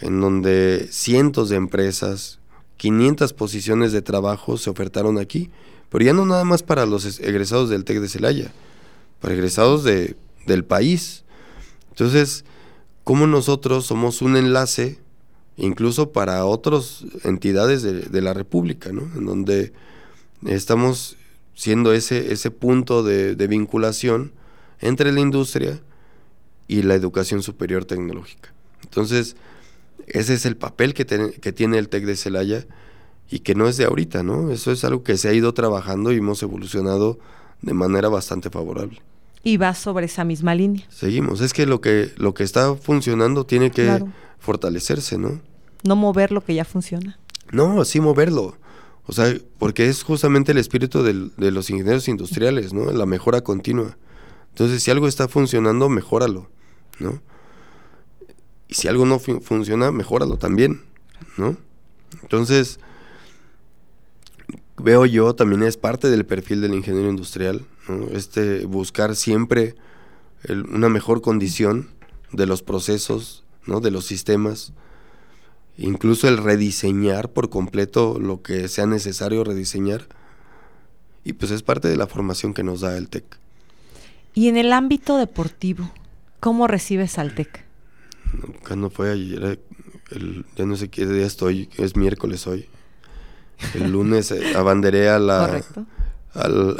en 0.00 0.20
donde 0.20 0.88
cientos 0.90 1.48
de 1.48 1.56
empresas, 1.56 2.38
500 2.76 3.32
posiciones 3.32 3.92
de 3.92 4.02
trabajo 4.02 4.56
se 4.56 4.70
ofertaron 4.70 5.18
aquí, 5.18 5.50
pero 5.90 6.04
ya 6.04 6.12
no 6.12 6.24
nada 6.26 6.44
más 6.44 6.62
para 6.62 6.86
los 6.86 7.20
egresados 7.20 7.70
del 7.70 7.84
TEC 7.84 8.00
de 8.00 8.08
Celaya, 8.08 8.52
para 9.20 9.34
egresados 9.34 9.84
de, 9.84 10.16
del 10.46 10.64
país. 10.64 11.24
Entonces, 11.90 12.44
¿cómo 13.04 13.26
nosotros 13.26 13.86
somos 13.86 14.22
un 14.22 14.36
enlace 14.36 14.98
incluso 15.56 16.12
para 16.12 16.44
otras 16.44 17.04
entidades 17.24 17.82
de, 17.82 18.22
la 18.22 18.32
República, 18.32 18.92
¿no? 18.92 19.02
en 19.16 19.26
donde 19.26 19.72
estamos 20.46 21.16
siendo 21.54 21.92
ese, 21.92 22.32
ese 22.32 22.52
punto 22.52 23.02
de, 23.02 23.34
de 23.34 23.46
vinculación 23.48 24.30
entre 24.80 25.10
la 25.10 25.18
industria 25.18 25.80
y 26.68 26.82
la 26.82 26.94
educación 26.94 27.42
superior 27.42 27.84
tecnológica. 27.84 28.52
Entonces, 28.84 29.34
ese 30.06 30.34
es 30.34 30.46
el 30.46 30.56
papel 30.56 30.94
que, 30.94 31.06
que 31.06 31.52
tiene 31.52 31.78
el 31.78 31.88
TEC 31.88 32.04
de 32.04 32.16
Celaya 32.16 32.66
y 33.30 33.40
que 33.40 33.54
no 33.54 33.68
es 33.68 33.76
de 33.76 33.84
ahorita, 33.84 34.22
¿no? 34.22 34.50
Eso 34.50 34.72
es 34.72 34.84
algo 34.84 35.02
que 35.02 35.16
se 35.18 35.28
ha 35.28 35.32
ido 35.32 35.52
trabajando 35.52 36.12
y 36.12 36.16
hemos 36.16 36.42
evolucionado 36.42 37.18
de 37.60 37.74
manera 37.74 38.08
bastante 38.08 38.50
favorable. 38.50 39.00
Y 39.42 39.56
va 39.56 39.74
sobre 39.74 40.06
esa 40.06 40.24
misma 40.24 40.54
línea. 40.54 40.84
Seguimos, 40.88 41.40
es 41.40 41.52
que 41.52 41.66
lo 41.66 41.80
que, 41.80 42.12
lo 42.16 42.34
que 42.34 42.42
está 42.42 42.74
funcionando 42.74 43.44
tiene 43.44 43.70
que 43.70 44.04
fortalecerse, 44.38 45.18
¿no? 45.18 45.40
No 45.82 45.96
mover 45.96 46.32
lo 46.32 46.42
que 46.42 46.54
ya 46.54 46.64
funciona. 46.64 47.18
No, 47.52 47.84
sí 47.84 48.00
moverlo. 48.00 48.56
O 49.06 49.12
sea, 49.12 49.34
porque 49.58 49.88
es 49.88 50.02
justamente 50.02 50.52
el 50.52 50.58
espíritu 50.58 51.02
de 51.02 51.50
los 51.50 51.70
ingenieros 51.70 52.08
industriales, 52.08 52.72
¿no? 52.72 52.90
La 52.92 53.06
mejora 53.06 53.40
continua. 53.40 53.96
Entonces, 54.50 54.82
si 54.82 54.90
algo 54.90 55.08
está 55.08 55.28
funcionando, 55.28 55.88
mejóralo, 55.88 56.48
¿no? 56.98 57.22
Y 58.68 58.74
si 58.74 58.86
algo 58.86 59.06
no 59.06 59.18
funciona, 59.18 59.90
mejóralo 59.90 60.36
también, 60.36 60.82
¿no? 61.38 61.56
Entonces, 62.22 62.78
veo 64.76 65.06
yo 65.06 65.34
también 65.34 65.62
es 65.62 65.76
parte 65.76 66.08
del 66.08 66.26
perfil 66.26 66.60
del 66.60 66.74
ingeniero 66.74 67.08
industrial, 67.08 67.64
¿no? 67.88 68.08
Este 68.08 68.66
buscar 68.66 69.16
siempre 69.16 69.74
una 70.48 70.88
mejor 70.88 71.20
condición 71.20 71.88
de 72.32 72.46
los 72.46 72.62
procesos, 72.62 73.44
¿no? 73.66 73.80
De 73.80 73.90
los 73.90 74.04
sistemas, 74.04 74.72
incluso 75.76 76.28
el 76.28 76.36
rediseñar 76.36 77.30
por 77.30 77.48
completo 77.48 78.18
lo 78.20 78.42
que 78.42 78.68
sea 78.68 78.86
necesario 78.86 79.44
rediseñar. 79.44 80.06
Y 81.24 81.32
pues 81.34 81.50
es 81.50 81.62
parte 81.62 81.88
de 81.88 81.96
la 81.96 82.06
formación 82.06 82.54
que 82.54 82.62
nos 82.62 82.80
da 82.80 82.96
el 82.96 83.08
TEC. 83.08 83.24
Y 84.34 84.48
en 84.48 84.56
el 84.56 84.72
ámbito 84.72 85.16
deportivo, 85.16 85.90
¿cómo 86.40 86.66
recibes 86.68 87.18
al 87.18 87.34
TEC? 87.34 87.67
Cuando 88.66 88.90
fue 88.90 89.12
ayer, 89.12 89.60
el, 90.10 90.44
ya 90.56 90.66
no 90.66 90.76
sé 90.76 90.88
qué 90.88 91.06
día 91.06 91.26
estoy, 91.26 91.68
es 91.76 91.96
miércoles 91.96 92.46
hoy. 92.46 92.68
El 93.74 93.90
lunes 93.90 94.30
eh, 94.30 94.52
abanderé 94.56 95.08
a 95.08 95.18
la, 95.18 95.62
al, 96.34 96.76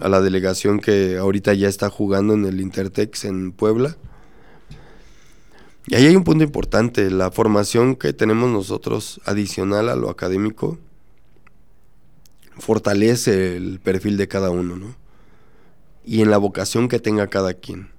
a 0.00 0.08
la 0.08 0.20
delegación 0.20 0.80
que 0.80 1.16
ahorita 1.18 1.54
ya 1.54 1.68
está 1.68 1.90
jugando 1.90 2.34
en 2.34 2.44
el 2.44 2.60
Intertex 2.60 3.24
en 3.24 3.52
Puebla. 3.52 3.96
Y 5.86 5.96
ahí 5.96 6.06
hay 6.06 6.16
un 6.16 6.24
punto 6.24 6.44
importante, 6.44 7.10
la 7.10 7.30
formación 7.30 7.96
que 7.96 8.12
tenemos 8.12 8.50
nosotros 8.50 9.20
adicional 9.24 9.88
a 9.88 9.96
lo 9.96 10.10
académico 10.10 10.78
fortalece 12.58 13.56
el 13.56 13.80
perfil 13.80 14.16
de 14.16 14.28
cada 14.28 14.50
uno, 14.50 14.76
¿no? 14.76 14.94
Y 16.04 16.22
en 16.22 16.30
la 16.30 16.38
vocación 16.38 16.88
que 16.88 16.98
tenga 16.98 17.26
cada 17.28 17.54
quien. 17.54 17.90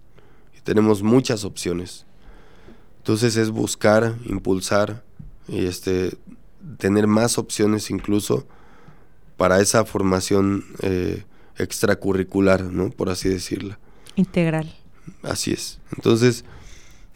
Y 0.57 0.61
tenemos 0.61 1.03
muchas 1.03 1.43
opciones. 1.43 2.05
Entonces 3.03 3.35
es 3.35 3.49
buscar, 3.49 4.15
impulsar 4.23 5.03
y 5.49 5.65
este, 5.65 6.15
tener 6.77 7.05
más 7.05 7.37
opciones 7.37 7.89
incluso 7.89 8.47
para 9.35 9.59
esa 9.59 9.83
formación 9.83 10.63
eh, 10.81 11.25
extracurricular, 11.57 12.63
¿no? 12.63 12.91
Por 12.91 13.09
así 13.09 13.27
decirla. 13.27 13.77
Integral. 14.15 14.73
Así 15.21 15.51
es. 15.51 15.81
Entonces, 15.97 16.45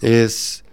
es 0.02 0.66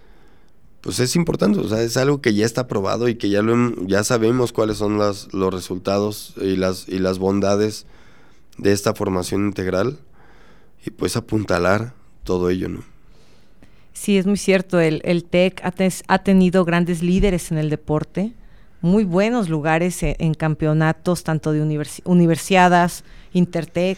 pues 0.81 0.99
es 0.99 1.15
importante, 1.15 1.61
o 1.61 1.67
sea, 1.69 1.81
es 1.81 1.95
algo 1.95 2.19
que 2.19 2.33
ya 2.33 2.45
está 2.45 2.67
probado 2.67 3.07
y 3.07 3.15
que 3.15 3.29
ya 3.29 3.41
lo 3.41 3.87
ya 3.87 4.03
sabemos 4.03 4.51
cuáles 4.51 4.75
son 4.75 4.97
las, 4.97 5.33
los 5.33 5.53
resultados 5.53 6.33
y 6.41 6.57
las 6.57 6.89
y 6.89 6.99
las 6.99 7.19
bondades 7.19 7.85
de 8.57 8.73
esta 8.73 8.93
formación 8.93 9.45
integral 9.45 9.97
y 10.85 10.91
pues 10.91 11.15
apuntalar 11.15 11.93
todo 12.25 12.49
ello, 12.49 12.67
¿no? 12.67 12.94
Sí, 13.95 14.17
es 14.17 14.27
muy 14.27 14.37
cierto. 14.37 14.79
El, 14.81 15.01
el 15.05 15.23
TEC 15.23 15.61
ha, 15.63 16.19
tenido 16.19 16.65
grandes 16.65 17.01
líderes 17.01 17.51
en 17.51 17.57
el 17.57 17.69
deporte, 17.69 18.33
muy 18.81 19.05
buenos 19.05 19.47
lugares 19.47 20.03
e, 20.03 20.17
en, 20.19 20.33
campeonatos, 20.33 21.23
tanto 21.23 21.53
de 21.53 21.61
universidades, 22.03 23.05
Intertec. 23.31 23.97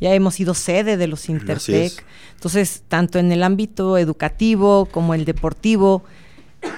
Ya 0.00 0.14
hemos 0.14 0.34
sido 0.34 0.52
sede 0.52 0.98
de 0.98 1.08
los 1.08 1.30
Intertec. 1.30 2.04
Entonces, 2.34 2.82
tanto 2.88 3.18
en 3.18 3.32
el 3.32 3.42
ámbito 3.42 3.96
educativo 3.96 4.86
como 4.92 5.14
el 5.14 5.24
deportivo, 5.24 6.04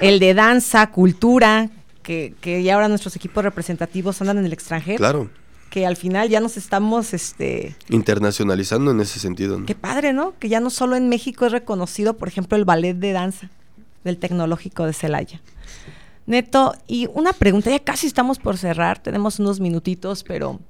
el 0.01 0.21
de 0.21 0.33
danza, 0.33 0.93
cultura, 0.93 1.71
que, 2.05 2.35
que 2.41 2.63
ya 2.63 2.75
ahora 2.75 2.89
nuestros 2.89 3.17
equipos 3.17 3.43
representativos 3.43 4.21
andan 4.21 4.39
en 4.39 4.47
el 4.47 4.53
extranjero. 4.53 4.99
Claro 4.99 5.40
que 5.71 5.87
al 5.87 5.97
final 5.97 6.29
ya 6.29 6.41
nos 6.41 6.57
estamos 6.57 7.15
este 7.15 7.77
internacionalizando 7.89 8.91
en 8.91 9.01
ese 9.01 9.21
sentido. 9.21 9.65
Qué 9.65 9.77
padre, 9.77 10.13
¿no? 10.13 10.35
Que 10.39 10.49
ya 10.49 10.61
no 10.61 10.69
solo 10.69 10.97
en 10.97 11.09
México 11.09 11.47
es 11.47 11.53
reconocido, 11.53 12.17
por 12.17 12.29
ejemplo, 12.29 12.59
el 12.59 12.65
ballet 12.65 12.95
de 12.95 13.13
danza 13.13 13.49
del 14.05 14.19
Tecnológico 14.19 14.85
de 14.85 14.93
Celaya. 14.93 15.41
Neto, 16.27 16.75
y 16.87 17.09
una 17.15 17.33
pregunta, 17.33 17.71
ya 17.71 17.79
casi 17.79 18.07
estamos 18.07 18.39
por 18.39 18.59
cerrar, 18.59 19.03
tenemos 19.03 19.39
unos 19.39 19.61
minutitos, 19.61 20.23
pero 20.25 20.61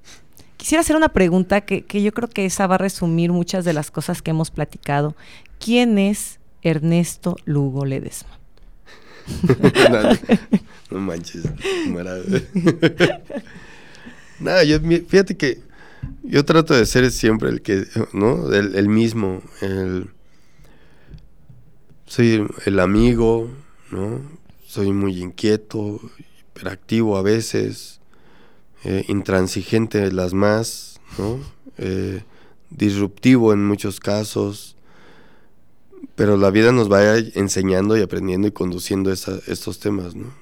quisiera 0.57 0.81
hacer 0.81 0.97
una 0.97 1.09
pregunta 1.09 1.63
que, 1.63 1.85
que 1.85 2.03
yo 2.03 2.13
creo 2.13 2.29
que 2.29 2.45
esa 2.45 2.67
va 2.67 2.77
a 2.77 2.79
resumir 2.79 3.33
muchas 3.33 3.65
de 3.65 3.73
las 3.73 3.91
cosas 3.91 4.23
que 4.23 4.31
hemos 4.31 4.51
platicado. 4.51 5.17
¿Quién 5.59 5.99
es 5.99 6.39
Ernesto 6.63 7.37
Lugo 7.45 7.85
Ledesma? 7.85 8.39
no, 10.91 10.99
manches, 11.01 11.45
Nada, 14.41 14.64
yo, 14.64 14.80
fíjate 14.80 15.36
que 15.36 15.61
yo 16.22 16.45
trato 16.45 16.74
de 16.74 16.86
ser 16.86 17.11
siempre 17.11 17.51
el 17.51 17.62
que, 17.62 17.86
¿no? 18.12 18.53
El, 18.53 18.88
mismo, 18.88 19.43
el, 19.61 20.09
soy 22.07 22.47
el 22.64 22.80
amigo, 22.80 23.51
¿no? 23.91 24.20
Soy 24.66 24.93
muy 24.93 25.20
inquieto, 25.20 26.01
hiperactivo 26.41 27.16
a 27.16 27.22
veces, 27.22 28.01
eh, 28.84 29.05
intransigente 29.09 30.11
las 30.11 30.32
más, 30.32 31.01
¿no? 31.18 31.41
Eh, 31.76 32.22
disruptivo 32.70 33.53
en 33.53 33.66
muchos 33.66 34.01
casos, 34.01 34.76
pero 36.14 36.36
la 36.36 36.51
vida 36.51 36.72
nos 36.72 36.91
va 36.91 37.16
enseñando 37.16 37.97
y 37.97 38.03
aprendiendo 38.03 38.49
y 38.49 38.53
conduciendo 38.53 39.12
estos 39.12 39.80
temas, 39.80 40.14
¿no? 40.14 40.32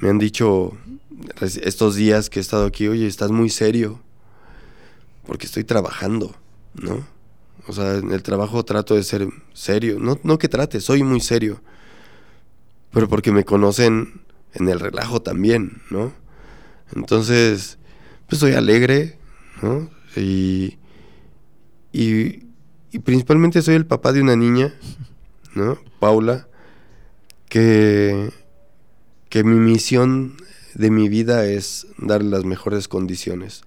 Me 0.00 0.08
han 0.08 0.18
dicho 0.18 0.76
estos 1.40 1.96
días 1.96 2.30
que 2.30 2.38
he 2.38 2.42
estado 2.42 2.66
aquí, 2.66 2.86
oye, 2.86 3.06
estás 3.06 3.32
muy 3.32 3.50
serio, 3.50 4.00
porque 5.26 5.46
estoy 5.46 5.64
trabajando, 5.64 6.34
¿no? 6.74 7.04
O 7.66 7.72
sea, 7.72 7.96
en 7.96 8.12
el 8.12 8.22
trabajo 8.22 8.64
trato 8.64 8.94
de 8.94 9.02
ser 9.02 9.28
serio, 9.52 9.98
no, 9.98 10.18
no 10.22 10.38
que 10.38 10.48
trate, 10.48 10.80
soy 10.80 11.02
muy 11.02 11.20
serio, 11.20 11.60
pero 12.92 13.08
porque 13.08 13.32
me 13.32 13.44
conocen 13.44 14.22
en 14.54 14.68
el 14.68 14.78
relajo 14.78 15.20
también, 15.20 15.82
¿no? 15.90 16.12
Entonces, 16.94 17.78
pues 18.28 18.38
soy 18.38 18.52
alegre, 18.52 19.18
¿no? 19.62 19.90
Y, 20.16 20.78
y, 21.92 22.46
y 22.92 22.98
principalmente 23.00 23.62
soy 23.62 23.74
el 23.74 23.86
papá 23.86 24.12
de 24.12 24.22
una 24.22 24.36
niña, 24.36 24.74
¿no? 25.54 25.76
Paula, 25.98 26.46
que, 27.48 28.30
que 29.28 29.44
mi 29.44 29.56
misión 29.56 30.36
de 30.74 30.90
mi 30.90 31.08
vida 31.08 31.44
es 31.44 31.86
dar 31.98 32.22
las 32.22 32.44
mejores 32.44 32.88
condiciones. 32.88 33.62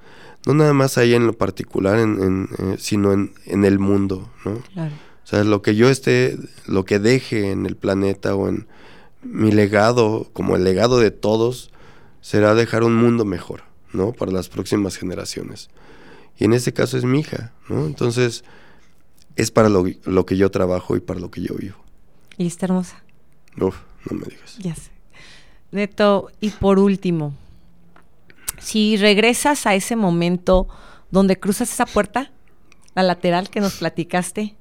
No 0.46 0.54
nada 0.54 0.74
más 0.74 0.98
ahí 0.98 1.14
en 1.14 1.28
lo 1.28 1.34
particular, 1.34 2.00
en, 2.00 2.50
eh, 2.58 2.76
sino 2.80 3.14
en, 3.14 3.34
en, 3.46 3.64
el 3.64 3.78
mundo, 3.78 4.32
¿no? 4.44 4.54
O 4.54 5.28
sea, 5.32 5.44
lo 5.44 5.62
que 5.62 5.76
yo 5.76 5.90
esté, 5.90 6.38
lo 6.66 6.84
que 6.84 7.00
deje 7.00 7.52
en 7.52 7.66
el 7.66 7.76
planeta 7.76 8.36
o 8.36 8.50
en 8.50 8.68
mi 9.22 9.52
legado, 9.52 10.30
como 10.34 10.56
el 10.56 10.64
legado 10.64 11.00
de 11.00 11.12
todos, 11.12 11.72
será 12.22 12.56
dejar 12.56 12.84
un 12.84 12.96
mundo 12.96 13.24
mejor, 13.24 13.64
¿no? 13.94 14.14
Para 14.14 14.32
las 14.32 14.50
próximas 14.50 14.98
generaciones. 14.98 15.70
Y 16.38 16.46
en 16.46 16.54
este 16.54 16.74
caso 16.74 16.98
es 16.98 17.04
mi 17.04 17.20
hija, 17.20 17.54
¿no? 17.70 17.86
Entonces, 17.86 18.44
es 19.36 19.52
para 19.52 19.70
lo, 19.70 19.86
lo 20.06 20.26
que 20.26 20.38
yo 20.38 20.50
trabajo 20.50 20.96
y 20.96 21.02
para 21.02 21.20
lo 21.20 21.30
que 21.30 21.42
yo 21.42 21.54
vivo. 21.56 21.78
Y 22.38 22.48
está 22.48 22.66
hermosa. 22.66 23.04
Uf, 23.60 23.76
no 24.10 24.18
me 24.18 24.26
digas. 24.26 24.58
Ya 24.58 24.76
sé. 24.76 24.91
Neto, 25.72 26.30
y 26.42 26.50
por 26.50 26.80
último, 26.80 27.34
si 28.60 28.98
regresas 28.98 29.66
a 29.66 29.76
ese 29.76 29.96
momento 29.96 30.68
donde 31.12 31.40
cruzas 31.40 31.72
esa 31.72 31.86
puerta, 31.86 32.32
la 32.94 33.04
lateral 33.04 33.50
que 33.50 33.62
nos 33.62 33.76
platicaste, 33.76 34.56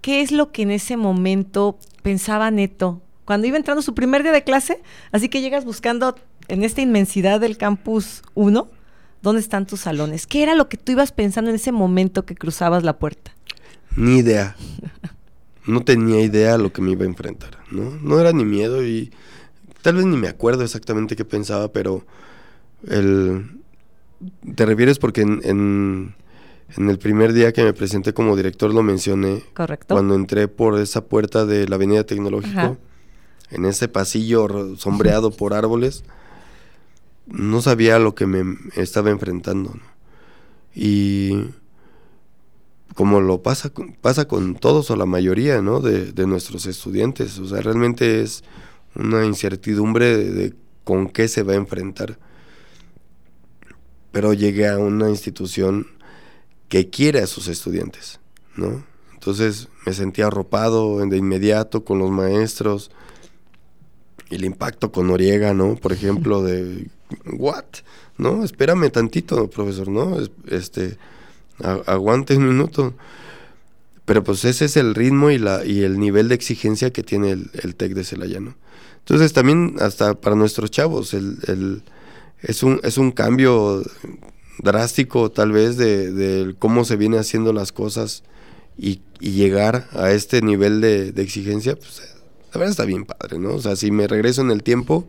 ¿qué 0.00 0.20
es 0.20 0.30
lo 0.30 0.52
que 0.52 0.62
en 0.62 0.70
ese 0.70 0.96
momento 0.96 1.78
pensaba 2.02 2.50
Neto 2.50 3.00
cuando 3.24 3.46
iba 3.46 3.56
entrando 3.56 3.82
su 3.82 3.94
primer 3.94 4.22
día 4.22 4.32
de 4.32 4.44
clase? 4.44 4.82
Así 5.10 5.28
que 5.28 5.40
llegas 5.40 5.64
buscando 5.64 6.16
en 6.48 6.64
esta 6.64 6.82
inmensidad 6.82 7.40
del 7.40 7.56
campus 7.56 8.22
1, 8.34 8.68
¿dónde 9.22 9.40
están 9.40 9.66
tus 9.66 9.80
salones? 9.80 10.26
¿Qué 10.26 10.42
era 10.42 10.54
lo 10.54 10.68
que 10.68 10.76
tú 10.76 10.92
ibas 10.92 11.12
pensando 11.12 11.50
en 11.50 11.56
ese 11.56 11.72
momento 11.72 12.26
que 12.26 12.34
cruzabas 12.34 12.82
la 12.82 12.98
puerta? 12.98 13.34
Ni 13.96 14.18
idea. 14.18 14.56
No 15.64 15.84
tenía 15.84 16.20
idea 16.20 16.54
a 16.54 16.58
lo 16.58 16.72
que 16.72 16.82
me 16.82 16.90
iba 16.90 17.04
a 17.04 17.08
enfrentar, 17.08 17.58
¿no? 17.70 17.90
No 18.02 18.18
era 18.18 18.32
ni 18.32 18.44
miedo 18.44 18.84
y 18.84 19.12
Tal 19.82 19.96
vez 19.96 20.06
ni 20.06 20.16
me 20.16 20.28
acuerdo 20.28 20.62
exactamente 20.62 21.16
qué 21.16 21.24
pensaba, 21.24 21.72
pero 21.72 22.04
el... 22.88 23.60
¿Te 24.54 24.64
refieres 24.64 25.00
porque 25.00 25.22
en, 25.22 25.40
en, 25.42 26.88
el 26.88 26.98
primer 27.00 27.32
día 27.32 27.52
que 27.52 27.64
me 27.64 27.72
presenté 27.72 28.14
como 28.14 28.36
director 28.36 28.72
lo 28.72 28.84
mencioné? 28.84 29.42
Correcto. 29.52 29.96
Cuando 29.96 30.14
entré 30.14 30.46
por 30.46 30.78
esa 30.78 31.04
puerta 31.04 31.44
de 31.44 31.66
la 31.66 31.74
Avenida 31.74 32.04
Tecnológico, 32.04 32.78
en 33.50 33.64
ese 33.64 33.88
pasillo 33.88 34.76
sombreado 34.76 35.30
por 35.36 35.54
árboles, 35.54 36.04
no 37.26 37.60
sabía 37.62 37.98
lo 37.98 38.14
que 38.14 38.26
me 38.26 38.56
estaba 38.76 39.10
enfrentando. 39.10 39.74
Y 40.72 41.46
como 42.94 43.20
lo 43.20 43.42
pasa, 43.42 43.72
pasa 44.00 44.28
con 44.28 44.54
todos 44.54 44.88
o 44.92 44.96
la 44.96 45.06
mayoría 45.06 45.62
¿no? 45.62 45.80
de, 45.80 46.12
de 46.12 46.26
nuestros 46.28 46.66
estudiantes, 46.66 47.40
o 47.40 47.46
sea, 47.46 47.60
realmente 47.60 48.22
es 48.22 48.44
una 48.94 49.24
incertidumbre 49.24 50.16
de, 50.16 50.54
con 50.84 51.08
qué 51.08 51.28
se 51.28 51.42
va 51.42 51.52
a 51.52 51.56
enfrentar. 51.56 52.18
Pero 54.10 54.34
llegué 54.34 54.68
a 54.68 54.78
una 54.78 55.08
institución 55.08 55.86
que 56.68 56.90
quiere 56.90 57.20
a 57.20 57.26
sus 57.26 57.48
estudiantes, 57.48 58.20
¿no? 58.56 58.84
Entonces 59.14 59.68
me 59.86 59.92
sentí 59.92 60.22
arropado 60.22 60.98
de 61.06 61.16
inmediato 61.16 61.84
con 61.84 61.98
los 61.98 62.10
maestros. 62.10 62.90
El 64.30 64.44
impacto 64.44 64.90
con 64.90 65.08
Noriega, 65.08 65.54
¿no? 65.54 65.76
Por 65.76 65.92
ejemplo, 65.92 66.42
de 66.42 66.88
¿what? 67.32 67.64
¿No? 68.18 68.44
Espérame 68.44 68.90
tantito, 68.90 69.48
profesor, 69.48 69.88
¿no? 69.88 70.18
Este 70.48 70.98
aguante 71.86 72.36
un 72.36 72.48
minuto. 72.48 72.94
Pero 74.04 74.24
pues 74.24 74.44
ese 74.44 74.64
es 74.64 74.76
el 74.76 74.94
ritmo 74.94 75.30
y 75.30 75.38
la 75.38 75.64
y 75.64 75.82
el 75.82 76.00
nivel 76.00 76.28
de 76.28 76.34
exigencia 76.34 76.92
que 76.92 77.02
tiene 77.02 77.30
el, 77.30 77.50
el 77.62 77.76
TEC 77.76 77.94
de 77.94 78.04
Celaya, 78.04 78.40
¿no? 78.40 78.56
Entonces 79.02 79.32
también 79.32 79.76
hasta 79.80 80.14
para 80.14 80.36
nuestros 80.36 80.70
chavos 80.70 81.12
el, 81.12 81.82
es, 82.40 82.62
un, 82.62 82.80
es 82.84 82.98
un 82.98 83.10
cambio 83.10 83.82
drástico 84.58 85.30
tal 85.30 85.52
vez 85.52 85.76
de, 85.76 86.54
cómo 86.58 86.84
se 86.84 86.96
viene 86.96 87.18
haciendo 87.18 87.52
las 87.52 87.72
cosas 87.72 88.22
y, 88.78 89.00
llegar 89.20 89.88
a 89.92 90.10
este 90.10 90.42
nivel 90.42 90.80
de, 90.80 91.12
exigencia, 91.16 91.76
pues 91.76 92.02
la 92.52 92.58
verdad 92.58 92.70
está 92.70 92.84
bien 92.84 93.04
padre, 93.04 93.38
¿no? 93.38 93.54
O 93.54 93.60
sea, 93.60 93.76
si 93.76 93.92
me 93.92 94.08
regreso 94.08 94.40
en 94.40 94.50
el 94.50 94.64
tiempo 94.64 95.06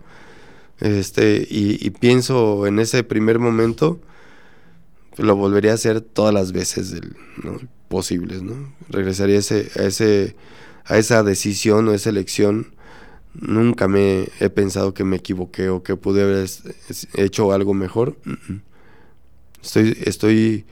este, 0.80 1.48
y, 1.50 1.90
pienso 1.92 2.68
en 2.68 2.80
ese 2.80 3.04
primer 3.04 3.40
momento, 3.40 4.00
pues 5.16 5.26
lo 5.26 5.36
volvería 5.36 5.72
a 5.72 5.76
hacer 5.76 6.02
todas 6.02 6.34
las 6.34 6.52
veces 6.52 6.96
posibles, 7.88 8.44
¿no? 8.44 8.74
Regresaría 8.90 9.40
ese, 9.40 9.72
a, 9.80 9.84
ese, 9.84 10.36
a 10.86 10.98
esa 10.98 11.24
decisión 11.24 11.88
o 11.88 11.94
esa 11.94 12.10
elección 12.10 12.73
Nunca 13.34 13.88
me 13.88 14.28
he 14.40 14.50
pensado 14.50 14.94
que 14.94 15.04
me 15.04 15.18
equivoqué 15.18 15.70
o 15.70 15.82
que 15.82 15.96
pude 15.96 16.24
haber 16.24 16.48
hecho 17.16 17.52
algo 17.52 17.74
mejor. 17.74 18.18
Estoy, 19.62 19.98
estoy 20.06 20.66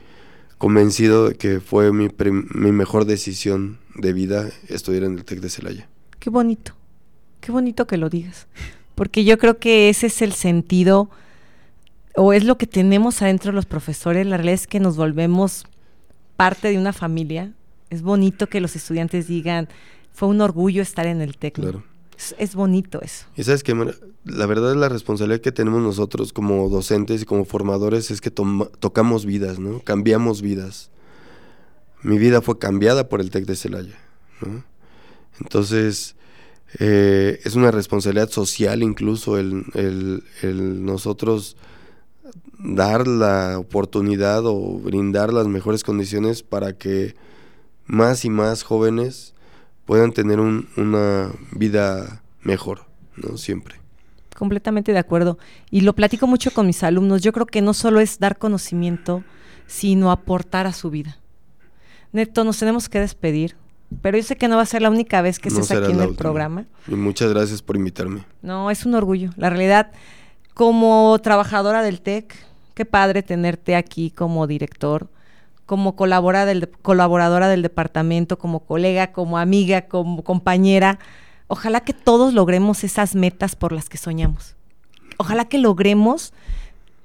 convencido 0.58 1.30
de 1.30 1.34
que 1.34 1.60
fue 1.60 1.92
mi, 1.92 2.08
mi 2.54 2.72
mejor 2.72 3.04
decisión 3.04 3.78
de 3.96 4.12
vida 4.12 4.48
estudiar 4.68 5.04
en 5.04 5.18
el 5.18 5.24
TEC 5.24 5.40
de 5.40 5.50
Celaya. 5.50 5.88
Qué 6.20 6.30
bonito, 6.30 6.74
qué 7.40 7.50
bonito 7.50 7.86
que 7.86 7.96
lo 7.96 8.08
digas. 8.08 8.46
Porque 8.94 9.24
yo 9.24 9.38
creo 9.38 9.58
que 9.58 9.88
ese 9.88 10.06
es 10.06 10.22
el 10.22 10.32
sentido, 10.32 11.10
o 12.14 12.32
es 12.32 12.44
lo 12.44 12.58
que 12.58 12.66
tenemos 12.66 13.22
adentro 13.22 13.52
los 13.52 13.66
profesores. 13.66 14.26
La 14.26 14.36
realidad 14.36 14.54
es 14.54 14.66
que 14.66 14.80
nos 14.80 14.96
volvemos 14.96 15.64
parte 16.36 16.68
de 16.68 16.78
una 16.78 16.92
familia. 16.92 17.52
Es 17.90 18.02
bonito 18.02 18.48
que 18.48 18.60
los 18.60 18.76
estudiantes 18.76 19.26
digan, 19.26 19.68
fue 20.12 20.28
un 20.28 20.40
orgullo 20.40 20.82
estar 20.82 21.06
en 21.06 21.20
el 21.20 21.36
TEC. 21.36 21.54
Claro. 21.54 21.84
Es, 22.38 22.54
bonito 22.54 23.00
eso. 23.02 23.26
Y 23.36 23.44
sabes 23.44 23.62
que 23.62 23.74
la 24.24 24.46
verdad 24.46 24.74
la 24.76 24.88
responsabilidad 24.88 25.40
que 25.40 25.52
tenemos 25.52 25.82
nosotros 25.82 26.32
como 26.32 26.68
docentes 26.68 27.22
y 27.22 27.24
como 27.24 27.44
formadores 27.44 28.10
es 28.10 28.20
que 28.20 28.30
tocamos 28.30 29.26
vidas, 29.26 29.58
¿no? 29.58 29.80
Cambiamos 29.80 30.42
vidas. 30.42 30.90
Mi 32.02 32.18
vida 32.18 32.42
fue 32.42 32.58
cambiada 32.58 33.08
por 33.08 33.20
el 33.20 33.30
TEC 33.30 33.46
de 33.46 33.56
Celaya, 33.56 33.98
¿no? 34.40 34.64
Entonces, 35.40 36.16
eh, 36.78 37.40
es 37.44 37.54
una 37.54 37.70
responsabilidad 37.70 38.30
social 38.30 38.82
incluso 38.82 39.38
el, 39.38 39.64
el 39.74 40.84
nosotros 40.84 41.56
dar 42.58 43.08
la 43.08 43.58
oportunidad 43.58 44.46
o 44.46 44.78
brindar 44.78 45.32
las 45.32 45.48
mejores 45.48 45.82
condiciones 45.82 46.42
para 46.42 46.74
que 46.74 47.14
más 47.86 48.24
y 48.24 48.30
más 48.30 48.62
jóvenes 48.62 49.34
puedan 49.84 50.12
tener 50.12 50.40
una 50.40 51.30
vida 51.52 52.22
mejor, 52.42 52.86
¿no? 53.16 53.36
Siempre. 53.36 53.76
Completamente 54.36 54.92
de 54.92 54.98
acuerdo. 54.98 55.38
Y 55.70 55.82
lo 55.82 55.94
platico 55.94 56.26
mucho 56.26 56.50
con 56.52 56.66
mis 56.66 56.82
alumnos. 56.82 57.22
Yo 57.22 57.32
creo 57.32 57.46
que 57.46 57.62
no 57.62 57.74
solo 57.74 58.00
es 58.00 58.18
dar 58.18 58.38
conocimiento, 58.38 59.22
sino 59.66 60.10
aportar 60.10 60.66
a 60.66 60.72
su 60.72 60.90
vida. 60.90 61.18
Neto, 62.12 62.44
nos 62.44 62.58
tenemos 62.58 62.88
que 62.88 63.00
despedir, 63.00 63.56
pero 64.02 64.18
yo 64.18 64.24
sé 64.24 64.36
que 64.36 64.48
no 64.48 64.56
va 64.56 64.62
a 64.62 64.66
ser 64.66 64.82
la 64.82 64.90
única 64.90 65.22
vez 65.22 65.38
que 65.38 65.48
estés 65.48 65.70
aquí 65.70 65.92
en 65.92 66.00
el 66.00 66.14
programa. 66.14 66.66
Y 66.86 66.94
muchas 66.94 67.30
gracias 67.30 67.62
por 67.62 67.76
invitarme. 67.76 68.24
No, 68.42 68.70
es 68.70 68.84
un 68.84 68.94
orgullo. 68.94 69.30
La 69.36 69.48
realidad, 69.48 69.92
como 70.54 71.18
trabajadora 71.22 71.82
del 71.82 72.00
TEC, 72.00 72.34
qué 72.74 72.84
padre 72.84 73.22
tenerte 73.22 73.76
aquí 73.76 74.10
como 74.10 74.46
director, 74.46 75.08
como 75.72 75.96
colaboradora 75.96 76.44
del, 76.44 76.68
colaboradora 76.68 77.48
del 77.48 77.62
departamento, 77.62 78.36
como 78.36 78.60
colega, 78.60 79.10
como 79.10 79.38
amiga, 79.38 79.88
como 79.88 80.22
compañera. 80.22 80.98
Ojalá 81.46 81.80
que 81.80 81.94
todos 81.94 82.34
logremos 82.34 82.84
esas 82.84 83.14
metas 83.14 83.56
por 83.56 83.72
las 83.72 83.88
que 83.88 83.96
soñamos. 83.96 84.54
Ojalá 85.16 85.46
que 85.46 85.56
logremos 85.56 86.34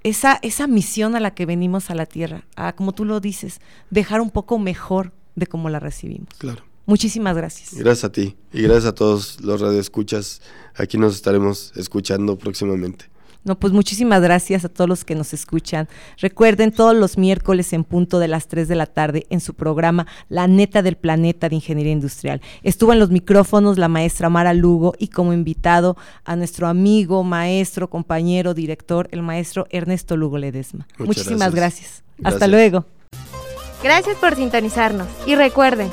esa, 0.03 0.37
esa 0.41 0.67
misión 0.67 1.15
a 1.15 1.21
la 1.21 1.31
que 1.31 1.45
venimos 1.45 1.89
a 1.89 1.95
la 1.95 2.05
tierra, 2.05 2.43
a, 2.57 2.73
como 2.73 2.91
tú 2.91 3.05
lo 3.05 3.21
dices, 3.21 3.61
dejar 3.89 4.19
un 4.19 4.31
poco 4.31 4.59
mejor 4.59 5.13
de 5.35 5.47
cómo 5.47 5.69
la 5.69 5.79
recibimos. 5.79 6.27
Claro. 6.37 6.61
Muchísimas 6.85 7.37
gracias. 7.37 7.73
Gracias 7.73 8.03
a 8.03 8.11
ti 8.11 8.35
y 8.51 8.63
gracias 8.63 8.87
a 8.87 8.93
todos 8.93 9.39
los 9.39 9.61
radioescuchas. 9.61 10.41
Aquí 10.75 10.97
nos 10.97 11.15
estaremos 11.15 11.71
escuchando 11.77 12.37
próximamente. 12.37 13.05
No, 13.47 13.57
pues 13.57 13.71
muchísimas 13.71 14.21
gracias 14.21 14.65
a 14.65 14.69
todos 14.69 14.89
los 14.89 15.05
que 15.05 15.15
nos 15.15 15.33
escuchan. 15.33 15.87
Recuerden 16.17 16.73
todos 16.73 16.93
los 16.93 17.17
miércoles 17.17 17.71
en 17.71 17.85
punto 17.85 18.19
de 18.19 18.27
las 18.27 18.49
3 18.49 18.67
de 18.67 18.75
la 18.75 18.87
tarde 18.87 19.25
en 19.29 19.39
su 19.39 19.53
programa 19.53 20.05
La 20.27 20.47
Neta 20.47 20.81
del 20.81 20.97
Planeta 20.97 21.47
de 21.47 21.55
Ingeniería 21.55 21.93
Industrial. 21.93 22.41
Estuvo 22.61 22.91
en 22.91 22.99
los 22.99 23.09
micrófonos 23.09 23.77
la 23.77 23.87
maestra 23.87 24.29
Mara 24.29 24.53
Lugo 24.53 24.95
y 24.99 25.07
como 25.07 25.31
invitado 25.31 25.95
a 26.25 26.35
nuestro 26.35 26.67
amigo, 26.67 27.23
maestro, 27.23 27.89
compañero, 27.89 28.53
director, 28.53 29.07
el 29.11 29.21
maestro 29.21 29.65
Ernesto 29.69 30.17
Lugo 30.17 30.37
Ledesma. 30.37 30.85
Muchísimas 30.97 31.55
gracias. 31.55 32.03
gracias. 32.17 32.33
Hasta 32.33 32.47
luego. 32.47 32.83
Gracias 33.81 34.17
por 34.17 34.35
sintonizarnos 34.35 35.07
y 35.25 35.35
recuerden, 35.35 35.89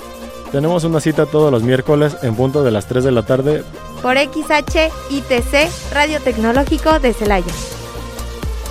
tenemos 0.50 0.84
una 0.84 1.00
cita 1.00 1.26
todos 1.26 1.50
los 1.50 1.62
miércoles 1.62 2.16
en 2.22 2.34
punto 2.36 2.62
de 2.62 2.70
las 2.70 2.86
3 2.86 3.02
de 3.02 3.10
la 3.10 3.24
tarde 3.24 3.64
por 4.04 4.18
XHITC 4.18 5.70
Radio 5.90 6.20
Tecnológico 6.20 6.98
de 6.98 7.14
Celaya. 7.14 7.54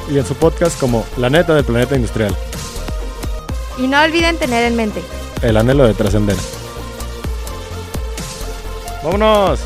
Y 0.08 0.20
en 0.20 0.26
su 0.28 0.36
podcast 0.36 0.80
como 0.80 1.08
La 1.18 1.28
Neta 1.28 1.56
del 1.56 1.66
Planeta 1.66 1.96
Industrial. 1.96 2.38
Y 3.80 3.88
no 3.88 4.00
olviden 4.04 4.38
tener 4.38 4.64
en 4.64 4.76
mente 4.76 5.02
el 5.42 5.58
anhelo 5.58 5.88
de 5.88 5.96
trascender. 5.96 6.38
¡Vámonos! 9.04 9.60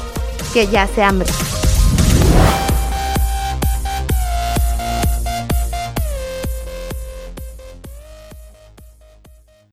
Que 0.53 0.67
ya 0.67 0.87
se 0.87 1.03
hambre. 1.03 1.27